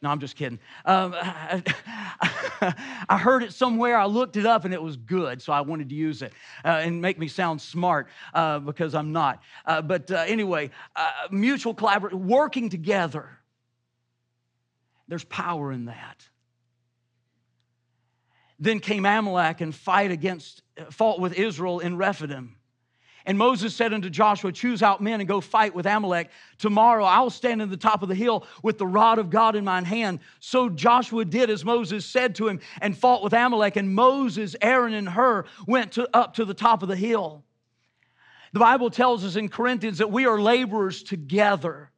No, 0.02 0.11
I'm 0.11 0.20
just 0.20 0.37
kidding. 0.37 0.59
Um, 0.85 1.14
I, 1.20 3.18
heard 3.18 3.42
it 3.42 3.52
somewhere. 3.54 3.96
I 3.96 4.04
looked 4.04 4.37
it 4.37 4.44
up 4.44 4.66
and 4.66 4.74
it 4.74 4.82
was 4.82 4.96
good, 4.96 5.40
so 5.40 5.52
I 5.52 5.62
wanted 5.62 5.88
to 5.88 5.94
use 5.94 6.20
it 6.20 6.32
uh, 6.64 6.68
and 6.68 7.00
make 7.00 7.18
me 7.18 7.28
sound 7.28 7.62
smart 7.62 8.09
uh, 8.35 8.59
because 8.59 8.94
I'm 8.94 9.12
not. 9.12 9.42
Uh, 9.64 9.80
but 9.80 10.11
uh, 10.11 10.24
anyway, 10.26 10.70
uh, 10.94 11.11
mutual 11.30 11.72
collaboration, 11.72 12.26
working 12.28 12.68
together. 12.68 13.30
There's 15.09 15.24
power 15.24 15.72
in 15.72 15.87
that. 15.87 16.28
Then 18.59 18.80
came 18.80 19.06
Amalek 19.06 19.61
and 19.61 19.74
fight 19.74 20.11
against, 20.11 20.62
fought 20.90 21.20
with 21.20 21.35
Israel 21.35 21.80
in 21.80 21.96
Rephidim. 21.96 22.56
And 23.26 23.36
Moses 23.36 23.74
said 23.74 23.92
unto 23.92 24.08
Joshua, 24.08 24.52
Choose 24.52 24.82
out 24.82 25.02
men 25.02 25.20
and 25.20 25.28
go 25.28 25.40
fight 25.40 25.74
with 25.74 25.84
Amalek. 25.84 26.30
Tomorrow 26.58 27.04
I 27.04 27.20
will 27.20 27.30
stand 27.30 27.60
in 27.60 27.68
the 27.68 27.76
top 27.76 28.02
of 28.02 28.08
the 28.08 28.14
hill 28.14 28.46
with 28.62 28.78
the 28.78 28.86
rod 28.86 29.18
of 29.18 29.30
God 29.30 29.56
in 29.56 29.64
mine 29.64 29.84
hand. 29.84 30.20
So 30.38 30.68
Joshua 30.68 31.24
did 31.24 31.50
as 31.50 31.64
Moses 31.64 32.06
said 32.06 32.36
to 32.36 32.46
him 32.46 32.60
and 32.80 32.96
fought 32.96 33.24
with 33.24 33.32
Amalek. 33.32 33.74
And 33.74 33.92
Moses, 33.92 34.54
Aaron, 34.62 34.94
and 34.94 35.08
Hur 35.08 35.44
went 35.66 35.92
to, 35.92 36.08
up 36.16 36.34
to 36.34 36.44
the 36.44 36.54
top 36.54 36.84
of 36.84 36.88
the 36.88 36.96
hill. 36.96 37.42
The 38.52 38.60
Bible 38.60 38.90
tells 38.90 39.24
us 39.24 39.34
in 39.34 39.48
Corinthians 39.48 39.98
that 39.98 40.10
we 40.10 40.24
are 40.26 40.40
laborers 40.40 41.02
together. 41.02 41.90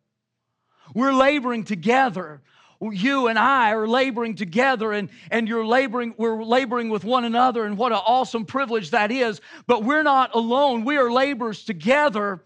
We're 0.94 1.12
laboring 1.12 1.64
together 1.64 2.40
you 2.80 3.26
and 3.26 3.38
I 3.38 3.72
are 3.72 3.88
laboring 3.88 4.34
together 4.34 4.92
and, 4.92 5.08
and 5.30 5.48
you're 5.48 5.66
laboring, 5.66 6.14
we're 6.16 6.42
laboring 6.42 6.90
with 6.90 7.04
one 7.04 7.24
another, 7.24 7.64
and 7.64 7.76
what 7.76 7.92
an 7.92 7.98
awesome 8.06 8.44
privilege 8.44 8.90
that 8.90 9.10
is. 9.10 9.40
But 9.66 9.84
we're 9.84 10.02
not 10.02 10.34
alone. 10.34 10.84
We 10.84 10.96
are 10.96 11.10
laborers 11.10 11.64
together 11.64 12.44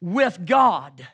with 0.00 0.44
God. 0.46 1.06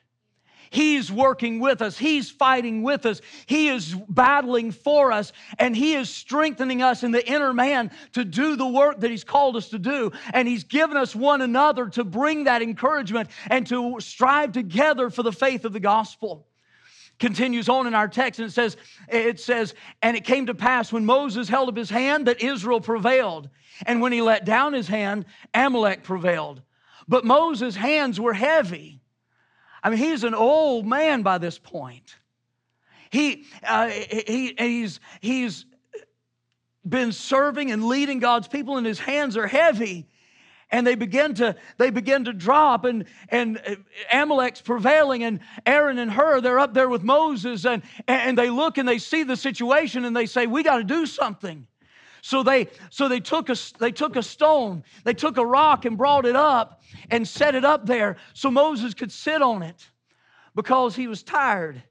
He's 0.71 1.11
working 1.11 1.61
with 1.61 1.81
us. 1.81 1.97
He's 1.97 2.31
fighting 2.31 2.83
with 2.83 3.07
us. 3.07 3.21
He 3.47 3.69
is 3.69 3.95
battling 4.09 4.73
for 4.73 5.13
us, 5.13 5.33
and 5.59 5.75
He 5.75 5.95
is 5.95 6.11
strengthening 6.11 6.83
us 6.83 7.03
in 7.03 7.11
the 7.11 7.27
inner 7.27 7.53
man 7.53 7.91
to 8.13 8.25
do 8.25 8.57
the 8.57 8.67
work 8.67 9.01
that 9.01 9.11
He's 9.11 9.25
called 9.25 9.57
us 9.57 9.71
to 9.71 9.79
do. 9.79 10.13
And 10.33 10.47
He's 10.47 10.65
given 10.65 10.97
us 10.97 11.15
one 11.15 11.41
another 11.41 11.89
to 11.91 12.05
bring 12.05 12.45
that 12.45 12.63
encouragement 12.63 13.31
and 13.49 13.67
to 13.69 13.97
strive 14.01 14.53
together 14.53 15.11
for 15.11 15.23
the 15.23 15.33
faith 15.33 15.65
of 15.65 15.73
the 15.73 15.81
gospel. 15.81 16.48
Continues 17.19 17.69
on 17.69 17.87
in 17.87 17.95
our 17.95 18.09
text 18.09 18.41
and 18.41 18.49
it 18.49 18.53
says, 18.53 18.77
it 19.09 19.41
says, 19.41 19.75
and 20.03 20.17
it 20.17 20.25
came 20.25 20.47
to 20.47 20.55
pass 20.55 20.93
when 20.93 21.05
Moses 21.05 21.49
held 21.49 21.69
up 21.69 21.77
his 21.77 21.91
hand 21.91 22.27
that 22.27 22.43
Israel 22.43 22.81
prevailed. 22.81 23.49
And 23.87 24.01
when 24.01 24.13
he 24.13 24.23
let 24.23 24.45
down 24.45 24.73
his 24.73 24.89
hand, 24.89 25.25
Amalek 25.55 26.03
prevailed. 26.03 26.63
But 27.07 27.25
Moses' 27.25 27.77
hands 27.77 28.21
were 28.21 28.35
heavy. 28.35 29.01
I 29.83 29.91
mean, 29.91 29.99
he's 29.99 30.25
an 30.25 30.35
old 30.35 30.87
man 30.87 31.23
by 31.23 31.39
this 31.39 31.59
point. 31.59 32.17
He, 33.11 33.45
uh, 33.65 33.89
he, 33.89 34.55
he's, 34.59 35.01
he's 35.21 35.65
been 36.87 37.13
serving 37.13 37.71
and 37.71 37.85
leading 37.87 38.19
God's 38.19 38.49
people, 38.49 38.77
and 38.77 38.87
his 38.87 38.99
hands 38.99 39.37
are 39.37 39.47
heavy 39.47 40.09
and 40.71 40.87
they 40.87 40.95
begin 40.95 41.35
to 41.35 41.57
they 41.79 41.91
begin 41.91 42.25
to 42.25 42.33
drop 42.33 42.85
and 42.85 43.05
and 43.31 43.61
uh, 43.67 43.75
amalek's 44.13 44.61
prevailing 44.61 45.25
and 45.25 45.41
aaron 45.67 45.99
and 45.99 46.11
Hur 46.11 46.41
they're 46.41 46.59
up 46.59 46.75
there 46.75 46.89
with 46.89 47.03
moses 47.03 47.65
and 47.65 47.83
and 48.07 48.37
they 48.37 48.51
look 48.51 48.79
and 48.79 48.89
they 48.89 48.99
see 48.99 49.23
the 49.23 49.37
situation 49.37 50.05
and 50.05 50.17
they 50.17 50.27
say 50.27 50.47
we 50.47 50.63
got 50.63 50.79
to 50.79 50.85
do 50.85 51.07
something. 51.07 51.67
So 52.21 52.43
they 52.43 52.69
so 52.91 53.09
they 53.09 53.21
took 53.21 53.49
a 53.49 53.57
they 53.79 53.93
took 53.93 54.17
a 54.17 54.23
stone 54.23 54.83
they 55.05 55.15
took 55.15 55.37
a 55.37 55.47
rock 55.47 55.85
and 55.85 55.97
brought 55.97 56.27
it 56.27 56.37
up 56.37 56.83
and 57.11 57.27
set 57.27 57.55
it 57.55 57.65
up 57.65 57.87
there 57.87 58.17
so 58.35 58.51
moses 58.51 58.93
could 58.93 59.13
sit 59.13 59.41
on 59.41 59.63
it 59.63 59.89
because 60.57 60.97
he 60.97 61.07
was 61.07 61.23
tired 61.23 61.83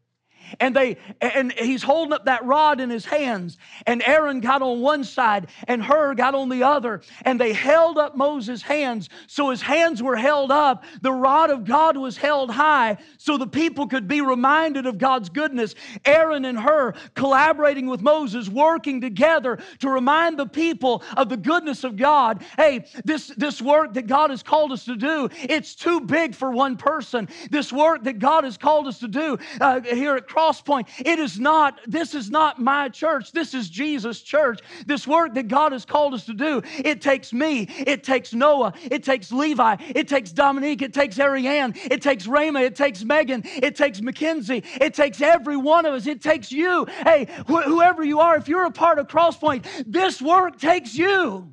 and 0.59 0.75
they 0.75 0.97
and 1.21 1.51
he's 1.51 1.83
holding 1.83 2.13
up 2.13 2.25
that 2.25 2.45
rod 2.45 2.79
in 2.79 2.89
his 2.89 3.05
hands. 3.05 3.57
And 3.85 4.01
aaron 4.05 4.39
got 4.39 4.61
on 4.61 4.81
one 4.81 5.03
side 5.03 5.47
and 5.67 5.83
Hur 5.83 6.13
got 6.15 6.35
on 6.35 6.49
the 6.49 6.63
other. 6.63 7.01
And 7.23 7.39
they 7.39 7.53
held 7.53 7.97
up 7.97 8.15
moses 8.15 8.61
hands. 8.61 9.09
So 9.27 9.49
his 9.49 9.61
hands 9.61 10.01
were 10.01 10.15
held 10.15 10.51
up. 10.51 10.83
The 11.01 11.11
rod 11.11 11.49
of 11.49 11.65
god 11.65 11.97
was 11.97 12.17
held 12.17 12.51
high 12.51 12.97
so 13.17 13.37
the 13.37 13.47
people 13.47 13.87
could 13.87 14.07
be 14.07 14.21
reminded 14.21 14.85
of 14.85 14.97
god's 14.97 15.29
goodness. 15.29 15.75
Aaron 16.05 16.45
and 16.45 16.59
Hur 16.59 16.93
collaborating 17.15 17.87
with 17.87 18.01
moses 18.01 18.49
working 18.49 19.01
together 19.01 19.59
to 19.79 19.89
remind 19.89 20.37
the 20.37 20.45
people 20.47 21.03
of 21.15 21.29
the 21.29 21.37
goodness 21.37 21.83
of 21.83 21.95
god. 21.97 22.43
Hey 22.57 22.85
this 23.05 23.27
this 23.37 23.61
work 23.61 23.93
that 23.93 24.07
god 24.07 24.29
has 24.29 24.43
called 24.43 24.71
us 24.71 24.85
to 24.85 24.95
do 24.95 25.29
it's 25.49 25.75
too 25.75 26.01
big 26.01 26.35
for 26.35 26.51
one 26.51 26.77
person. 26.77 27.27
This 27.49 27.71
work 27.71 28.03
that 28.03 28.19
god 28.19 28.43
has 28.43 28.57
called 28.57 28.87
us 28.87 28.99
to 28.99 29.07
do 29.07 29.37
uh, 29.61 29.81
here 29.81 30.15
at 30.15 30.27
cross 30.37 30.61
point. 30.61 30.87
It 30.99 31.17
is 31.17 31.39
not, 31.39 31.79
this 31.87 32.13
is 32.13 32.29
not 32.29 32.61
my 32.61 32.89
church. 32.89 33.31
This 33.31 33.55
is 33.55 33.71
Jesus' 33.71 34.21
church. 34.21 34.59
This 34.85 35.07
work 35.07 35.33
that 35.33 35.47
God 35.47 35.71
has 35.71 35.83
called 35.83 36.13
us 36.13 36.27
to 36.27 36.35
do, 36.35 36.61
it 36.77 37.01
takes 37.01 37.33
me, 37.33 37.63
it 37.63 38.03
takes 38.03 38.35
Noah, 38.35 38.73
it 38.83 39.03
takes 39.03 39.31
Levi, 39.31 39.77
it 39.95 40.07
takes 40.07 40.31
Dominique, 40.31 40.83
it 40.83 40.93
takes 40.93 41.19
Ariane, 41.19 41.73
it 41.89 42.03
takes 42.03 42.27
Rama, 42.27 42.59
it 42.59 42.75
takes 42.75 43.03
Megan, 43.03 43.41
it 43.45 43.75
takes 43.75 43.99
Mackenzie, 43.99 44.63
it 44.79 44.93
takes 44.93 45.21
every 45.21 45.57
one 45.57 45.87
of 45.87 45.95
us, 45.95 46.05
it 46.05 46.21
takes 46.21 46.51
you. 46.51 46.85
Hey, 46.85 47.25
wh- 47.49 47.63
whoever 47.63 48.03
you 48.03 48.19
are, 48.19 48.37
if 48.37 48.47
you're 48.47 48.65
a 48.65 48.71
part 48.71 48.99
of 48.99 49.07
Crosspoint, 49.07 49.65
this 49.87 50.21
work 50.21 50.59
takes 50.59 50.93
you. 50.93 51.51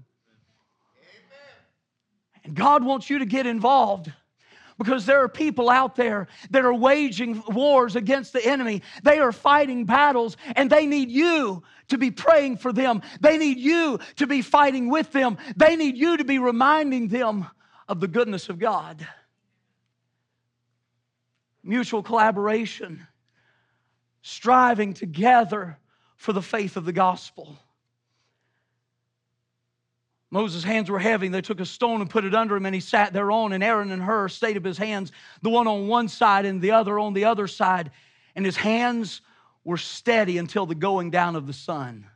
And 2.44 2.54
God 2.54 2.84
wants 2.84 3.08
you 3.08 3.20
to 3.20 3.24
get 3.24 3.46
involved 3.46 4.12
because 4.78 5.06
there 5.06 5.22
are 5.22 5.28
people 5.28 5.70
out 5.70 5.96
there 5.96 6.26
that 6.50 6.64
are 6.64 6.74
waging 6.74 7.42
wars 7.48 7.96
against 7.96 8.32
the 8.32 8.44
enemy. 8.44 8.82
They 9.02 9.18
are 9.18 9.32
fighting 9.32 9.84
battles 9.84 10.36
and 10.56 10.68
they 10.68 10.86
need 10.86 11.10
you 11.10 11.62
to 11.88 11.98
be 11.98 12.10
praying 12.10 12.56
for 12.56 12.72
them. 12.72 13.02
They 13.20 13.38
need 13.38 13.58
you 13.58 13.98
to 14.16 14.26
be 14.26 14.42
fighting 14.42 14.88
with 14.88 15.12
them. 15.12 15.38
They 15.56 15.76
need 15.76 15.96
you 15.96 16.16
to 16.16 16.24
be 16.24 16.38
reminding 16.38 17.08
them 17.08 17.46
of 17.88 18.00
the 18.00 18.08
goodness 18.08 18.48
of 18.48 18.58
God. 18.58 19.06
Mutual 21.62 22.02
collaboration, 22.02 23.06
striving 24.22 24.92
together 24.92 25.78
for 26.16 26.32
the 26.32 26.42
faith 26.42 26.76
of 26.76 26.84
the 26.84 26.92
gospel. 26.92 27.58
Moses' 30.34 30.64
hands 30.64 30.90
were 30.90 30.98
heavy. 30.98 31.28
They 31.28 31.42
took 31.42 31.60
a 31.60 31.64
stone 31.64 32.00
and 32.00 32.10
put 32.10 32.24
it 32.24 32.34
under 32.34 32.56
him, 32.56 32.66
and 32.66 32.74
he 32.74 32.80
sat 32.80 33.12
thereon. 33.12 33.52
And 33.52 33.62
Aaron 33.62 33.92
and 33.92 34.02
Hur 34.02 34.28
stayed 34.28 34.56
up 34.56 34.64
his 34.64 34.76
hands, 34.76 35.12
the 35.42 35.48
one 35.48 35.68
on 35.68 35.86
one 35.86 36.08
side 36.08 36.44
and 36.44 36.60
the 36.60 36.72
other 36.72 36.98
on 36.98 37.14
the 37.14 37.26
other 37.26 37.46
side. 37.46 37.92
And 38.34 38.44
his 38.44 38.56
hands 38.56 39.20
were 39.62 39.76
steady 39.76 40.38
until 40.38 40.66
the 40.66 40.74
going 40.74 41.12
down 41.12 41.36
of 41.36 41.46
the 41.46 41.52
sun. 41.52 42.08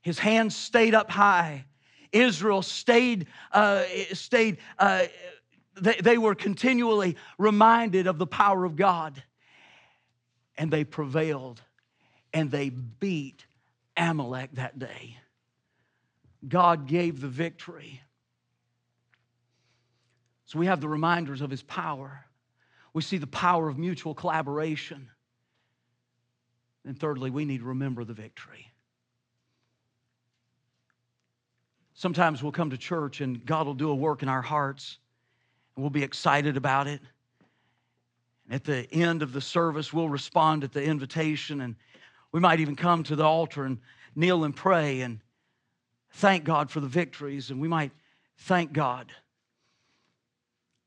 His 0.00 0.18
hands 0.18 0.56
stayed 0.56 0.94
up 0.94 1.10
high. 1.10 1.66
Israel 2.12 2.62
stayed, 2.62 3.26
uh, 3.52 3.82
stayed. 4.14 4.56
Uh, 4.78 5.02
they, 5.78 5.96
they 6.02 6.16
were 6.16 6.34
continually 6.34 7.14
reminded 7.36 8.06
of 8.06 8.16
the 8.16 8.26
power 8.26 8.64
of 8.64 8.74
God, 8.74 9.22
and 10.56 10.70
they 10.70 10.84
prevailed, 10.84 11.60
and 12.32 12.50
they 12.50 12.70
beat 12.70 13.44
Amalek 13.98 14.52
that 14.54 14.78
day. 14.78 15.18
God 16.48 16.86
gave 16.86 17.20
the 17.20 17.28
victory. 17.28 18.00
So 20.46 20.58
we 20.58 20.66
have 20.66 20.80
the 20.80 20.88
reminders 20.88 21.40
of 21.40 21.50
his 21.50 21.62
power. 21.62 22.26
We 22.92 23.02
see 23.02 23.18
the 23.18 23.26
power 23.26 23.68
of 23.68 23.78
mutual 23.78 24.14
collaboration. 24.14 25.08
And 26.84 26.98
thirdly, 26.98 27.30
we 27.30 27.44
need 27.44 27.58
to 27.58 27.64
remember 27.64 28.04
the 28.04 28.12
victory. 28.12 28.70
Sometimes 31.94 32.42
we'll 32.42 32.52
come 32.52 32.70
to 32.70 32.78
church 32.78 33.20
and 33.20 33.44
God 33.46 33.66
will 33.66 33.74
do 33.74 33.90
a 33.90 33.94
work 33.94 34.22
in 34.22 34.28
our 34.28 34.42
hearts 34.42 34.98
and 35.74 35.82
we'll 35.82 35.90
be 35.90 36.02
excited 36.02 36.56
about 36.56 36.86
it. 36.86 37.00
And 38.46 38.54
at 38.54 38.64
the 38.64 38.92
end 38.92 39.22
of 39.22 39.32
the 39.32 39.40
service, 39.40 39.92
we'll 39.92 40.08
respond 40.08 40.64
at 40.64 40.72
the 40.72 40.82
invitation 40.82 41.62
and 41.62 41.76
we 42.32 42.40
might 42.40 42.60
even 42.60 42.76
come 42.76 43.02
to 43.04 43.16
the 43.16 43.24
altar 43.24 43.64
and 43.64 43.78
kneel 44.14 44.44
and 44.44 44.54
pray 44.54 45.00
and 45.00 45.20
thank 46.14 46.44
God 46.44 46.70
for 46.70 46.80
the 46.80 46.88
victories 46.88 47.50
and 47.50 47.60
we 47.60 47.68
might 47.68 47.92
thank 48.38 48.72
God 48.72 49.12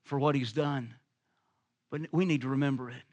for 0.03 0.19
what 0.19 0.35
He's 0.35 0.53
done. 0.53 0.93
But 1.89 2.01
we 2.11 2.25
need 2.25 2.41
to 2.41 2.49
remember 2.49 2.89
it. 2.89 3.03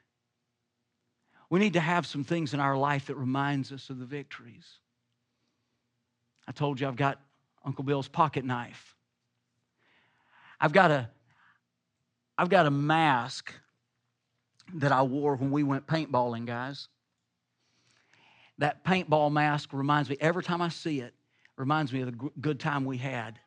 We 1.51 1.61
need 1.61 1.75
to 1.75 1.81
have 1.81 2.07
some 2.07 2.25
things 2.25 2.55
in 2.55 2.61
our 2.61 2.77
life 2.77 3.07
that 3.07 3.17
reminds 3.17 3.71
us 3.73 3.91
of 3.91 3.99
the 3.99 4.07
victories. 4.07 4.67
I 6.49 6.53
told 6.53 6.81
you 6.81 6.89
I've 6.89 6.97
got 6.97 7.21
Uncle 7.65 7.85
Bill's 7.85 8.09
pocket 8.09 8.45
knife. 8.45 8.95
I've 10.61 10.73
got 10.73 10.91
a 10.91 11.11
I've 12.37 12.49
got 12.49 12.67
a 12.67 12.71
mask 12.71 13.53
that 14.75 14.91
I 14.91 15.03
wore 15.03 15.37
when 15.37 15.53
we 15.53 15.63
went 15.63 15.87
paintballing, 15.87 16.47
guys. 16.47 16.89
That 18.59 18.85
paintball 18.85 19.31
mask 19.33 19.73
reminds 19.73 20.11
me 20.11 20.17
every 20.21 20.43
time 20.43 20.61
I 20.61 20.69
see 20.69 21.01
it, 21.01 21.15
reminds 21.57 21.93
me 21.93 22.01
of 22.01 22.07
the 22.07 22.31
good 22.41 22.59
time 22.59 22.85
we 22.85 22.99
had 22.99 23.39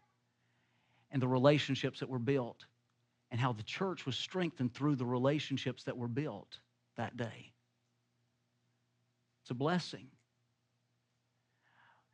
and 1.12 1.22
the 1.22 1.28
relationships 1.28 1.99
that 1.99 2.10
were 2.10 2.20
built 2.20 2.66
and 3.32 3.39
how 3.39 3.53
the 3.53 3.64
church 3.64 4.05
was 4.05 4.16
strengthened 4.16 4.74
through 4.74 4.95
the 4.95 5.05
relationships 5.05 5.84
that 5.84 5.97
were 5.97 6.08
built 6.08 6.60
that 6.95 7.18
day. 7.18 7.51
It's 9.41 9.51
a 9.51 9.55
blessing. 9.55 10.08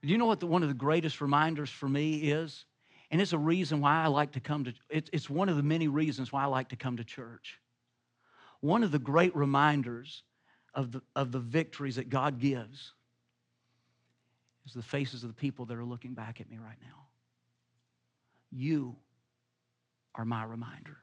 You 0.01 0.17
know 0.17 0.25
what 0.25 0.39
the, 0.39 0.47
one 0.47 0.63
of 0.63 0.67
the 0.67 0.75
greatest 0.75 1.21
reminders 1.21 1.69
for 1.69 1.87
me 1.87 2.15
is? 2.31 2.65
And 3.09 3.21
it's 3.21 3.33
a 3.33 3.37
reason 3.37 3.79
why 3.79 4.03
I 4.03 4.07
like 4.07 4.31
to 4.33 4.39
come 4.39 4.65
to, 4.65 4.73
it, 4.89 5.09
it's 5.13 5.29
one 5.29 5.49
of 5.49 5.55
the 5.55 5.63
many 5.63 5.87
reasons 5.87 6.31
why 6.31 6.43
I 6.43 6.47
like 6.47 6.69
to 6.69 6.75
come 6.75 6.97
to 6.97 7.03
church. 7.03 7.59
One 8.59 8.83
of 8.83 8.91
the 8.91 8.99
great 8.99 9.35
reminders 9.35 10.23
of 10.73 10.91
the, 10.91 11.01
of 11.15 11.31
the 11.31 11.39
victories 11.39 11.95
that 11.97 12.09
God 12.09 12.39
gives 12.39 12.93
is 14.66 14.74
the 14.74 14.82
faces 14.82 15.24
of 15.24 15.30
the 15.30 15.36
people 15.36 15.66
that 15.66 15.78
are 15.78 15.86
looking 15.86 16.14
back 16.14 16.39
at 16.39 16.49
me 16.49 16.57
right 16.57 16.78
now. 16.82 17.07
You 18.51 18.95
are 20.16 20.26
my 20.26 20.43
reminder. 20.43 20.97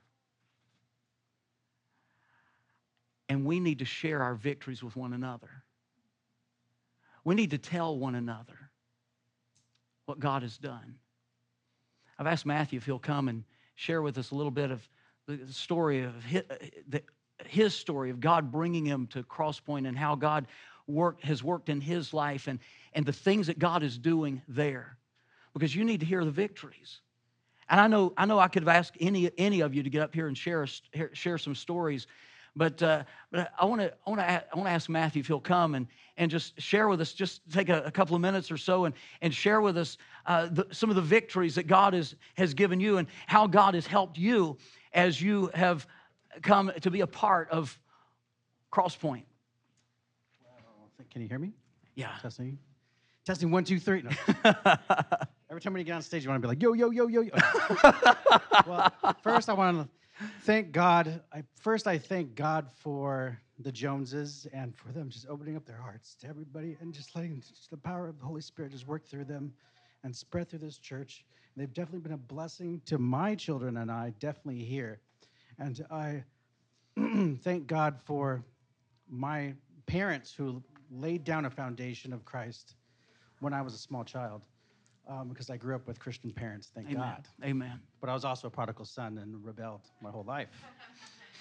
And 3.29 3.45
we 3.45 3.61
need 3.61 3.79
to 3.81 3.85
share 3.85 4.23
our 4.23 4.35
victories 4.35 4.83
with 4.83 4.97
one 4.97 5.13
another. 5.13 5.51
We 7.25 7.35
need 7.35 7.51
to 7.51 7.59
tell 7.59 7.97
one 7.97 8.15
another 8.15 8.71
what 10.07 10.19
God 10.19 10.43
has 10.43 10.59
done. 10.59 10.97
I've 12.19 12.27
asked 12.27 12.47
Matthew 12.47 12.79
if 12.79 12.87
he'll 12.87 12.99
come 12.99 13.29
and 13.29 13.45
share 13.77 14.03
with 14.03 14.19
us 14.19 14.31
a 14.31 14.35
little 14.35 14.51
bit 14.51 14.71
of 14.71 14.89
the 15.27 15.53
story 15.53 16.03
of 16.03 16.23
his, 16.25 16.43
his 17.47 17.75
story 17.75 18.11
of 18.11 18.21
God 18.21 18.51
bringing 18.51 18.85
him 18.85 19.07
to 19.09 19.23
Crosspoint 19.23 19.87
and 19.87 19.97
how 19.97 20.15
God 20.15 20.47
work, 20.91 21.22
has 21.22 21.43
worked 21.43 21.68
in 21.68 21.80
his 21.80 22.12
life 22.12 22.47
and, 22.47 22.59
and 22.93 23.07
the 23.07 23.12
things 23.12 23.47
that 23.47 23.59
God 23.59 23.82
is 23.82 23.99
doing 23.99 24.43
there. 24.49 24.97
Because 25.53 25.74
you 25.74 25.84
need 25.84 26.01
to 26.01 26.07
hear 26.07 26.24
the 26.24 26.30
victories. 26.30 27.01
And 27.68 27.80
I 27.80 27.86
know, 27.86 28.12
I 28.16 28.26
know 28.26 28.38
I 28.38 28.49
could 28.49 28.62
have 28.62 28.68
asked 28.68 28.97
any, 29.01 29.30
any 29.38 29.61
of 29.61 29.74
you 29.74 29.82
to 29.82 29.91
get 29.91 30.03
up 30.03 30.14
here 30.14 30.26
and 30.28 30.36
share, 30.36 30.66
share 31.12 31.38
some 31.38 31.55
stories, 31.55 32.07
but, 32.57 32.82
uh, 32.82 33.05
but 33.30 33.53
I 33.59 33.64
want 33.64 33.80
to 33.80 33.93
I 34.07 34.11
wanna, 34.11 34.45
I 34.53 34.57
wanna 34.57 34.70
ask 34.70 34.88
Matthew 34.88 35.20
if 35.20 35.28
he'll 35.28 35.41
come 35.41 35.76
and, 35.76 35.86
and 36.16 36.30
just 36.30 36.61
share 36.61 36.88
with 36.88 37.01
us, 37.01 37.12
just 37.12 37.43
take 37.53 37.68
a, 37.68 37.82
a 37.82 37.91
couple 37.91 38.16
of 38.16 38.22
minutes 38.22 38.51
or 38.51 38.57
so 38.57 38.86
and, 38.86 38.95
and 39.22 39.32
share 39.32 39.61
with 39.61 39.76
us 39.76 39.99
uh, 40.26 40.49
the, 40.51 40.66
some 40.72 40.91
of 40.91 40.97
the 40.97 41.03
victories 41.03 41.55
that 41.55 41.68
God 41.68 41.95
has, 41.95 42.16
has 42.34 42.55
given 42.55 42.80
you 42.80 42.99
and 42.99 43.07
how 43.26 43.47
God 43.47 43.74
has 43.74 43.86
helped 43.86 44.18
you 44.18 44.59
as 44.93 45.22
you 45.22 45.51
have 45.55 45.86
come 46.43 46.72
to 46.80 46.91
be 46.91 47.01
a 47.03 47.07
part 47.07 47.49
of 47.51 47.78
Crosspoint. 48.72 49.24
Can 51.11 51.22
you 51.22 51.28
hear 51.28 51.38
me? 51.38 51.53
Yeah. 51.94 52.11
Testing. 52.20 52.59
Testing 53.24 53.51
one, 53.51 53.64
two, 53.64 53.78
three. 53.78 54.03
No. 54.03 54.11
Every 55.51 55.61
time 55.61 55.72
when 55.72 55.80
you 55.80 55.84
get 55.84 55.94
on 55.94 56.03
stage, 56.03 56.22
you 56.22 56.30
want 56.30 56.40
to 56.42 56.46
be 56.46 56.48
like, 56.48 56.62
yo, 56.62 56.72
yo, 56.72 56.90
yo, 56.90 57.09
yo, 57.09 57.22
yo. 57.22 57.30
well, 58.66 58.92
first 59.22 59.48
I 59.48 59.53
want 59.53 59.82
to 59.82 60.26
thank 60.42 60.72
God. 60.72 61.22
I, 61.32 61.42
first, 61.57 61.86
I 61.86 61.98
thank 61.98 62.34
God 62.34 62.70
for 62.72 63.38
the 63.59 63.72
Joneses 63.72 64.46
and 64.53 64.74
for 64.74 64.92
them 64.92 65.11
just 65.11 65.26
opening 65.28 65.57
up 65.57 65.66
their 65.66 65.76
hearts 65.76 66.14
to 66.20 66.28
everybody 66.28 66.76
and 66.80 66.94
just 66.94 67.14
letting 67.14 67.42
the 67.70 67.76
power 67.76 68.09
of 68.09 68.18
the 68.18 68.24
Holy 68.24 68.40
Spirit 68.40 68.72
just 68.72 68.86
work 68.86 69.05
through 69.07 69.24
them 69.24 69.53
and 70.05 70.14
spread 70.14 70.48
through 70.48 70.61
this 70.61 70.78
church. 70.78 71.24
They've 71.57 71.72
definitely 71.72 72.01
been 72.01 72.12
a 72.12 72.16
blessing 72.16 72.80
to 72.86 72.98
my 72.98 73.34
children 73.34 73.76
and 73.78 73.90
I, 73.90 74.14
definitely 74.18 74.64
here. 74.64 75.01
And 75.59 75.84
I 75.90 76.24
thank 77.42 77.66
God 77.66 78.01
for 78.05 78.42
my 79.09 79.53
parents 79.86 80.32
who 80.32 80.62
laid 80.91 81.24
down 81.24 81.45
a 81.45 81.51
foundation 81.51 82.12
of 82.12 82.24
Christ 82.24 82.74
when 83.41 83.53
I 83.53 83.62
was 83.62 83.74
a 83.74 83.78
small 83.78 84.05
child, 84.05 84.43
um, 85.09 85.28
because 85.28 85.51
I 85.51 85.57
grew 85.57 85.74
up 85.74 85.86
with 85.86 85.99
Christian 85.99 86.30
parents, 86.30 86.70
thank 86.74 86.88
Amen. 86.88 86.99
God. 86.99 87.28
Amen. 87.45 87.80
But 88.01 88.11
I 88.11 88.14
was 88.14 88.24
also 88.24 88.49
a 88.49 88.51
prodigal 88.51 88.84
son 88.84 89.18
and 89.18 89.45
rebelled 89.45 89.82
my 90.03 90.11
whole 90.11 90.24
life. 90.24 90.49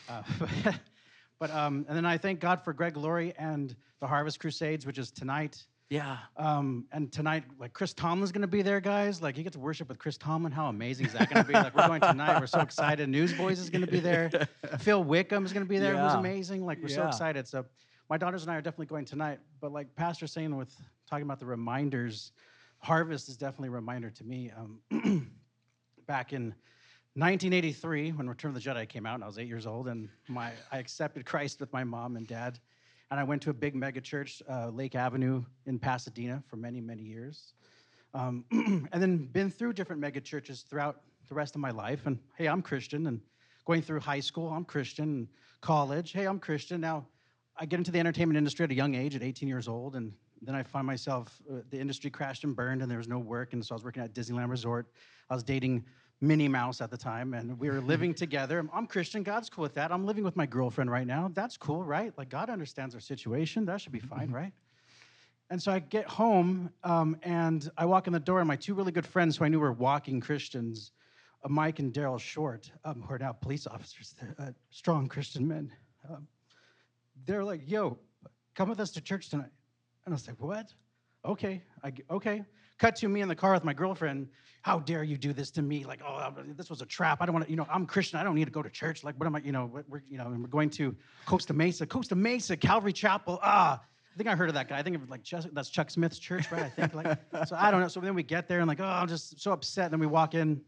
Uh, 0.09 0.23
but 1.39 1.51
um, 1.51 1.85
and 1.87 1.95
then 1.95 2.03
I 2.03 2.17
thank 2.17 2.39
God 2.39 2.63
for 2.63 2.73
Greg 2.73 2.97
Laurie 2.97 3.31
and 3.37 3.75
the 3.99 4.07
Harvest 4.07 4.39
Crusades, 4.39 4.87
which 4.87 4.97
is 4.97 5.11
tonight. 5.11 5.63
Yeah. 5.89 6.17
Um, 6.37 6.85
and 6.91 7.11
tonight, 7.11 7.43
like 7.59 7.73
Chris 7.73 7.93
Tomlin's 7.93 8.31
gonna 8.31 8.47
be 8.47 8.61
there, 8.61 8.79
guys. 8.79 9.21
Like 9.21 9.37
you 9.37 9.43
get 9.43 9.53
to 9.53 9.59
worship 9.59 9.87
with 9.87 9.97
Chris 9.97 10.17
Tomlin. 10.17 10.51
How 10.51 10.67
amazing 10.67 11.07
is 11.07 11.13
that 11.13 11.29
gonna 11.29 11.43
be? 11.43 11.53
Like 11.53 11.75
we're 11.75 11.87
going 11.87 12.01
tonight. 12.01 12.39
We're 12.39 12.47
so 12.47 12.59
excited. 12.59 13.09
Newsboys 13.09 13.59
is 13.59 13.69
gonna 13.69 13.87
be 13.87 13.99
there. 13.99 14.31
Phil 14.79 15.03
Wickham 15.03 15.45
is 15.45 15.53
gonna 15.53 15.65
be 15.65 15.79
there. 15.79 15.95
Who's 15.95 16.13
amazing. 16.13 16.65
Like 16.65 16.79
we're 16.81 16.89
so 16.89 17.07
excited. 17.07 17.47
So 17.47 17.65
my 18.09 18.17
daughters 18.17 18.41
and 18.41 18.51
I 18.51 18.55
are 18.55 18.61
definitely 18.61 18.87
going 18.87 19.05
tonight. 19.05 19.39
But 19.61 19.71
like 19.71 19.95
Pastor 19.95 20.25
saying 20.27 20.55
with 20.55 20.75
talking 21.07 21.23
about 21.23 21.39
the 21.39 21.45
reminders, 21.45 22.31
harvest 22.79 23.29
is 23.29 23.37
definitely 23.37 23.69
a 23.69 23.71
reminder 23.71 24.09
to 24.09 24.23
me. 24.23 24.51
Um, 24.57 25.31
back 26.07 26.33
in 26.33 26.55
1983 27.13 28.13
when 28.13 28.27
Return 28.27 28.49
of 28.49 28.55
the 28.55 28.67
Jedi 28.67 28.87
came 28.89 29.05
out, 29.05 29.15
and 29.15 29.23
I 29.23 29.27
was 29.27 29.37
eight 29.37 29.47
years 29.47 29.67
old, 29.67 29.87
and 29.87 30.09
my 30.27 30.51
I 30.71 30.79
accepted 30.79 31.25
Christ 31.25 31.59
with 31.59 31.71
my 31.71 31.83
mom 31.83 32.15
and 32.15 32.27
dad, 32.27 32.59
and 33.11 33.19
I 33.19 33.23
went 33.23 33.41
to 33.43 33.51
a 33.51 33.53
big 33.53 33.75
mega 33.75 34.01
church, 34.01 34.41
uh, 34.49 34.69
Lake 34.69 34.95
Avenue 34.95 35.43
in 35.65 35.77
Pasadena, 35.77 36.41
for 36.47 36.55
many 36.55 36.81
many 36.81 37.03
years, 37.03 37.53
um, 38.13 38.43
and 38.51 39.01
then 39.01 39.17
been 39.17 39.51
through 39.51 39.73
different 39.73 40.01
mega 40.01 40.21
churches 40.21 40.65
throughout 40.67 41.01
the 41.27 41.35
rest 41.35 41.53
of 41.53 41.61
my 41.61 41.71
life. 41.71 42.05
And 42.05 42.17
hey, 42.37 42.47
I'm 42.47 42.61
Christian, 42.61 43.05
and 43.07 43.21
going 43.65 43.81
through 43.83 43.99
high 43.99 44.19
school, 44.19 44.49
I'm 44.49 44.65
Christian, 44.65 45.03
and 45.03 45.27
college, 45.61 46.11
hey, 46.11 46.25
I'm 46.25 46.39
Christian. 46.39 46.81
Now, 46.81 47.05
I 47.61 47.65
get 47.65 47.77
into 47.77 47.91
the 47.91 47.99
entertainment 47.99 48.37
industry 48.37 48.63
at 48.63 48.71
a 48.71 48.73
young 48.73 48.95
age, 48.95 49.15
at 49.15 49.21
18 49.21 49.49
years 49.49 49.67
old, 49.67 49.97
and 49.97 50.13
then 50.41 50.55
I 50.55 50.63
find 50.63 50.87
myself 50.87 51.41
uh, 51.51 51.57
the 51.69 51.77
industry 51.77 52.09
crashed 52.09 52.45
and 52.45 52.55
burned, 52.55 52.81
and 52.81 52.89
there 52.89 52.97
was 52.97 53.09
no 53.09 53.19
work, 53.19 53.51
and 53.51 53.65
so 53.65 53.73
I 53.73 53.75
was 53.75 53.83
working 53.83 54.01
at 54.01 54.13
Disneyland 54.13 54.49
Resort. 54.49 54.87
I 55.29 55.33
was 55.33 55.43
dating 55.43 55.83
Minnie 56.21 56.47
Mouse 56.47 56.79
at 56.79 56.89
the 56.89 56.97
time, 56.97 57.33
and 57.33 57.59
we 57.59 57.69
were 57.69 57.81
living 57.81 58.13
together. 58.25 58.65
I'm 58.73 58.87
Christian. 58.87 59.23
God's 59.23 59.49
cool 59.49 59.63
with 59.63 59.73
that. 59.73 59.91
I'm 59.91 60.05
living 60.05 60.23
with 60.23 60.37
my 60.37 60.45
girlfriend 60.45 60.89
right 60.89 61.05
now. 61.05 61.31
That's 61.33 61.57
cool, 61.57 61.83
right? 61.83 62.17
Like 62.17 62.29
God 62.29 62.49
understands 62.49 62.95
our 62.95 63.01
situation. 63.01 63.65
That 63.65 63.81
should 63.81 63.91
be 63.91 63.99
fine, 63.99 64.31
right? 64.31 64.53
And 65.49 65.61
so 65.61 65.69
I 65.73 65.79
get 65.79 66.05
home, 66.05 66.71
um, 66.85 67.17
and 67.23 67.69
I 67.77 67.83
walk 67.85 68.07
in 68.07 68.13
the 68.13 68.21
door, 68.21 68.39
and 68.39 68.47
my 68.47 68.55
two 68.55 68.73
really 68.73 68.93
good 68.93 69.05
friends, 69.05 69.35
who 69.35 69.43
I 69.43 69.49
knew 69.49 69.59
were 69.59 69.73
walking 69.73 70.21
Christians, 70.21 70.93
uh, 71.43 71.49
Mike 71.49 71.79
and 71.79 71.91
Daryl 71.91 72.21
Short, 72.21 72.71
um, 72.85 73.01
who 73.01 73.15
are 73.15 73.19
now 73.19 73.33
police 73.33 73.67
officers, 73.67 74.15
they're, 74.17 74.35
uh, 74.39 74.51
strong 74.69 75.09
Christian 75.09 75.45
men. 75.45 75.69
Um, 76.09 76.25
they're 77.25 77.43
like, 77.43 77.69
"Yo, 77.69 77.97
come 78.55 78.69
with 78.69 78.79
us 78.79 78.91
to 78.91 79.01
church 79.01 79.29
tonight." 79.29 79.51
And 80.05 80.13
I 80.13 80.15
was 80.15 80.27
like, 80.27 80.39
"What? 80.39 80.73
Okay, 81.25 81.61
I 81.83 81.93
okay." 82.09 82.43
Cut 82.79 82.95
to 82.97 83.09
me 83.09 83.19
in 83.19 83.27
the 83.27 83.35
car 83.35 83.53
with 83.53 83.65
my 83.65 83.73
girlfriend. 83.73 84.29
How 84.61 84.79
dare 84.79 85.03
you 85.03 85.17
do 85.17 85.33
this 85.33 85.51
to 85.51 85.61
me? 85.61 85.83
Like, 85.83 85.99
oh, 86.05 86.33
this 86.55 86.69
was 86.69 86.81
a 86.81 86.85
trap. 86.85 87.21
I 87.21 87.25
don't 87.25 87.33
want 87.33 87.45
to. 87.45 87.51
You 87.51 87.57
know, 87.57 87.67
I'm 87.69 87.85
Christian. 87.85 88.19
I 88.19 88.23
don't 88.23 88.35
need 88.35 88.45
to 88.45 88.51
go 88.51 88.61
to 88.61 88.69
church. 88.69 89.03
Like, 89.03 89.19
what 89.19 89.25
am 89.25 89.35
I? 89.35 89.39
You 89.39 89.51
know, 89.51 89.69
we're 89.87 90.01
you 90.09 90.17
know, 90.17 90.27
and 90.27 90.41
we're 90.41 90.47
going 90.47 90.69
to 90.71 90.95
Costa 91.25 91.53
Mesa, 91.53 91.85
Costa 91.85 92.15
Mesa, 92.15 92.55
Calvary 92.55 92.93
Chapel. 92.93 93.39
Ah, 93.43 93.81
I 93.81 94.17
think 94.17 94.29
I 94.29 94.35
heard 94.35 94.47
of 94.49 94.55
that 94.55 94.69
guy. 94.69 94.77
I 94.79 94.83
think 94.83 94.95
of 94.95 95.09
like 95.09 95.23
Chus- 95.23 95.47
that's 95.51 95.69
Chuck 95.69 95.89
Smith's 95.89 96.19
church, 96.19 96.51
right? 96.51 96.63
I 96.63 96.69
think 96.69 96.93
like. 96.93 97.17
so 97.47 97.55
I 97.57 97.69
don't 97.69 97.81
know. 97.81 97.89
So 97.89 97.99
then 97.99 98.15
we 98.15 98.23
get 98.23 98.47
there 98.47 98.59
and 98.59 98.67
like, 98.67 98.79
oh, 98.79 98.85
I'm 98.85 99.07
just 99.07 99.41
so 99.41 99.51
upset. 99.51 99.85
And 99.85 99.93
then 99.93 99.99
we 99.99 100.07
walk 100.07 100.33
in, 100.33 100.61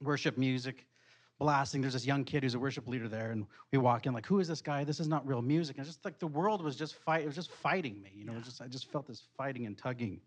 worship 0.00 0.38
music 0.38 0.86
blasting. 1.40 1.80
There's 1.80 1.94
this 1.94 2.06
young 2.06 2.22
kid 2.22 2.44
who's 2.44 2.54
a 2.54 2.58
worship 2.58 2.86
leader 2.86 3.08
there, 3.08 3.32
and 3.32 3.46
we 3.72 3.78
walk 3.78 4.06
in 4.06 4.12
like, 4.12 4.26
who 4.26 4.38
is 4.38 4.46
this 4.46 4.60
guy? 4.62 4.84
This 4.84 5.00
is 5.00 5.08
not 5.08 5.26
real 5.26 5.42
music. 5.42 5.76
And 5.76 5.84
it's 5.84 5.96
just 5.96 6.04
like 6.04 6.20
the 6.20 6.28
world 6.28 6.62
was 6.62 6.76
just 6.76 6.94
fight. 6.94 7.22
It 7.22 7.26
was 7.26 7.34
just 7.34 7.50
fighting 7.50 8.00
me. 8.00 8.12
You 8.14 8.24
know, 8.24 8.34
was 8.34 8.44
just 8.44 8.62
I 8.62 8.68
just 8.68 8.92
felt 8.92 9.08
this 9.08 9.24
fighting 9.36 9.66
and 9.66 9.76
tugging. 9.76 10.20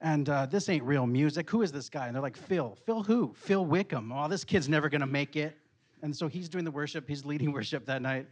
And 0.00 0.28
uh, 0.28 0.46
this 0.46 0.68
ain't 0.68 0.84
real 0.84 1.06
music. 1.06 1.50
Who 1.50 1.62
is 1.62 1.72
this 1.72 1.88
guy? 1.88 2.06
And 2.06 2.14
they're 2.14 2.22
like, 2.22 2.36
Phil. 2.36 2.76
Phil 2.84 3.02
who? 3.02 3.32
Phil 3.34 3.64
Wickham. 3.64 4.12
Oh, 4.12 4.28
this 4.28 4.44
kid's 4.44 4.68
never 4.68 4.88
gonna 4.88 5.06
make 5.06 5.34
it. 5.34 5.56
And 6.02 6.14
so 6.14 6.28
he's 6.28 6.48
doing 6.48 6.64
the 6.64 6.70
worship. 6.70 7.08
He's 7.08 7.24
leading 7.24 7.50
worship 7.58 7.86
that 7.86 8.02
night. 8.02 8.28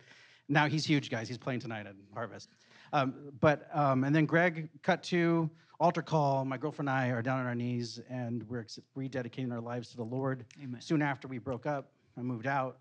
Now 0.48 0.68
he's 0.68 0.84
huge, 0.84 1.10
guys. 1.10 1.26
He's 1.26 1.38
playing 1.38 1.60
tonight 1.60 1.86
at 1.86 1.94
Harvest. 2.12 2.50
Um, 2.92 3.32
but 3.40 3.68
um, 3.72 4.04
and 4.04 4.14
then 4.14 4.26
Greg 4.26 4.68
cut 4.82 5.02
to 5.04 5.50
altar 5.84 6.00
call. 6.00 6.46
My 6.46 6.56
girlfriend 6.56 6.88
and 6.88 6.96
I 6.96 7.10
are 7.10 7.20
down 7.20 7.40
on 7.40 7.46
our 7.46 7.54
knees 7.54 8.00
and 8.08 8.42
we're 8.48 8.64
rededicating 8.96 9.52
our 9.52 9.60
lives 9.60 9.90
to 9.90 9.98
the 9.98 10.02
Lord. 10.02 10.46
Amen. 10.62 10.80
Soon 10.80 11.02
after 11.02 11.28
we 11.28 11.36
broke 11.36 11.66
up, 11.66 11.90
I 12.16 12.22
moved 12.22 12.46
out, 12.46 12.78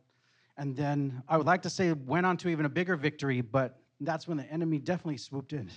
and 0.55 0.73
then 0.73 1.21
I 1.27 1.35
would 1.35 1.45
like 1.45 1.61
to 1.63 1.69
say 1.69 1.91
went 1.91 2.25
on 2.25 2.37
to 2.37 2.47
even 2.47 2.65
a 2.65 2.69
bigger 2.69 2.95
victory, 2.95 3.41
but 3.41 3.77
that's 3.99 4.25
when 4.25 4.37
the 4.37 4.49
enemy 4.49 4.79
definitely 4.79 5.17
swooped 5.17 5.51
in. 5.51 5.69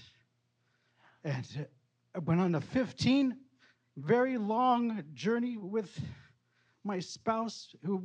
And 1.24 1.66
I 2.14 2.20
went 2.20 2.40
on 2.40 2.54
a 2.54 2.60
15 2.60 3.36
very 3.96 4.38
long 4.38 5.02
journey 5.12 5.56
with 5.56 5.98
my 6.84 7.00
spouse 7.00 7.74
who 7.84 8.04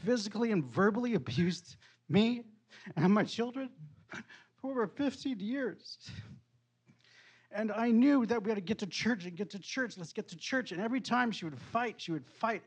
physically 0.00 0.50
and 0.50 0.64
verbally 0.64 1.14
abused 1.14 1.76
me 2.08 2.42
and 2.96 3.14
my 3.14 3.22
children 3.22 3.70
for 4.60 4.72
over 4.72 4.88
15 4.88 5.38
years. 5.38 6.10
And 7.50 7.72
I 7.72 7.90
knew 7.90 8.26
that 8.26 8.42
we 8.42 8.50
had 8.50 8.56
to 8.56 8.60
get 8.60 8.78
to 8.78 8.86
church 8.86 9.24
and 9.24 9.36
get 9.36 9.50
to 9.50 9.58
church. 9.58 9.96
Let's 9.96 10.12
get 10.12 10.28
to 10.28 10.36
church. 10.36 10.72
And 10.72 10.80
every 10.80 11.00
time 11.00 11.30
she 11.30 11.44
would 11.44 11.58
fight, 11.58 11.94
she 11.98 12.12
would 12.12 12.26
fight. 12.26 12.62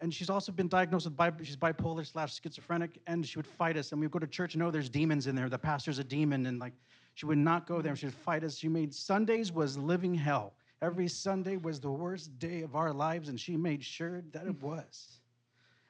And 0.00 0.12
she's 0.12 0.28
also 0.28 0.52
been 0.52 0.68
diagnosed 0.68 1.06
with 1.06 1.16
bi- 1.16 1.32
she's 1.42 1.56
bipolar 1.56 2.04
slash 2.04 2.40
schizophrenic. 2.40 3.00
And 3.06 3.26
she 3.26 3.38
would 3.38 3.46
fight 3.46 3.76
us. 3.76 3.92
And 3.92 4.00
we 4.00 4.06
would 4.06 4.12
go 4.12 4.18
to 4.18 4.26
church 4.26 4.54
and 4.54 4.62
know 4.62 4.70
there's 4.70 4.90
demons 4.90 5.26
in 5.26 5.36
there. 5.36 5.48
The 5.48 5.58
pastor's 5.58 5.98
a 5.98 6.04
demon. 6.04 6.46
And 6.46 6.58
like, 6.58 6.74
she 7.14 7.24
would 7.24 7.38
not 7.38 7.66
go 7.66 7.80
there. 7.80 7.94
She 7.94 8.06
would 8.06 8.14
fight 8.14 8.42
us. 8.42 8.56
She 8.56 8.68
made 8.68 8.92
Sundays 8.92 9.52
was 9.52 9.78
living 9.78 10.14
hell. 10.14 10.54
Every 10.82 11.08
Sunday 11.08 11.56
was 11.56 11.80
the 11.80 11.90
worst 11.90 12.38
day 12.38 12.62
of 12.62 12.74
our 12.74 12.92
lives. 12.92 13.28
And 13.28 13.40
she 13.40 13.56
made 13.56 13.82
sure 13.82 14.22
that 14.32 14.46
it 14.46 14.60
was. 14.60 15.20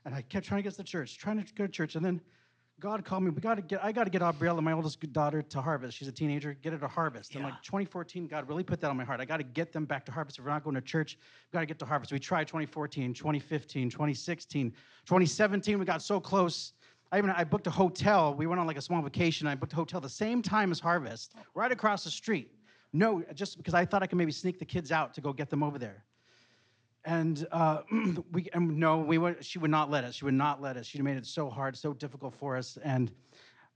And 0.05 0.15
I 0.15 0.23
kept 0.23 0.47
trying 0.47 0.63
to 0.63 0.69
get 0.69 0.77
to 0.77 0.85
church, 0.85 1.19
trying 1.19 1.43
to 1.43 1.55
go 1.55 1.67
to 1.67 1.73
church. 1.73 1.97
And 1.97 2.05
then 2.05 2.21
God 2.79 3.07
called 3.07 3.23
me. 3.23 3.31
We 3.31 3.41
got 3.41 3.55
to 3.55 3.63
get. 3.63 3.83
I 3.83 3.91
got 3.91 4.05
to 4.05 4.11
get 4.11 4.21
Aubriella, 4.21 4.63
my 4.63 4.73
oldest 4.73 5.01
daughter, 5.13 5.41
to 5.41 5.63
Harvest. 5.63 5.97
She's 5.97 6.09
a 6.09 6.13
teenager. 6.13 6.53
Get 6.63 6.75
her 6.75 6.79
to 6.79 6.89
Harvest. 6.89 7.35
And 7.35 7.43
like 7.43 7.63
2014, 7.63 8.27
God 8.27 8.47
really 8.49 8.63
put 8.63 8.81
that 8.83 8.91
on 8.91 8.99
my 8.99 9.05
heart. 9.05 9.19
I 9.19 9.25
got 9.25 9.39
to 9.39 9.45
get 9.45 9.73
them 9.73 9.87
back 9.87 10.05
to 10.07 10.13
Harvest. 10.13 10.39
If 10.39 10.45
we're 10.45 10.51
not 10.51 10.63
going 10.63 10.75
to 10.75 10.83
church, 10.83 11.17
we 11.51 11.57
got 11.57 11.61
to 11.61 11.67
get 11.67 11.79
to 11.79 11.87
Harvest. 11.87 12.13
We 12.13 12.19
tried 12.19 12.49
2014, 12.49 13.15
2015, 13.15 13.89
2016, 13.89 14.71
2017. 14.71 15.79
We 15.79 15.85
got 15.87 16.03
so 16.03 16.21
close. 16.21 16.75
I 17.13 17.19
even 17.19 17.31
I 17.31 17.45
booked 17.45 17.67
a 17.67 17.71
hotel. 17.71 18.35
We 18.35 18.47
went 18.47 18.61
on 18.61 18.67
like 18.67 18.77
a 18.77 18.83
small 18.83 19.01
vacation. 19.01 19.47
I 19.47 19.55
booked 19.55 19.73
a 19.73 19.77
hotel 19.77 20.01
the 20.01 20.09
same 20.11 20.43
time 20.43 20.71
as 20.71 20.79
Harvest, 20.79 21.35
right 21.55 21.73
across 21.73 22.05
the 22.05 22.11
street. 22.11 22.51
No, 22.93 23.23
just 23.35 23.57
because 23.57 23.73
I 23.73 23.87
thought 23.87 24.03
I 24.03 24.07
could 24.07 24.19
maybe 24.19 24.33
sneak 24.33 24.59
the 24.59 24.65
kids 24.67 24.93
out 24.93 25.15
to 25.15 25.23
go 25.23 25.33
get 25.33 25.49
them 25.49 25.63
over 25.63 25.79
there 25.79 26.05
and 27.07 27.47
uh, 27.53 27.83
we 28.33 28.49
and 28.53 28.77
no, 28.77 28.99
we 28.99 29.17
would, 29.17 29.43
she 29.43 29.59
would 29.59 29.71
not 29.71 29.91
let 29.91 30.05
us. 30.05 30.17
She 30.17 30.25
would 30.25 30.35
not 30.35 30.61
let 30.61 30.77
us. 30.77 30.87
She 30.87 31.01
made 31.01 31.17
it 31.17 31.25
so 31.25 31.49
hard, 31.49 31.77
so 31.77 31.95
difficult 31.95 32.35
for 32.35 32.57
us. 32.57 32.77
And 32.85 33.11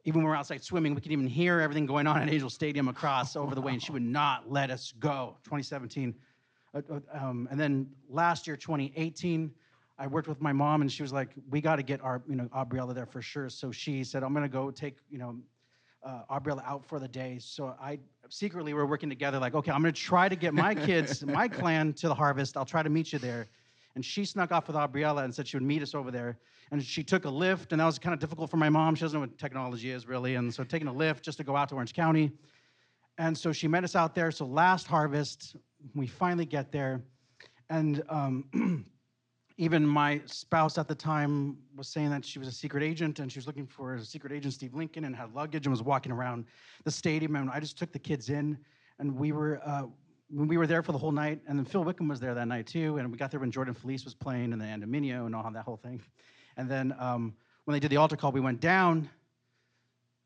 even 0.05 0.19
when 0.19 0.27
we 0.27 0.31
we're 0.31 0.37
outside 0.37 0.63
swimming, 0.63 0.95
we 0.95 1.01
could 1.01 1.13
even 1.13 1.27
hear 1.27 1.61
everything 1.61 1.87
going 1.87 2.07
on 2.07 2.21
at 2.21 2.29
Angel 2.29 2.51
Stadium 2.51 2.89
across 2.89 3.37
over 3.37 3.55
the 3.55 3.61
way, 3.61 3.73
and 3.73 3.83
she 3.83 3.93
would 3.93 4.03
not 4.03 4.51
let 4.51 4.71
us 4.71 4.93
go. 4.99 5.37
2017, 5.45 6.15
uh, 6.75 6.83
uh, 6.91 7.01
um, 7.13 7.49
and 7.51 7.59
then 7.59 7.89
last 8.09 8.47
year, 8.47 8.57
2018. 8.57 9.51
I 9.99 10.07
worked 10.07 10.29
with 10.29 10.41
my 10.41 10.53
mom, 10.53 10.81
and 10.81 10.91
she 10.91 11.03
was 11.03 11.13
like, 11.13 11.29
"We 11.51 11.61
got 11.61 11.77
to 11.77 11.83
get 11.83 12.01
our, 12.01 12.23
you 12.27 12.35
know, 12.35 12.49
Aubriella 12.57 12.95
there 12.95 13.05
for 13.05 13.21
sure." 13.21 13.51
So 13.51 13.71
she 13.71 14.03
said, 14.03 14.23
"I'm 14.23 14.33
gonna 14.33 14.49
go 14.49 14.71
take, 14.71 14.97
you 15.11 15.19
know, 15.19 15.37
uh, 16.03 16.23
Aubriella 16.31 16.65
out 16.65 16.87
for 16.87 16.99
the 16.99 17.09
day. 17.09 17.39
So 17.39 17.77
I 17.81 17.99
secretly 18.31 18.73
we're 18.75 18.87
working 18.87 19.09
together, 19.09 19.39
like, 19.39 19.55
okay, 19.55 19.71
I'm 19.71 19.83
gonna 19.83 19.93
try 19.93 20.29
to 20.29 20.37
get 20.37 20.55
my 20.55 20.75
kids, 20.75 21.25
my 21.27 21.49
clan 21.49 21.93
to 21.95 22.09
the 22.09 22.15
harvest. 22.15 22.57
I'll 22.57 22.65
try 22.65 22.83
to 22.83 22.91
meet 22.91 23.13
you 23.13 23.19
there. 23.19 23.49
And 23.95 24.05
she 24.05 24.25
snuck 24.25 24.53
off 24.53 24.69
with 24.69 24.77
Aubriella 24.77 25.25
and 25.25 25.35
said 25.35 25.49
she 25.49 25.57
would 25.57 25.65
meet 25.65 25.83
us 25.83 25.95
over 25.95 26.11
there. 26.11 26.39
And 26.71 26.83
she 26.83 27.03
took 27.03 27.25
a 27.25 27.29
Lyft, 27.29 27.73
and 27.73 27.81
that 27.81 27.87
was 27.87 27.99
kind 27.99 28.15
of 28.15 28.21
difficult 28.21 28.49
for 28.51 28.57
my 28.57 28.69
mom. 28.69 28.95
She 28.95 29.01
doesn't 29.01 29.19
know 29.19 29.27
what 29.27 29.37
technology 29.37 29.91
is 29.91 30.07
really. 30.07 30.37
And 30.37 30.55
so 30.55 30.63
taking 30.63 30.87
a 30.87 30.95
Lyft 30.95 31.23
just 31.23 31.39
to 31.39 31.45
go 31.45 31.57
out 31.57 31.69
to 31.71 31.75
Orange 31.75 31.93
County. 31.93 32.31
And 33.19 33.37
so 33.37 33.53
she 33.53 33.67
met 33.67 33.83
us 33.83 33.97
out 33.97 34.15
there. 34.15 34.31
So 34.31 34.47
last 34.47 34.87
harvest, 34.87 35.57
we 35.95 36.07
finally 36.07 36.47
get 36.47 36.71
there. 36.71 37.03
And 37.69 38.03
um, 38.09 38.87
even 39.61 39.87
my 39.87 40.23
spouse 40.25 40.79
at 40.79 40.89
the 40.89 40.95
time 40.95 41.55
was 41.77 41.87
saying 41.87 42.09
that 42.09 42.25
she 42.25 42.39
was 42.39 42.49
a 42.49 42.53
secret 42.53 42.83
agent 42.83 43.19
and 43.19 43.31
she 43.31 43.39
was 43.39 43.47
looking 43.47 43.67
for 43.67 43.97
a 43.97 44.03
secret 44.03 44.33
agent, 44.33 44.55
Steve 44.55 44.73
Lincoln, 44.73 45.05
and 45.05 45.15
had 45.15 45.35
luggage 45.35 45.67
and 45.67 45.71
was 45.71 45.83
walking 45.83 46.11
around 46.11 46.47
the 46.85 46.91
stadium. 46.91 47.37
And 47.37 47.51
I 47.51 47.61
just 47.61 47.77
took 47.77 47.93
the 47.93 47.99
kids 47.99 48.31
in, 48.31 48.57
and 48.99 49.15
we 49.15 49.33
were 49.33 49.61
uh, 49.63 49.83
we 50.35 50.57
were 50.57 50.67
there 50.67 50.83
for 50.83 50.93
the 50.93 50.99
whole 50.99 51.13
night. 51.13 51.41
And 51.47 51.59
then 51.59 51.67
Phil 51.67 51.85
Wickham 51.85 52.09
was 52.09 52.21
there 52.21 52.35
that 52.35 52.49
night 52.49 52.69
too. 52.69 52.97
And 52.97 53.13
we 53.13 53.19
got 53.19 53.31
there 53.31 53.39
when 53.39 53.51
Jordan 53.51 53.75
Feliz 53.75 54.03
was 54.03 54.15
playing 54.15 54.55
and 54.55 54.63
the 54.63 54.65
Andy 54.65 54.87
Mineo 54.87 55.27
and 55.27 55.37
all 55.37 55.51
that 55.51 55.65
whole 55.65 55.77
thing. 55.77 56.01
And 56.57 56.67
then 56.67 56.95
um, 56.99 57.35
when 57.67 57.75
they 57.75 57.81
did 57.81 57.91
the 57.91 57.99
altar 57.99 58.17
call, 58.17 58.33
we 58.33 58.41
went 58.41 58.61
down. 58.61 59.11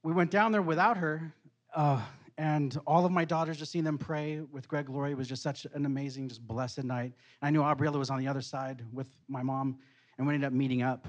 We 0.05 0.13
went 0.13 0.31
down 0.31 0.53
there 0.53 0.63
without 0.63 0.97
her. 0.97 1.35
Uh, 1.75 2.01
and 2.37 2.79
all 2.87 3.07
of 3.07 3.13
my 3.13 3.25
daughters 3.25 3.59
just 3.59 3.71
seeing 3.71 3.85
them 3.85 3.99
pray 3.99 4.41
with 4.41 4.67
Greg 4.67 4.89
Laurie 4.89 5.15
was 5.15 5.29
just 5.29 5.43
such 5.43 5.67
an 5.73 5.87
amazing, 5.87 6.29
just 6.29 6.47
blessed 6.47 6.83
night. 6.83 7.13
I 7.43 7.51
knew 7.51 7.61
Aubriella 7.61 7.99
was 7.99 8.11
on 8.11 8.19
the 8.19 8.27
other 8.27 8.41
side 8.41 8.85
with 8.93 9.07
my 9.29 9.43
mom, 9.43 9.79
and 10.19 10.27
we 10.27 10.35
ended 10.35 10.47
up 10.47 10.53
meeting 10.53 10.83
up. 10.83 11.07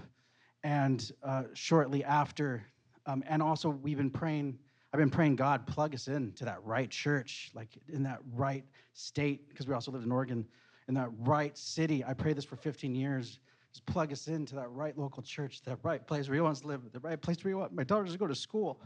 And 0.64 1.12
uh, 1.24 1.44
shortly 1.54 2.04
after, 2.04 2.64
um, 3.08 3.24
and 3.28 3.42
also 3.42 3.70
we've 3.70 3.98
been 3.98 4.12
praying. 4.12 4.58
I've 4.94 5.00
been 5.00 5.10
praying 5.10 5.36
God 5.36 5.68
plug 5.68 5.94
us 5.94 6.08
in 6.08 6.32
to 6.34 6.46
that 6.46 6.64
right 6.64 6.90
church, 6.90 7.52
like 7.54 7.70
in 7.92 8.04
that 8.04 8.20
right 8.34 8.64
state, 8.94 9.50
because 9.50 9.68
we 9.68 9.74
also 9.74 9.92
lived 9.92 10.06
in 10.06 10.12
Oregon, 10.12 10.46
in 10.88 10.94
that 10.94 11.10
right 11.20 11.58
city. 11.58 12.04
I 12.06 12.14
prayed 12.14 12.38
this 12.38 12.46
for 12.46 12.56
15 12.56 12.96
years. 12.96 13.40
Just 13.74 13.86
plug 13.88 14.14
us 14.14 14.28
into 14.28 14.56
that 14.56 14.70
right 14.70 14.98
local 14.98 15.22
church, 15.22 15.62
that 15.64 15.80
right 15.84 16.06
place 16.08 16.30
where 16.30 16.36
he 16.36 16.42
wants 16.42 16.62
to 16.62 16.68
live, 16.68 16.82
the 16.94 17.00
right 17.00 17.22
place 17.22 17.44
where 17.44 17.50
he 17.50 17.56
want 17.56 17.74
my 17.74 17.84
daughters 17.84 18.14
to 18.14 18.18
go 18.18 18.26
to 18.26 18.36
school. 18.36 18.80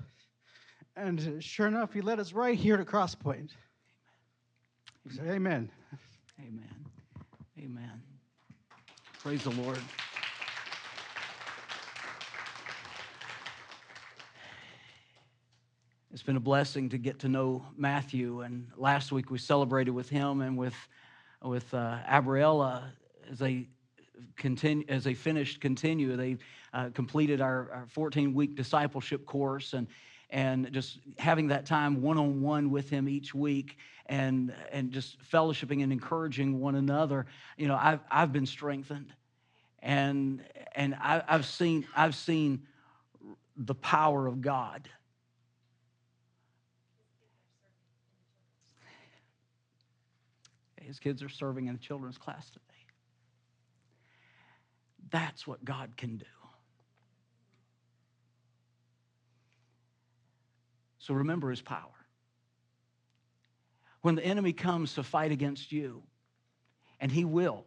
And 0.96 1.44
sure 1.44 1.68
enough, 1.68 1.94
he 1.94 2.02
led 2.02 2.20
us 2.20 2.34
right 2.34 2.58
here 2.58 2.78
to 2.78 2.86
Crosspoint. 2.86 3.52
He 5.08 5.16
said, 5.16 5.28
Amen. 5.28 5.70
Amen. 6.40 6.86
Amen. 7.58 8.02
Praise 9.20 9.44
the 9.44 9.52
Lord. 9.52 9.80
It's 16.12 16.24
been 16.24 16.36
a 16.36 16.42
blessing 16.42 16.90
to 16.90 16.98
get 16.98 17.20
to 17.20 17.30
know 17.30 17.66
Matthew, 17.78 18.42
and 18.42 18.68
last 18.76 19.12
week 19.12 19.30
we 19.30 19.38
celebrated 19.38 19.92
with 19.92 20.10
him 20.10 20.42
and 20.42 20.58
with 20.58 20.76
with 21.44 21.74
uh, 21.74 22.00
Aubriella 22.10 22.92
as 23.32 23.40
they 23.40 23.68
continue 24.36 24.86
as 24.90 25.04
they 25.04 25.14
finished 25.14 25.62
continue. 25.62 26.16
They 26.16 26.38
uh, 26.74 26.90
completed 26.94 27.42
our, 27.42 27.72
our 27.72 27.88
14 27.90 28.34
week 28.34 28.56
discipleship 28.56 29.26
course, 29.26 29.74
and 29.74 29.88
and 30.30 30.72
just 30.72 31.00
having 31.18 31.48
that 31.48 31.66
time 31.66 32.02
one 32.02 32.18
on 32.18 32.42
one 32.42 32.70
with 32.70 32.90
him 32.90 33.10
each 33.10 33.34
week 33.34 33.78
and, 34.06 34.54
and 34.72 34.92
just 34.92 35.18
fellowshipping 35.32 35.82
and 35.84 35.92
encouraging 35.92 36.60
one 36.60 36.76
another, 36.76 37.26
you 37.58 37.68
know, 37.68 37.78
I've, 37.80 38.02
I've 38.12 38.32
been 38.32 38.46
strengthened. 38.46 39.14
And, 39.80 40.44
and 40.76 40.96
I, 40.96 41.24
I've, 41.28 41.46
seen, 41.46 41.88
I've 41.96 42.16
seen 42.16 42.64
the 43.56 43.76
power 43.76 44.28
of 44.28 44.42
God. 44.42 44.90
His 50.82 51.00
kids 51.00 51.22
are 51.22 51.30
serving 51.30 51.68
in 51.68 51.74
the 51.74 51.80
children's 51.80 52.18
class 52.18 52.50
today. 52.50 52.64
That's 55.12 55.48
what 55.48 55.64
God 55.64 55.92
can 55.98 56.18
do. 56.18 56.26
So 61.10 61.16
remember 61.16 61.50
his 61.50 61.60
power. 61.60 62.06
When 64.02 64.14
the 64.14 64.24
enemy 64.24 64.54
comes 64.54 64.94
to 64.94 65.02
fight 65.02 65.32
against 65.32 65.72
you, 65.72 66.04
and 67.00 67.12
he 67.12 67.26
will, 67.26 67.66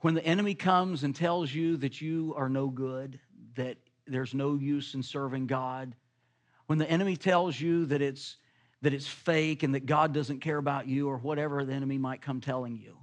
when 0.00 0.14
the 0.14 0.24
enemy 0.24 0.54
comes 0.54 1.04
and 1.04 1.14
tells 1.14 1.52
you 1.52 1.76
that 1.76 2.00
you 2.00 2.32
are 2.34 2.48
no 2.48 2.68
good, 2.68 3.20
that 3.56 3.76
there's 4.06 4.32
no 4.32 4.54
use 4.54 4.94
in 4.94 5.02
serving 5.02 5.48
God, 5.48 5.94
when 6.64 6.78
the 6.78 6.90
enemy 6.90 7.14
tells 7.14 7.60
you 7.60 7.84
that 7.84 8.00
it's 8.00 8.38
that 8.80 8.94
it's 8.94 9.06
fake 9.06 9.62
and 9.62 9.74
that 9.74 9.84
God 9.84 10.14
doesn't 10.14 10.40
care 10.40 10.56
about 10.56 10.86
you 10.88 11.10
or 11.10 11.18
whatever 11.18 11.62
the 11.62 11.74
enemy 11.74 11.98
might 11.98 12.22
come 12.22 12.40
telling 12.40 12.78
you. 12.78 12.96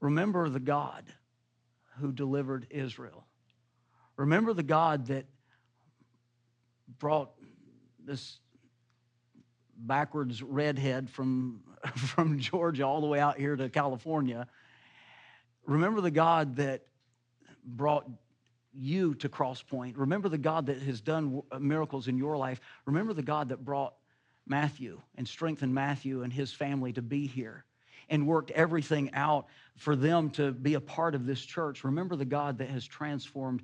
Remember 0.00 0.48
the 0.48 0.60
God 0.60 1.04
who 1.98 2.10
delivered 2.10 2.68
Israel. 2.70 3.26
Remember 4.16 4.54
the 4.54 4.62
God 4.62 5.08
that 5.08 5.26
brought 6.98 7.30
this 8.04 8.38
backwards 9.76 10.42
redhead 10.42 11.08
from, 11.10 11.60
from 11.96 12.38
Georgia 12.38 12.84
all 12.84 13.00
the 13.00 13.06
way 13.06 13.20
out 13.20 13.38
here 13.38 13.56
to 13.56 13.68
California. 13.68 14.46
Remember 15.66 16.00
the 16.00 16.10
God 16.10 16.56
that 16.56 16.82
brought 17.64 18.08
you 18.72 19.14
to 19.16 19.28
Cross 19.28 19.62
Point. 19.62 19.96
Remember 19.96 20.28
the 20.28 20.38
God 20.38 20.66
that 20.66 20.80
has 20.82 21.00
done 21.00 21.42
uh, 21.50 21.58
miracles 21.58 22.08
in 22.08 22.16
your 22.16 22.36
life. 22.36 22.60
Remember 22.86 23.12
the 23.12 23.22
God 23.22 23.48
that 23.48 23.64
brought 23.64 23.94
Matthew 24.46 25.00
and 25.16 25.26
strengthened 25.26 25.74
Matthew 25.74 26.22
and 26.22 26.32
his 26.32 26.52
family 26.52 26.92
to 26.92 27.02
be 27.02 27.26
here 27.26 27.64
and 28.08 28.26
worked 28.26 28.50
everything 28.50 29.12
out 29.14 29.46
for 29.76 29.94
them 29.94 30.30
to 30.30 30.52
be 30.52 30.74
a 30.74 30.80
part 30.80 31.14
of 31.14 31.26
this 31.26 31.40
church. 31.40 31.84
Remember 31.84 32.16
the 32.16 32.24
God 32.24 32.58
that 32.58 32.68
has 32.68 32.84
transformed 32.84 33.62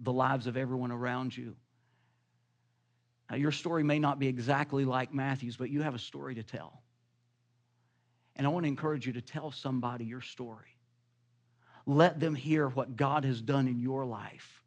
the 0.00 0.12
lives 0.12 0.46
of 0.46 0.56
everyone 0.56 0.92
around 0.92 1.36
you. 1.36 1.56
Now, 3.30 3.36
your 3.36 3.52
story 3.52 3.82
may 3.82 3.98
not 3.98 4.18
be 4.18 4.26
exactly 4.26 4.84
like 4.84 5.12
Matthew's, 5.12 5.56
but 5.56 5.70
you 5.70 5.82
have 5.82 5.94
a 5.94 5.98
story 5.98 6.34
to 6.36 6.42
tell. 6.42 6.82
And 8.36 8.46
I 8.46 8.50
want 8.50 8.64
to 8.64 8.68
encourage 8.68 9.06
you 9.06 9.12
to 9.14 9.20
tell 9.20 9.50
somebody 9.50 10.04
your 10.04 10.20
story. 10.20 10.76
Let 11.84 12.20
them 12.20 12.34
hear 12.34 12.68
what 12.68 12.96
God 12.96 13.24
has 13.24 13.40
done 13.40 13.66
in 13.66 13.80
your 13.80 14.04
life. 14.04 14.62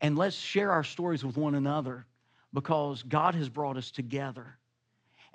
And 0.00 0.18
let's 0.18 0.36
share 0.36 0.72
our 0.72 0.84
stories 0.84 1.24
with 1.24 1.36
one 1.36 1.54
another 1.54 2.06
because 2.52 3.02
God 3.02 3.34
has 3.34 3.48
brought 3.48 3.76
us 3.76 3.90
together. 3.90 4.58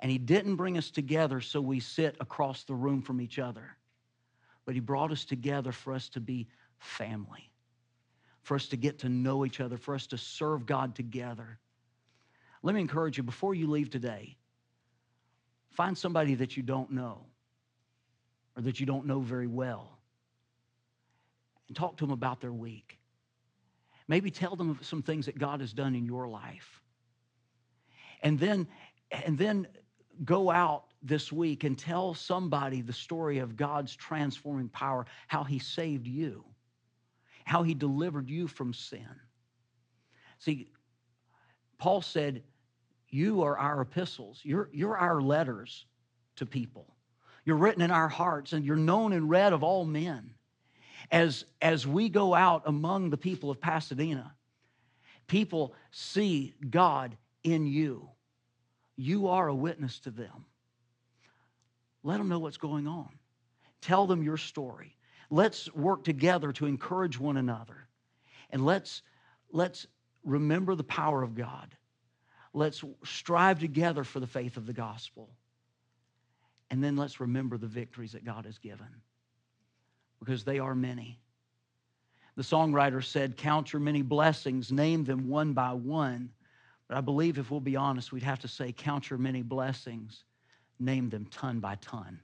And 0.00 0.10
He 0.10 0.18
didn't 0.18 0.56
bring 0.56 0.76
us 0.76 0.90
together 0.90 1.40
so 1.40 1.60
we 1.60 1.80
sit 1.80 2.16
across 2.20 2.64
the 2.64 2.74
room 2.74 3.00
from 3.00 3.20
each 3.20 3.38
other, 3.38 3.76
but 4.64 4.74
He 4.74 4.80
brought 4.80 5.10
us 5.10 5.24
together 5.24 5.72
for 5.72 5.94
us 5.94 6.08
to 6.10 6.20
be 6.20 6.48
family, 6.78 7.50
for 8.42 8.56
us 8.56 8.66
to 8.68 8.76
get 8.76 8.98
to 9.00 9.08
know 9.08 9.46
each 9.46 9.60
other, 9.60 9.78
for 9.78 9.94
us 9.94 10.06
to 10.08 10.18
serve 10.18 10.66
God 10.66 10.94
together. 10.94 11.58
Let 12.66 12.74
me 12.74 12.80
encourage 12.80 13.16
you 13.16 13.22
before 13.22 13.54
you 13.54 13.68
leave 13.68 13.90
today, 13.90 14.36
find 15.70 15.96
somebody 15.96 16.34
that 16.34 16.56
you 16.56 16.64
don't 16.64 16.90
know 16.90 17.20
or 18.56 18.62
that 18.62 18.80
you 18.80 18.86
don't 18.86 19.06
know 19.06 19.20
very 19.20 19.46
well 19.46 20.00
and 21.68 21.76
talk 21.76 21.96
to 21.98 22.04
them 22.04 22.10
about 22.10 22.40
their 22.40 22.52
week. 22.52 22.98
Maybe 24.08 24.32
tell 24.32 24.56
them 24.56 24.80
some 24.82 25.00
things 25.00 25.26
that 25.26 25.38
God 25.38 25.60
has 25.60 25.72
done 25.72 25.94
in 25.94 26.06
your 26.06 26.26
life. 26.26 26.82
And 28.24 28.36
then, 28.36 28.66
and 29.12 29.38
then 29.38 29.68
go 30.24 30.50
out 30.50 30.86
this 31.04 31.30
week 31.30 31.62
and 31.62 31.78
tell 31.78 32.14
somebody 32.14 32.82
the 32.82 32.92
story 32.92 33.38
of 33.38 33.56
God's 33.56 33.94
transforming 33.94 34.70
power, 34.70 35.06
how 35.28 35.44
He 35.44 35.60
saved 35.60 36.08
you, 36.08 36.44
how 37.44 37.62
He 37.62 37.74
delivered 37.74 38.28
you 38.28 38.48
from 38.48 38.74
sin. 38.74 39.06
See, 40.40 40.72
Paul 41.78 42.02
said, 42.02 42.42
you 43.08 43.42
are 43.42 43.56
our 43.58 43.82
epistles. 43.82 44.40
You're, 44.42 44.68
you're 44.72 44.96
our 44.96 45.20
letters 45.20 45.86
to 46.36 46.46
people. 46.46 46.94
You're 47.44 47.56
written 47.56 47.82
in 47.82 47.90
our 47.90 48.08
hearts 48.08 48.52
and 48.52 48.64
you're 48.64 48.76
known 48.76 49.12
and 49.12 49.30
read 49.30 49.52
of 49.52 49.62
all 49.62 49.84
men. 49.84 50.34
As, 51.10 51.44
as 51.62 51.86
we 51.86 52.08
go 52.08 52.34
out 52.34 52.62
among 52.66 53.10
the 53.10 53.16
people 53.16 53.50
of 53.50 53.60
Pasadena, 53.60 54.34
people 55.28 55.74
see 55.92 56.54
God 56.68 57.16
in 57.44 57.66
you. 57.66 58.08
You 58.96 59.28
are 59.28 59.46
a 59.46 59.54
witness 59.54 60.00
to 60.00 60.10
them. 60.10 60.46
Let 62.02 62.18
them 62.18 62.28
know 62.28 62.40
what's 62.40 62.56
going 62.56 62.88
on. 62.88 63.10
Tell 63.80 64.06
them 64.06 64.22
your 64.22 64.36
story. 64.36 64.96
Let's 65.30 65.72
work 65.74 66.02
together 66.02 66.52
to 66.52 66.66
encourage 66.66 67.18
one 67.20 67.36
another. 67.36 67.88
And 68.50 68.64
let's, 68.64 69.02
let's 69.52 69.86
remember 70.24 70.74
the 70.74 70.84
power 70.84 71.22
of 71.22 71.34
God 71.34 71.76
Let's 72.56 72.82
strive 73.04 73.58
together 73.58 74.02
for 74.02 74.18
the 74.18 74.26
faith 74.26 74.56
of 74.56 74.64
the 74.64 74.72
gospel. 74.72 75.28
And 76.70 76.82
then 76.82 76.96
let's 76.96 77.20
remember 77.20 77.58
the 77.58 77.66
victories 77.66 78.12
that 78.12 78.24
God 78.24 78.46
has 78.46 78.56
given 78.56 78.88
because 80.18 80.42
they 80.42 80.58
are 80.58 80.74
many. 80.74 81.20
The 82.34 82.42
songwriter 82.42 83.04
said, 83.04 83.36
Count 83.36 83.74
your 83.74 83.80
many 83.80 84.00
blessings, 84.00 84.72
name 84.72 85.04
them 85.04 85.28
one 85.28 85.52
by 85.52 85.74
one. 85.74 86.30
But 86.88 86.96
I 86.96 87.02
believe 87.02 87.36
if 87.36 87.50
we'll 87.50 87.60
be 87.60 87.76
honest, 87.76 88.10
we'd 88.10 88.22
have 88.22 88.40
to 88.40 88.48
say, 88.48 88.72
Count 88.72 89.10
your 89.10 89.18
many 89.18 89.42
blessings, 89.42 90.24
name 90.78 91.10
them 91.10 91.26
ton 91.26 91.60
by 91.60 91.74
ton. 91.82 92.18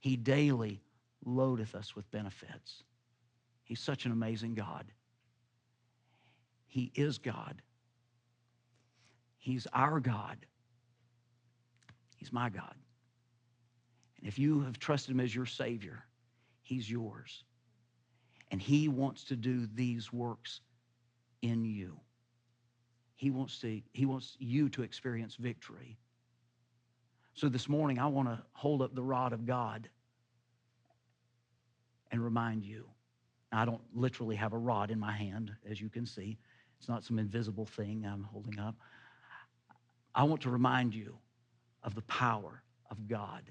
He 0.00 0.14
daily 0.14 0.82
loadeth 1.24 1.74
us 1.74 1.96
with 1.96 2.10
benefits. 2.10 2.82
He's 3.64 3.80
such 3.80 4.04
an 4.04 4.12
amazing 4.12 4.56
God. 4.56 4.84
He 6.66 6.92
is 6.94 7.16
God. 7.16 7.62
He's 9.40 9.66
our 9.72 9.98
God. 10.00 10.36
He's 12.16 12.32
my 12.32 12.50
God. 12.50 12.74
And 14.18 14.28
if 14.28 14.38
you 14.38 14.60
have 14.60 14.78
trusted 14.78 15.12
him 15.12 15.20
as 15.20 15.34
your 15.34 15.46
Savior, 15.46 16.04
he's 16.62 16.88
yours. 16.88 17.42
And 18.50 18.60
he 18.60 18.88
wants 18.88 19.24
to 19.24 19.36
do 19.36 19.66
these 19.74 20.12
works 20.12 20.60
in 21.40 21.64
you. 21.64 21.98
He 23.16 23.30
wants, 23.30 23.58
to, 23.60 23.80
he 23.92 24.06
wants 24.06 24.36
you 24.38 24.68
to 24.70 24.82
experience 24.82 25.36
victory. 25.36 25.98
So 27.34 27.48
this 27.48 27.68
morning, 27.68 27.98
I 27.98 28.06
want 28.06 28.28
to 28.28 28.42
hold 28.52 28.82
up 28.82 28.94
the 28.94 29.02
rod 29.02 29.32
of 29.32 29.46
God 29.46 29.88
and 32.10 32.22
remind 32.22 32.64
you. 32.64 32.86
I 33.52 33.64
don't 33.64 33.80
literally 33.94 34.36
have 34.36 34.52
a 34.52 34.58
rod 34.58 34.90
in 34.90 34.98
my 34.98 35.12
hand, 35.12 35.52
as 35.68 35.80
you 35.80 35.88
can 35.88 36.06
see. 36.06 36.38
It's 36.78 36.88
not 36.88 37.04
some 37.04 37.18
invisible 37.18 37.66
thing 37.66 38.06
I'm 38.06 38.24
holding 38.24 38.58
up. 38.58 38.74
I 40.14 40.24
want 40.24 40.42
to 40.42 40.50
remind 40.50 40.94
you 40.94 41.16
of 41.82 41.94
the 41.94 42.02
power 42.02 42.62
of 42.90 43.08
God 43.08 43.50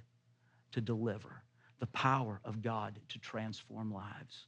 to 0.72 0.82
deliver, 0.82 1.44
the 1.80 1.88
power 1.88 2.42
of 2.44 2.62
God 2.62 3.00
to 3.10 3.20
transform 3.20 3.94
lives, 3.94 4.48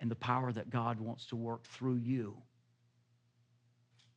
and 0.00 0.10
the 0.10 0.16
power 0.16 0.52
that 0.52 0.70
God 0.70 1.00
wants 1.00 1.26
to 1.26 1.36
work 1.36 1.64
through 1.64 1.96
you 1.96 2.36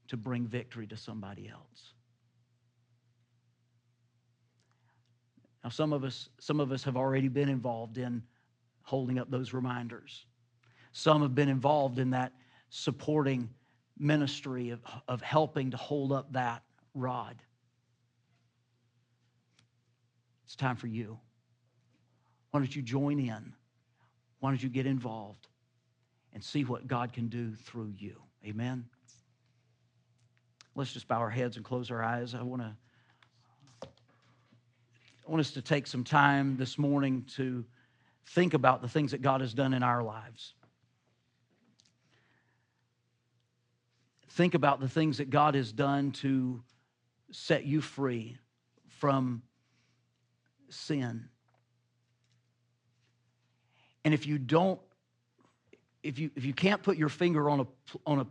to 0.08 0.18
bring 0.18 0.46
victory 0.46 0.88
to 0.88 0.98
somebody 0.98 1.50
else. 1.50 1.94
Now, 5.64 5.70
some 5.70 5.94
of 5.94 6.04
us, 6.04 6.30
some 6.40 6.60
of 6.60 6.72
us 6.72 6.84
have 6.84 6.98
already 6.98 7.30
been 7.30 7.50
involved 7.50 7.98
in 7.98 8.22
holding 8.84 9.18
up 9.18 9.32
those 9.32 9.54
reminders. 9.54 10.26
Some 10.92 11.22
have 11.22 11.34
been 11.34 11.50
involved 11.50 12.00
in 12.00 12.12
that 12.12 12.34
supporting 12.70 13.50
ministry 13.98 14.72
of, 14.72 14.82
of 15.08 15.22
helping 15.22 15.72
to 15.72 15.78
hold 15.78 16.12
up 16.12 16.34
that 16.34 16.64
rod. 16.94 17.36
It's 20.46 20.56
time 20.56 20.76
for 20.76 20.88
you. 20.88 21.20
Why 22.52 22.60
don't 22.60 22.76
you 22.76 22.82
join 22.82 23.20
in? 23.20 23.54
Why 24.40 24.50
don't 24.50 24.62
you 24.62 24.70
get 24.70 24.86
involved 24.86 25.48
and 26.34 26.44
see 26.44 26.64
what 26.64 26.88
God 26.88 27.14
can 27.14 27.28
do 27.28 27.56
through 27.56 27.94
you? 27.98 28.22
Amen. 28.46 28.86
Let's 30.76 30.92
just 30.92 31.08
bow 31.08 31.20
our 31.20 31.30
heads 31.30 31.56
and 31.56 31.64
close 31.66 31.90
our 31.92 32.04
eyes. 32.04 32.36
I 32.36 32.42
want 32.42 32.62
to 32.62 32.76
I 35.26 35.32
want 35.32 35.40
us 35.40 35.52
to 35.52 35.62
take 35.62 35.88
some 35.88 36.04
time 36.04 36.58
this 36.58 36.78
morning 36.78 37.26
to 37.36 37.64
think 38.28 38.54
about 38.54 38.82
the 38.82 38.90
things 38.90 39.12
that 39.12 39.22
God 39.22 39.40
has 39.40 39.54
done 39.54 39.74
in 39.74 39.82
our 39.82 40.04
lives. 40.04 40.54
Think 44.34 44.56
about 44.56 44.80
the 44.80 44.90
things 44.90 45.20
that 45.20 45.30
God 45.30 45.54
has 45.54 45.72
done 45.72 46.12
to 46.14 46.64
set 47.32 47.66
you 47.66 47.82
free 47.82 48.38
from 48.88 49.44
sin. 50.70 51.30
And 54.04 54.12
if 54.12 54.26
you 54.26 54.40
don't, 54.40 54.80
if 56.02 56.18
you, 56.18 56.32
if 56.36 56.46
you 56.46 56.54
can't 56.54 56.82
put 56.82 56.98
your 56.98 57.10
finger 57.10 57.48
on 57.48 57.60
a, 57.60 57.68
on 58.08 58.22
a 58.22 58.28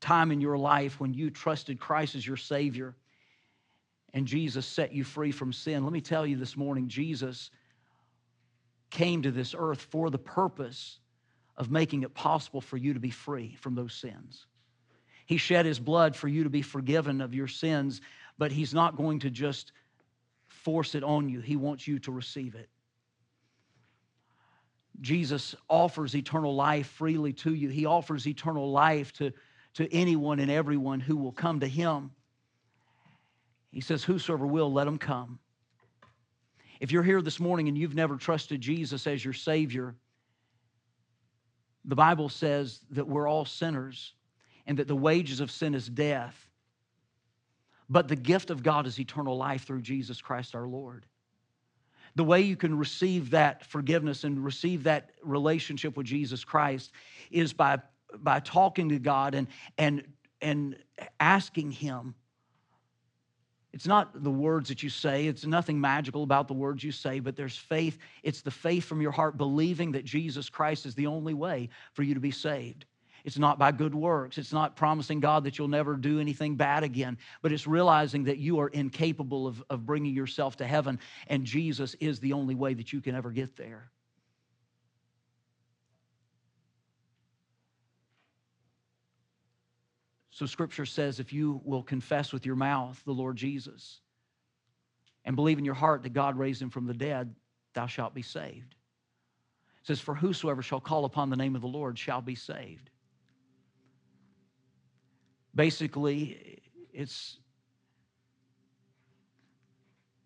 time 0.00 0.30
in 0.30 0.40
your 0.40 0.56
life 0.56 1.00
when 1.00 1.12
you 1.12 1.30
trusted 1.30 1.80
Christ 1.80 2.14
as 2.14 2.24
your 2.24 2.36
Savior, 2.36 2.94
and 4.12 4.28
Jesus 4.28 4.64
set 4.64 4.92
you 4.92 5.02
free 5.02 5.32
from 5.32 5.52
sin. 5.52 5.82
Let 5.82 5.92
me 5.92 6.00
tell 6.00 6.24
you 6.24 6.36
this 6.36 6.56
morning, 6.56 6.86
Jesus 6.86 7.50
came 8.90 9.22
to 9.22 9.32
this 9.32 9.52
earth 9.58 9.80
for 9.90 10.10
the 10.10 10.18
purpose 10.18 11.00
of 11.56 11.72
making 11.72 12.04
it 12.04 12.14
possible 12.14 12.60
for 12.60 12.76
you 12.76 12.94
to 12.94 13.00
be 13.00 13.10
free 13.10 13.56
from 13.60 13.74
those 13.74 13.94
sins. 13.94 14.46
He 15.26 15.36
shed 15.36 15.66
his 15.66 15.78
blood 15.78 16.14
for 16.14 16.28
you 16.28 16.44
to 16.44 16.50
be 16.50 16.62
forgiven 16.62 17.20
of 17.20 17.34
your 17.34 17.48
sins, 17.48 18.00
but 18.38 18.52
he's 18.52 18.74
not 18.74 18.96
going 18.96 19.20
to 19.20 19.30
just 19.30 19.72
force 20.48 20.94
it 20.94 21.04
on 21.04 21.28
you, 21.28 21.40
he 21.40 21.56
wants 21.56 21.86
you 21.86 21.98
to 22.00 22.12
receive 22.12 22.54
it. 22.54 22.68
Jesus 25.00 25.54
offers 25.68 26.14
eternal 26.14 26.54
life 26.54 26.86
freely 26.86 27.32
to 27.34 27.52
you. 27.52 27.68
He 27.68 27.84
offers 27.84 28.26
eternal 28.26 28.70
life 28.70 29.12
to, 29.14 29.32
to 29.74 29.92
anyone 29.92 30.38
and 30.38 30.50
everyone 30.50 31.00
who 31.00 31.16
will 31.16 31.32
come 31.32 31.60
to 31.60 31.66
him. 31.66 32.12
He 33.72 33.80
says, 33.80 34.04
Whosoever 34.04 34.46
will, 34.46 34.72
let 34.72 34.86
him 34.86 34.98
come. 34.98 35.40
If 36.80 36.92
you're 36.92 37.02
here 37.02 37.20
this 37.20 37.40
morning 37.40 37.68
and 37.68 37.76
you've 37.76 37.94
never 37.94 38.16
trusted 38.16 38.60
Jesus 38.60 39.06
as 39.06 39.24
your 39.24 39.34
Savior, 39.34 39.96
the 41.84 41.96
Bible 41.96 42.28
says 42.28 42.80
that 42.90 43.06
we're 43.06 43.28
all 43.28 43.44
sinners 43.44 44.14
and 44.66 44.78
that 44.78 44.88
the 44.88 44.96
wages 44.96 45.40
of 45.40 45.50
sin 45.50 45.74
is 45.74 45.88
death. 45.88 46.48
But 47.88 48.08
the 48.08 48.16
gift 48.16 48.50
of 48.50 48.62
God 48.62 48.86
is 48.86 48.98
eternal 48.98 49.36
life 49.36 49.64
through 49.64 49.82
Jesus 49.82 50.20
Christ 50.20 50.54
our 50.54 50.66
Lord. 50.66 51.06
The 52.16 52.24
way 52.24 52.40
you 52.40 52.56
can 52.56 52.78
receive 52.78 53.30
that 53.30 53.64
forgiveness 53.66 54.24
and 54.24 54.44
receive 54.44 54.84
that 54.84 55.10
relationship 55.22 55.96
with 55.96 56.06
Jesus 56.06 56.44
Christ 56.44 56.92
is 57.30 57.52
by, 57.52 57.78
by 58.18 58.40
talking 58.40 58.88
to 58.90 58.98
God 58.98 59.34
and, 59.34 59.48
and, 59.76 60.04
and 60.40 60.76
asking 61.18 61.72
Him 61.72 62.14
it's 63.74 63.88
not 63.88 64.22
the 64.22 64.30
words 64.30 64.68
that 64.68 64.84
you 64.84 64.88
say, 64.88 65.26
it's 65.26 65.44
nothing 65.44 65.80
magical 65.80 66.22
about 66.22 66.46
the 66.46 66.54
words 66.54 66.84
you 66.84 66.92
say, 66.92 67.18
but 67.18 67.34
there's 67.34 67.56
faith. 67.56 67.98
It's 68.22 68.40
the 68.40 68.52
faith 68.52 68.84
from 68.84 69.02
your 69.02 69.10
heart, 69.10 69.36
believing 69.36 69.90
that 69.92 70.04
Jesus 70.04 70.48
Christ 70.48 70.86
is 70.86 70.94
the 70.94 71.08
only 71.08 71.34
way 71.34 71.70
for 71.92 72.04
you 72.04 72.14
to 72.14 72.20
be 72.20 72.30
saved. 72.30 72.84
It's 73.24 73.38
not 73.38 73.58
by 73.58 73.72
good 73.72 73.94
works. 73.94 74.36
It's 74.36 74.52
not 74.52 74.76
promising 74.76 75.18
God 75.18 75.44
that 75.44 75.58
you'll 75.58 75.68
never 75.68 75.96
do 75.96 76.20
anything 76.20 76.56
bad 76.56 76.84
again, 76.84 77.16
but 77.40 77.52
it's 77.52 77.66
realizing 77.66 78.24
that 78.24 78.36
you 78.36 78.60
are 78.60 78.68
incapable 78.68 79.46
of, 79.46 79.62
of 79.70 79.86
bringing 79.86 80.14
yourself 80.14 80.56
to 80.56 80.66
heaven, 80.66 81.00
and 81.26 81.44
Jesus 81.44 81.94
is 82.00 82.20
the 82.20 82.34
only 82.34 82.54
way 82.54 82.74
that 82.74 82.92
you 82.92 83.00
can 83.00 83.14
ever 83.14 83.30
get 83.30 83.56
there. 83.56 83.90
So, 90.30 90.46
scripture 90.46 90.84
says 90.84 91.20
if 91.20 91.32
you 91.32 91.62
will 91.64 91.82
confess 91.82 92.32
with 92.32 92.44
your 92.44 92.56
mouth 92.56 93.00
the 93.06 93.12
Lord 93.12 93.36
Jesus 93.36 94.00
and 95.24 95.36
believe 95.36 95.58
in 95.58 95.64
your 95.64 95.74
heart 95.74 96.02
that 96.02 96.12
God 96.12 96.36
raised 96.36 96.60
him 96.60 96.70
from 96.70 96.86
the 96.86 96.92
dead, 96.92 97.34
thou 97.72 97.86
shalt 97.86 98.14
be 98.14 98.22
saved. 98.22 98.74
It 99.80 99.86
says, 99.86 100.00
For 100.00 100.14
whosoever 100.14 100.60
shall 100.60 100.80
call 100.80 101.04
upon 101.04 101.30
the 101.30 101.36
name 101.36 101.54
of 101.54 101.62
the 101.62 101.68
Lord 101.68 101.98
shall 101.98 102.20
be 102.20 102.34
saved. 102.34 102.90
Basically, 105.54 106.60
it's 106.92 107.38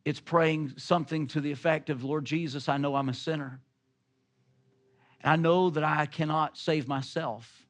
it's 0.05 0.20
praying 0.20 0.72
something 0.76 1.26
to 1.26 1.41
the 1.41 1.51
effect 1.51 1.91
of 1.91 2.03
lord 2.03 2.24
jesus 2.24 2.68
i 2.68 2.79
know 2.79 2.95
i'm 2.95 3.11
a 3.11 3.14
sinner 3.14 3.61
i 5.22 5.37
know 5.37 5.68
that 5.68 5.85
i 5.85 6.07
cannot 6.07 6.57
save 6.57 6.89
myself 6.89 7.66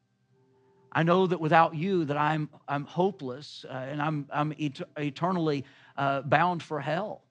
I 0.92 1.02
know 1.02 1.26
that 1.26 1.40
without 1.40 1.74
you 1.74 2.04
that 2.06 2.16
I'm, 2.16 2.48
I'm 2.66 2.84
hopeless 2.84 3.64
uh, 3.68 3.72
and 3.72 4.00
I'm, 4.00 4.26
I'm 4.32 4.54
et- 4.58 4.80
eternally 4.96 5.64
uh, 5.96 6.22
bound 6.22 6.62
for 6.62 6.80
hell. 6.80 7.22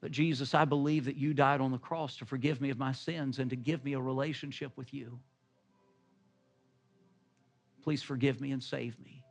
But 0.00 0.10
Jesus, 0.10 0.54
I 0.54 0.64
believe 0.64 1.06
that 1.06 1.16
you 1.16 1.32
died 1.32 1.60
on 1.60 1.70
the 1.70 1.78
cross 1.78 2.16
to 2.18 2.26
forgive 2.26 2.60
me 2.60 2.70
of 2.70 2.78
my 2.78 2.92
sins 2.92 3.38
and 3.38 3.48
to 3.50 3.56
give 3.56 3.84
me 3.84 3.94
a 3.94 4.00
relationship 4.00 4.76
with 4.76 4.92
you. 4.92 5.18
Please 7.82 8.02
forgive 8.02 8.40
me 8.40 8.52
and 8.52 8.62
save 8.62 8.98
me. 9.00 9.22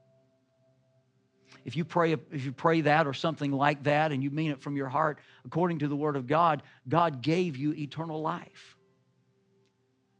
If 1.63 1.75
you 1.75 1.85
pray 1.85 2.13
if 2.13 2.45
you 2.45 2.51
pray 2.51 2.81
that 2.81 3.05
or 3.05 3.13
something 3.13 3.51
like 3.51 3.83
that 3.83 4.11
and 4.11 4.23
you 4.23 4.31
mean 4.31 4.51
it 4.51 4.61
from 4.61 4.75
your 4.75 4.89
heart 4.89 5.19
according 5.45 5.79
to 5.79 5.87
the 5.87 5.95
word 5.95 6.15
of 6.15 6.27
God, 6.27 6.63
God 6.87 7.21
gave 7.21 7.55
you 7.55 7.73
eternal 7.73 8.21
life. 8.21 8.77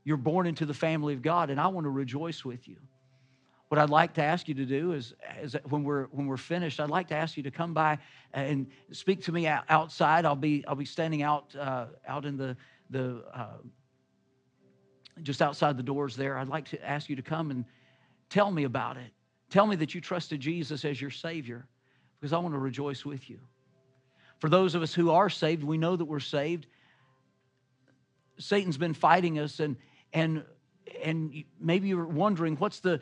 You're 0.04 0.18
born 0.18 0.48
into 0.48 0.66
the 0.66 0.74
family 0.74 1.14
of 1.14 1.22
God, 1.22 1.50
and 1.50 1.60
I 1.60 1.68
want 1.68 1.86
to 1.86 1.90
rejoice 1.90 2.44
with 2.44 2.68
you. 2.68 2.78
What 3.70 3.80
I'd 3.80 3.90
like 3.90 4.14
to 4.16 4.24
ask 4.24 4.48
you 4.48 4.54
to 4.56 4.66
do 4.66 4.92
is, 4.92 5.14
is 5.42 5.56
when 5.70 5.84
we're 5.84 6.06
when 6.08 6.28
we're 6.28 6.38
finished, 6.38 6.80
I'd 6.80 6.90
like 6.90 7.08
to 7.08 7.16
ask 7.16 7.38
you 7.38 7.44
to 7.44 7.52
come 7.52 7.74
by 7.74 8.00
and 8.34 8.68
speak 8.92 9.24
to 9.24 9.32
me 9.32 9.48
outside. 9.48 10.26
I'll 10.26 10.36
be 10.36 10.66
I'll 10.68 10.76
be 10.76 10.86
standing 10.86 11.24
out 11.24 11.56
uh, 11.56 11.86
out 12.08 12.26
in 12.26 12.36
the 12.36 12.58
the 12.90 13.24
uh, 13.34 13.58
just 15.22 15.42
outside 15.42 15.78
the 15.78 15.84
doors 15.84 16.16
there. 16.16 16.38
I'd 16.38 16.50
like 16.50 16.66
to 16.70 16.86
ask 16.86 17.10
you 17.10 17.16
to 17.16 17.22
come 17.22 17.50
and 17.52 17.64
tell 18.32 18.50
me 18.50 18.64
about 18.64 18.98
it. 18.98 19.12
Tell 19.52 19.68
me 19.68 19.76
that 19.76 19.94
you 19.94 20.02
trusted 20.02 20.40
Jesus 20.40 20.84
as 20.86 21.00
your 21.00 21.12
Savior, 21.12 21.68
because 22.20 22.34
I 22.34 22.40
want 22.40 22.56
to 22.56 22.60
rejoice 22.60 23.06
with 23.06 23.30
you. 23.30 23.40
For 24.40 24.50
those 24.50 24.74
of 24.74 24.82
us 24.82 24.92
who 24.94 25.12
are 25.12 25.30
saved, 25.30 25.64
we 25.64 25.78
know 25.78 25.96
that 25.96 26.06
we're 26.06 26.20
saved. 26.20 26.66
Satan's 28.40 28.78
been 28.78 28.96
fighting 28.96 29.38
us, 29.38 29.60
and 29.60 29.76
and 30.14 30.44
and 31.04 31.44
maybe 31.60 31.88
you're 31.88 32.06
wondering 32.06 32.56
what's 32.56 32.80
the 32.80 33.00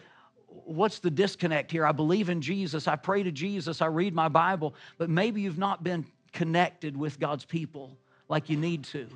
what's 0.48 1.00
the 1.00 1.12
disconnect 1.12 1.72
here 1.72 1.86
i 1.86 1.92
believe 1.92 2.30
in 2.30 2.42
jesus 2.42 2.88
i 2.88 2.96
pray 2.96 3.24
to 3.24 3.32
jesus 3.32 3.82
i 3.82 3.86
read 3.86 4.14
my 4.14 4.28
bible 4.28 4.76
but 4.98 5.10
maybe 5.10 5.42
you've 5.42 5.58
not 5.58 5.84
been 5.84 6.06
connected 6.34 6.98
with 6.98 7.20
god's 7.20 7.46
people 7.46 7.98
like 8.28 8.50
you 8.50 8.58
need 8.58 8.84
to 8.84 9.08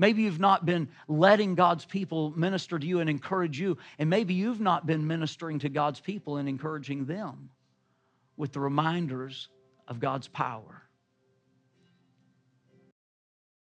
maybe 0.00 0.22
you've 0.22 0.40
not 0.40 0.66
been 0.66 0.88
letting 1.06 1.54
god's 1.54 1.84
people 1.84 2.32
minister 2.36 2.76
to 2.76 2.86
you 2.86 2.98
and 2.98 3.08
encourage 3.08 3.60
you 3.60 3.78
and 4.00 4.10
maybe 4.10 4.34
you've 4.34 4.60
not 4.60 4.84
been 4.84 5.06
ministering 5.06 5.60
to 5.60 5.68
god's 5.68 6.00
people 6.00 6.38
and 6.38 6.48
encouraging 6.48 7.04
them 7.04 7.50
with 8.40 8.52
the 8.52 8.60
reminders 8.60 9.48
of 9.86 10.00
God's 10.00 10.28
power. 10.28 10.82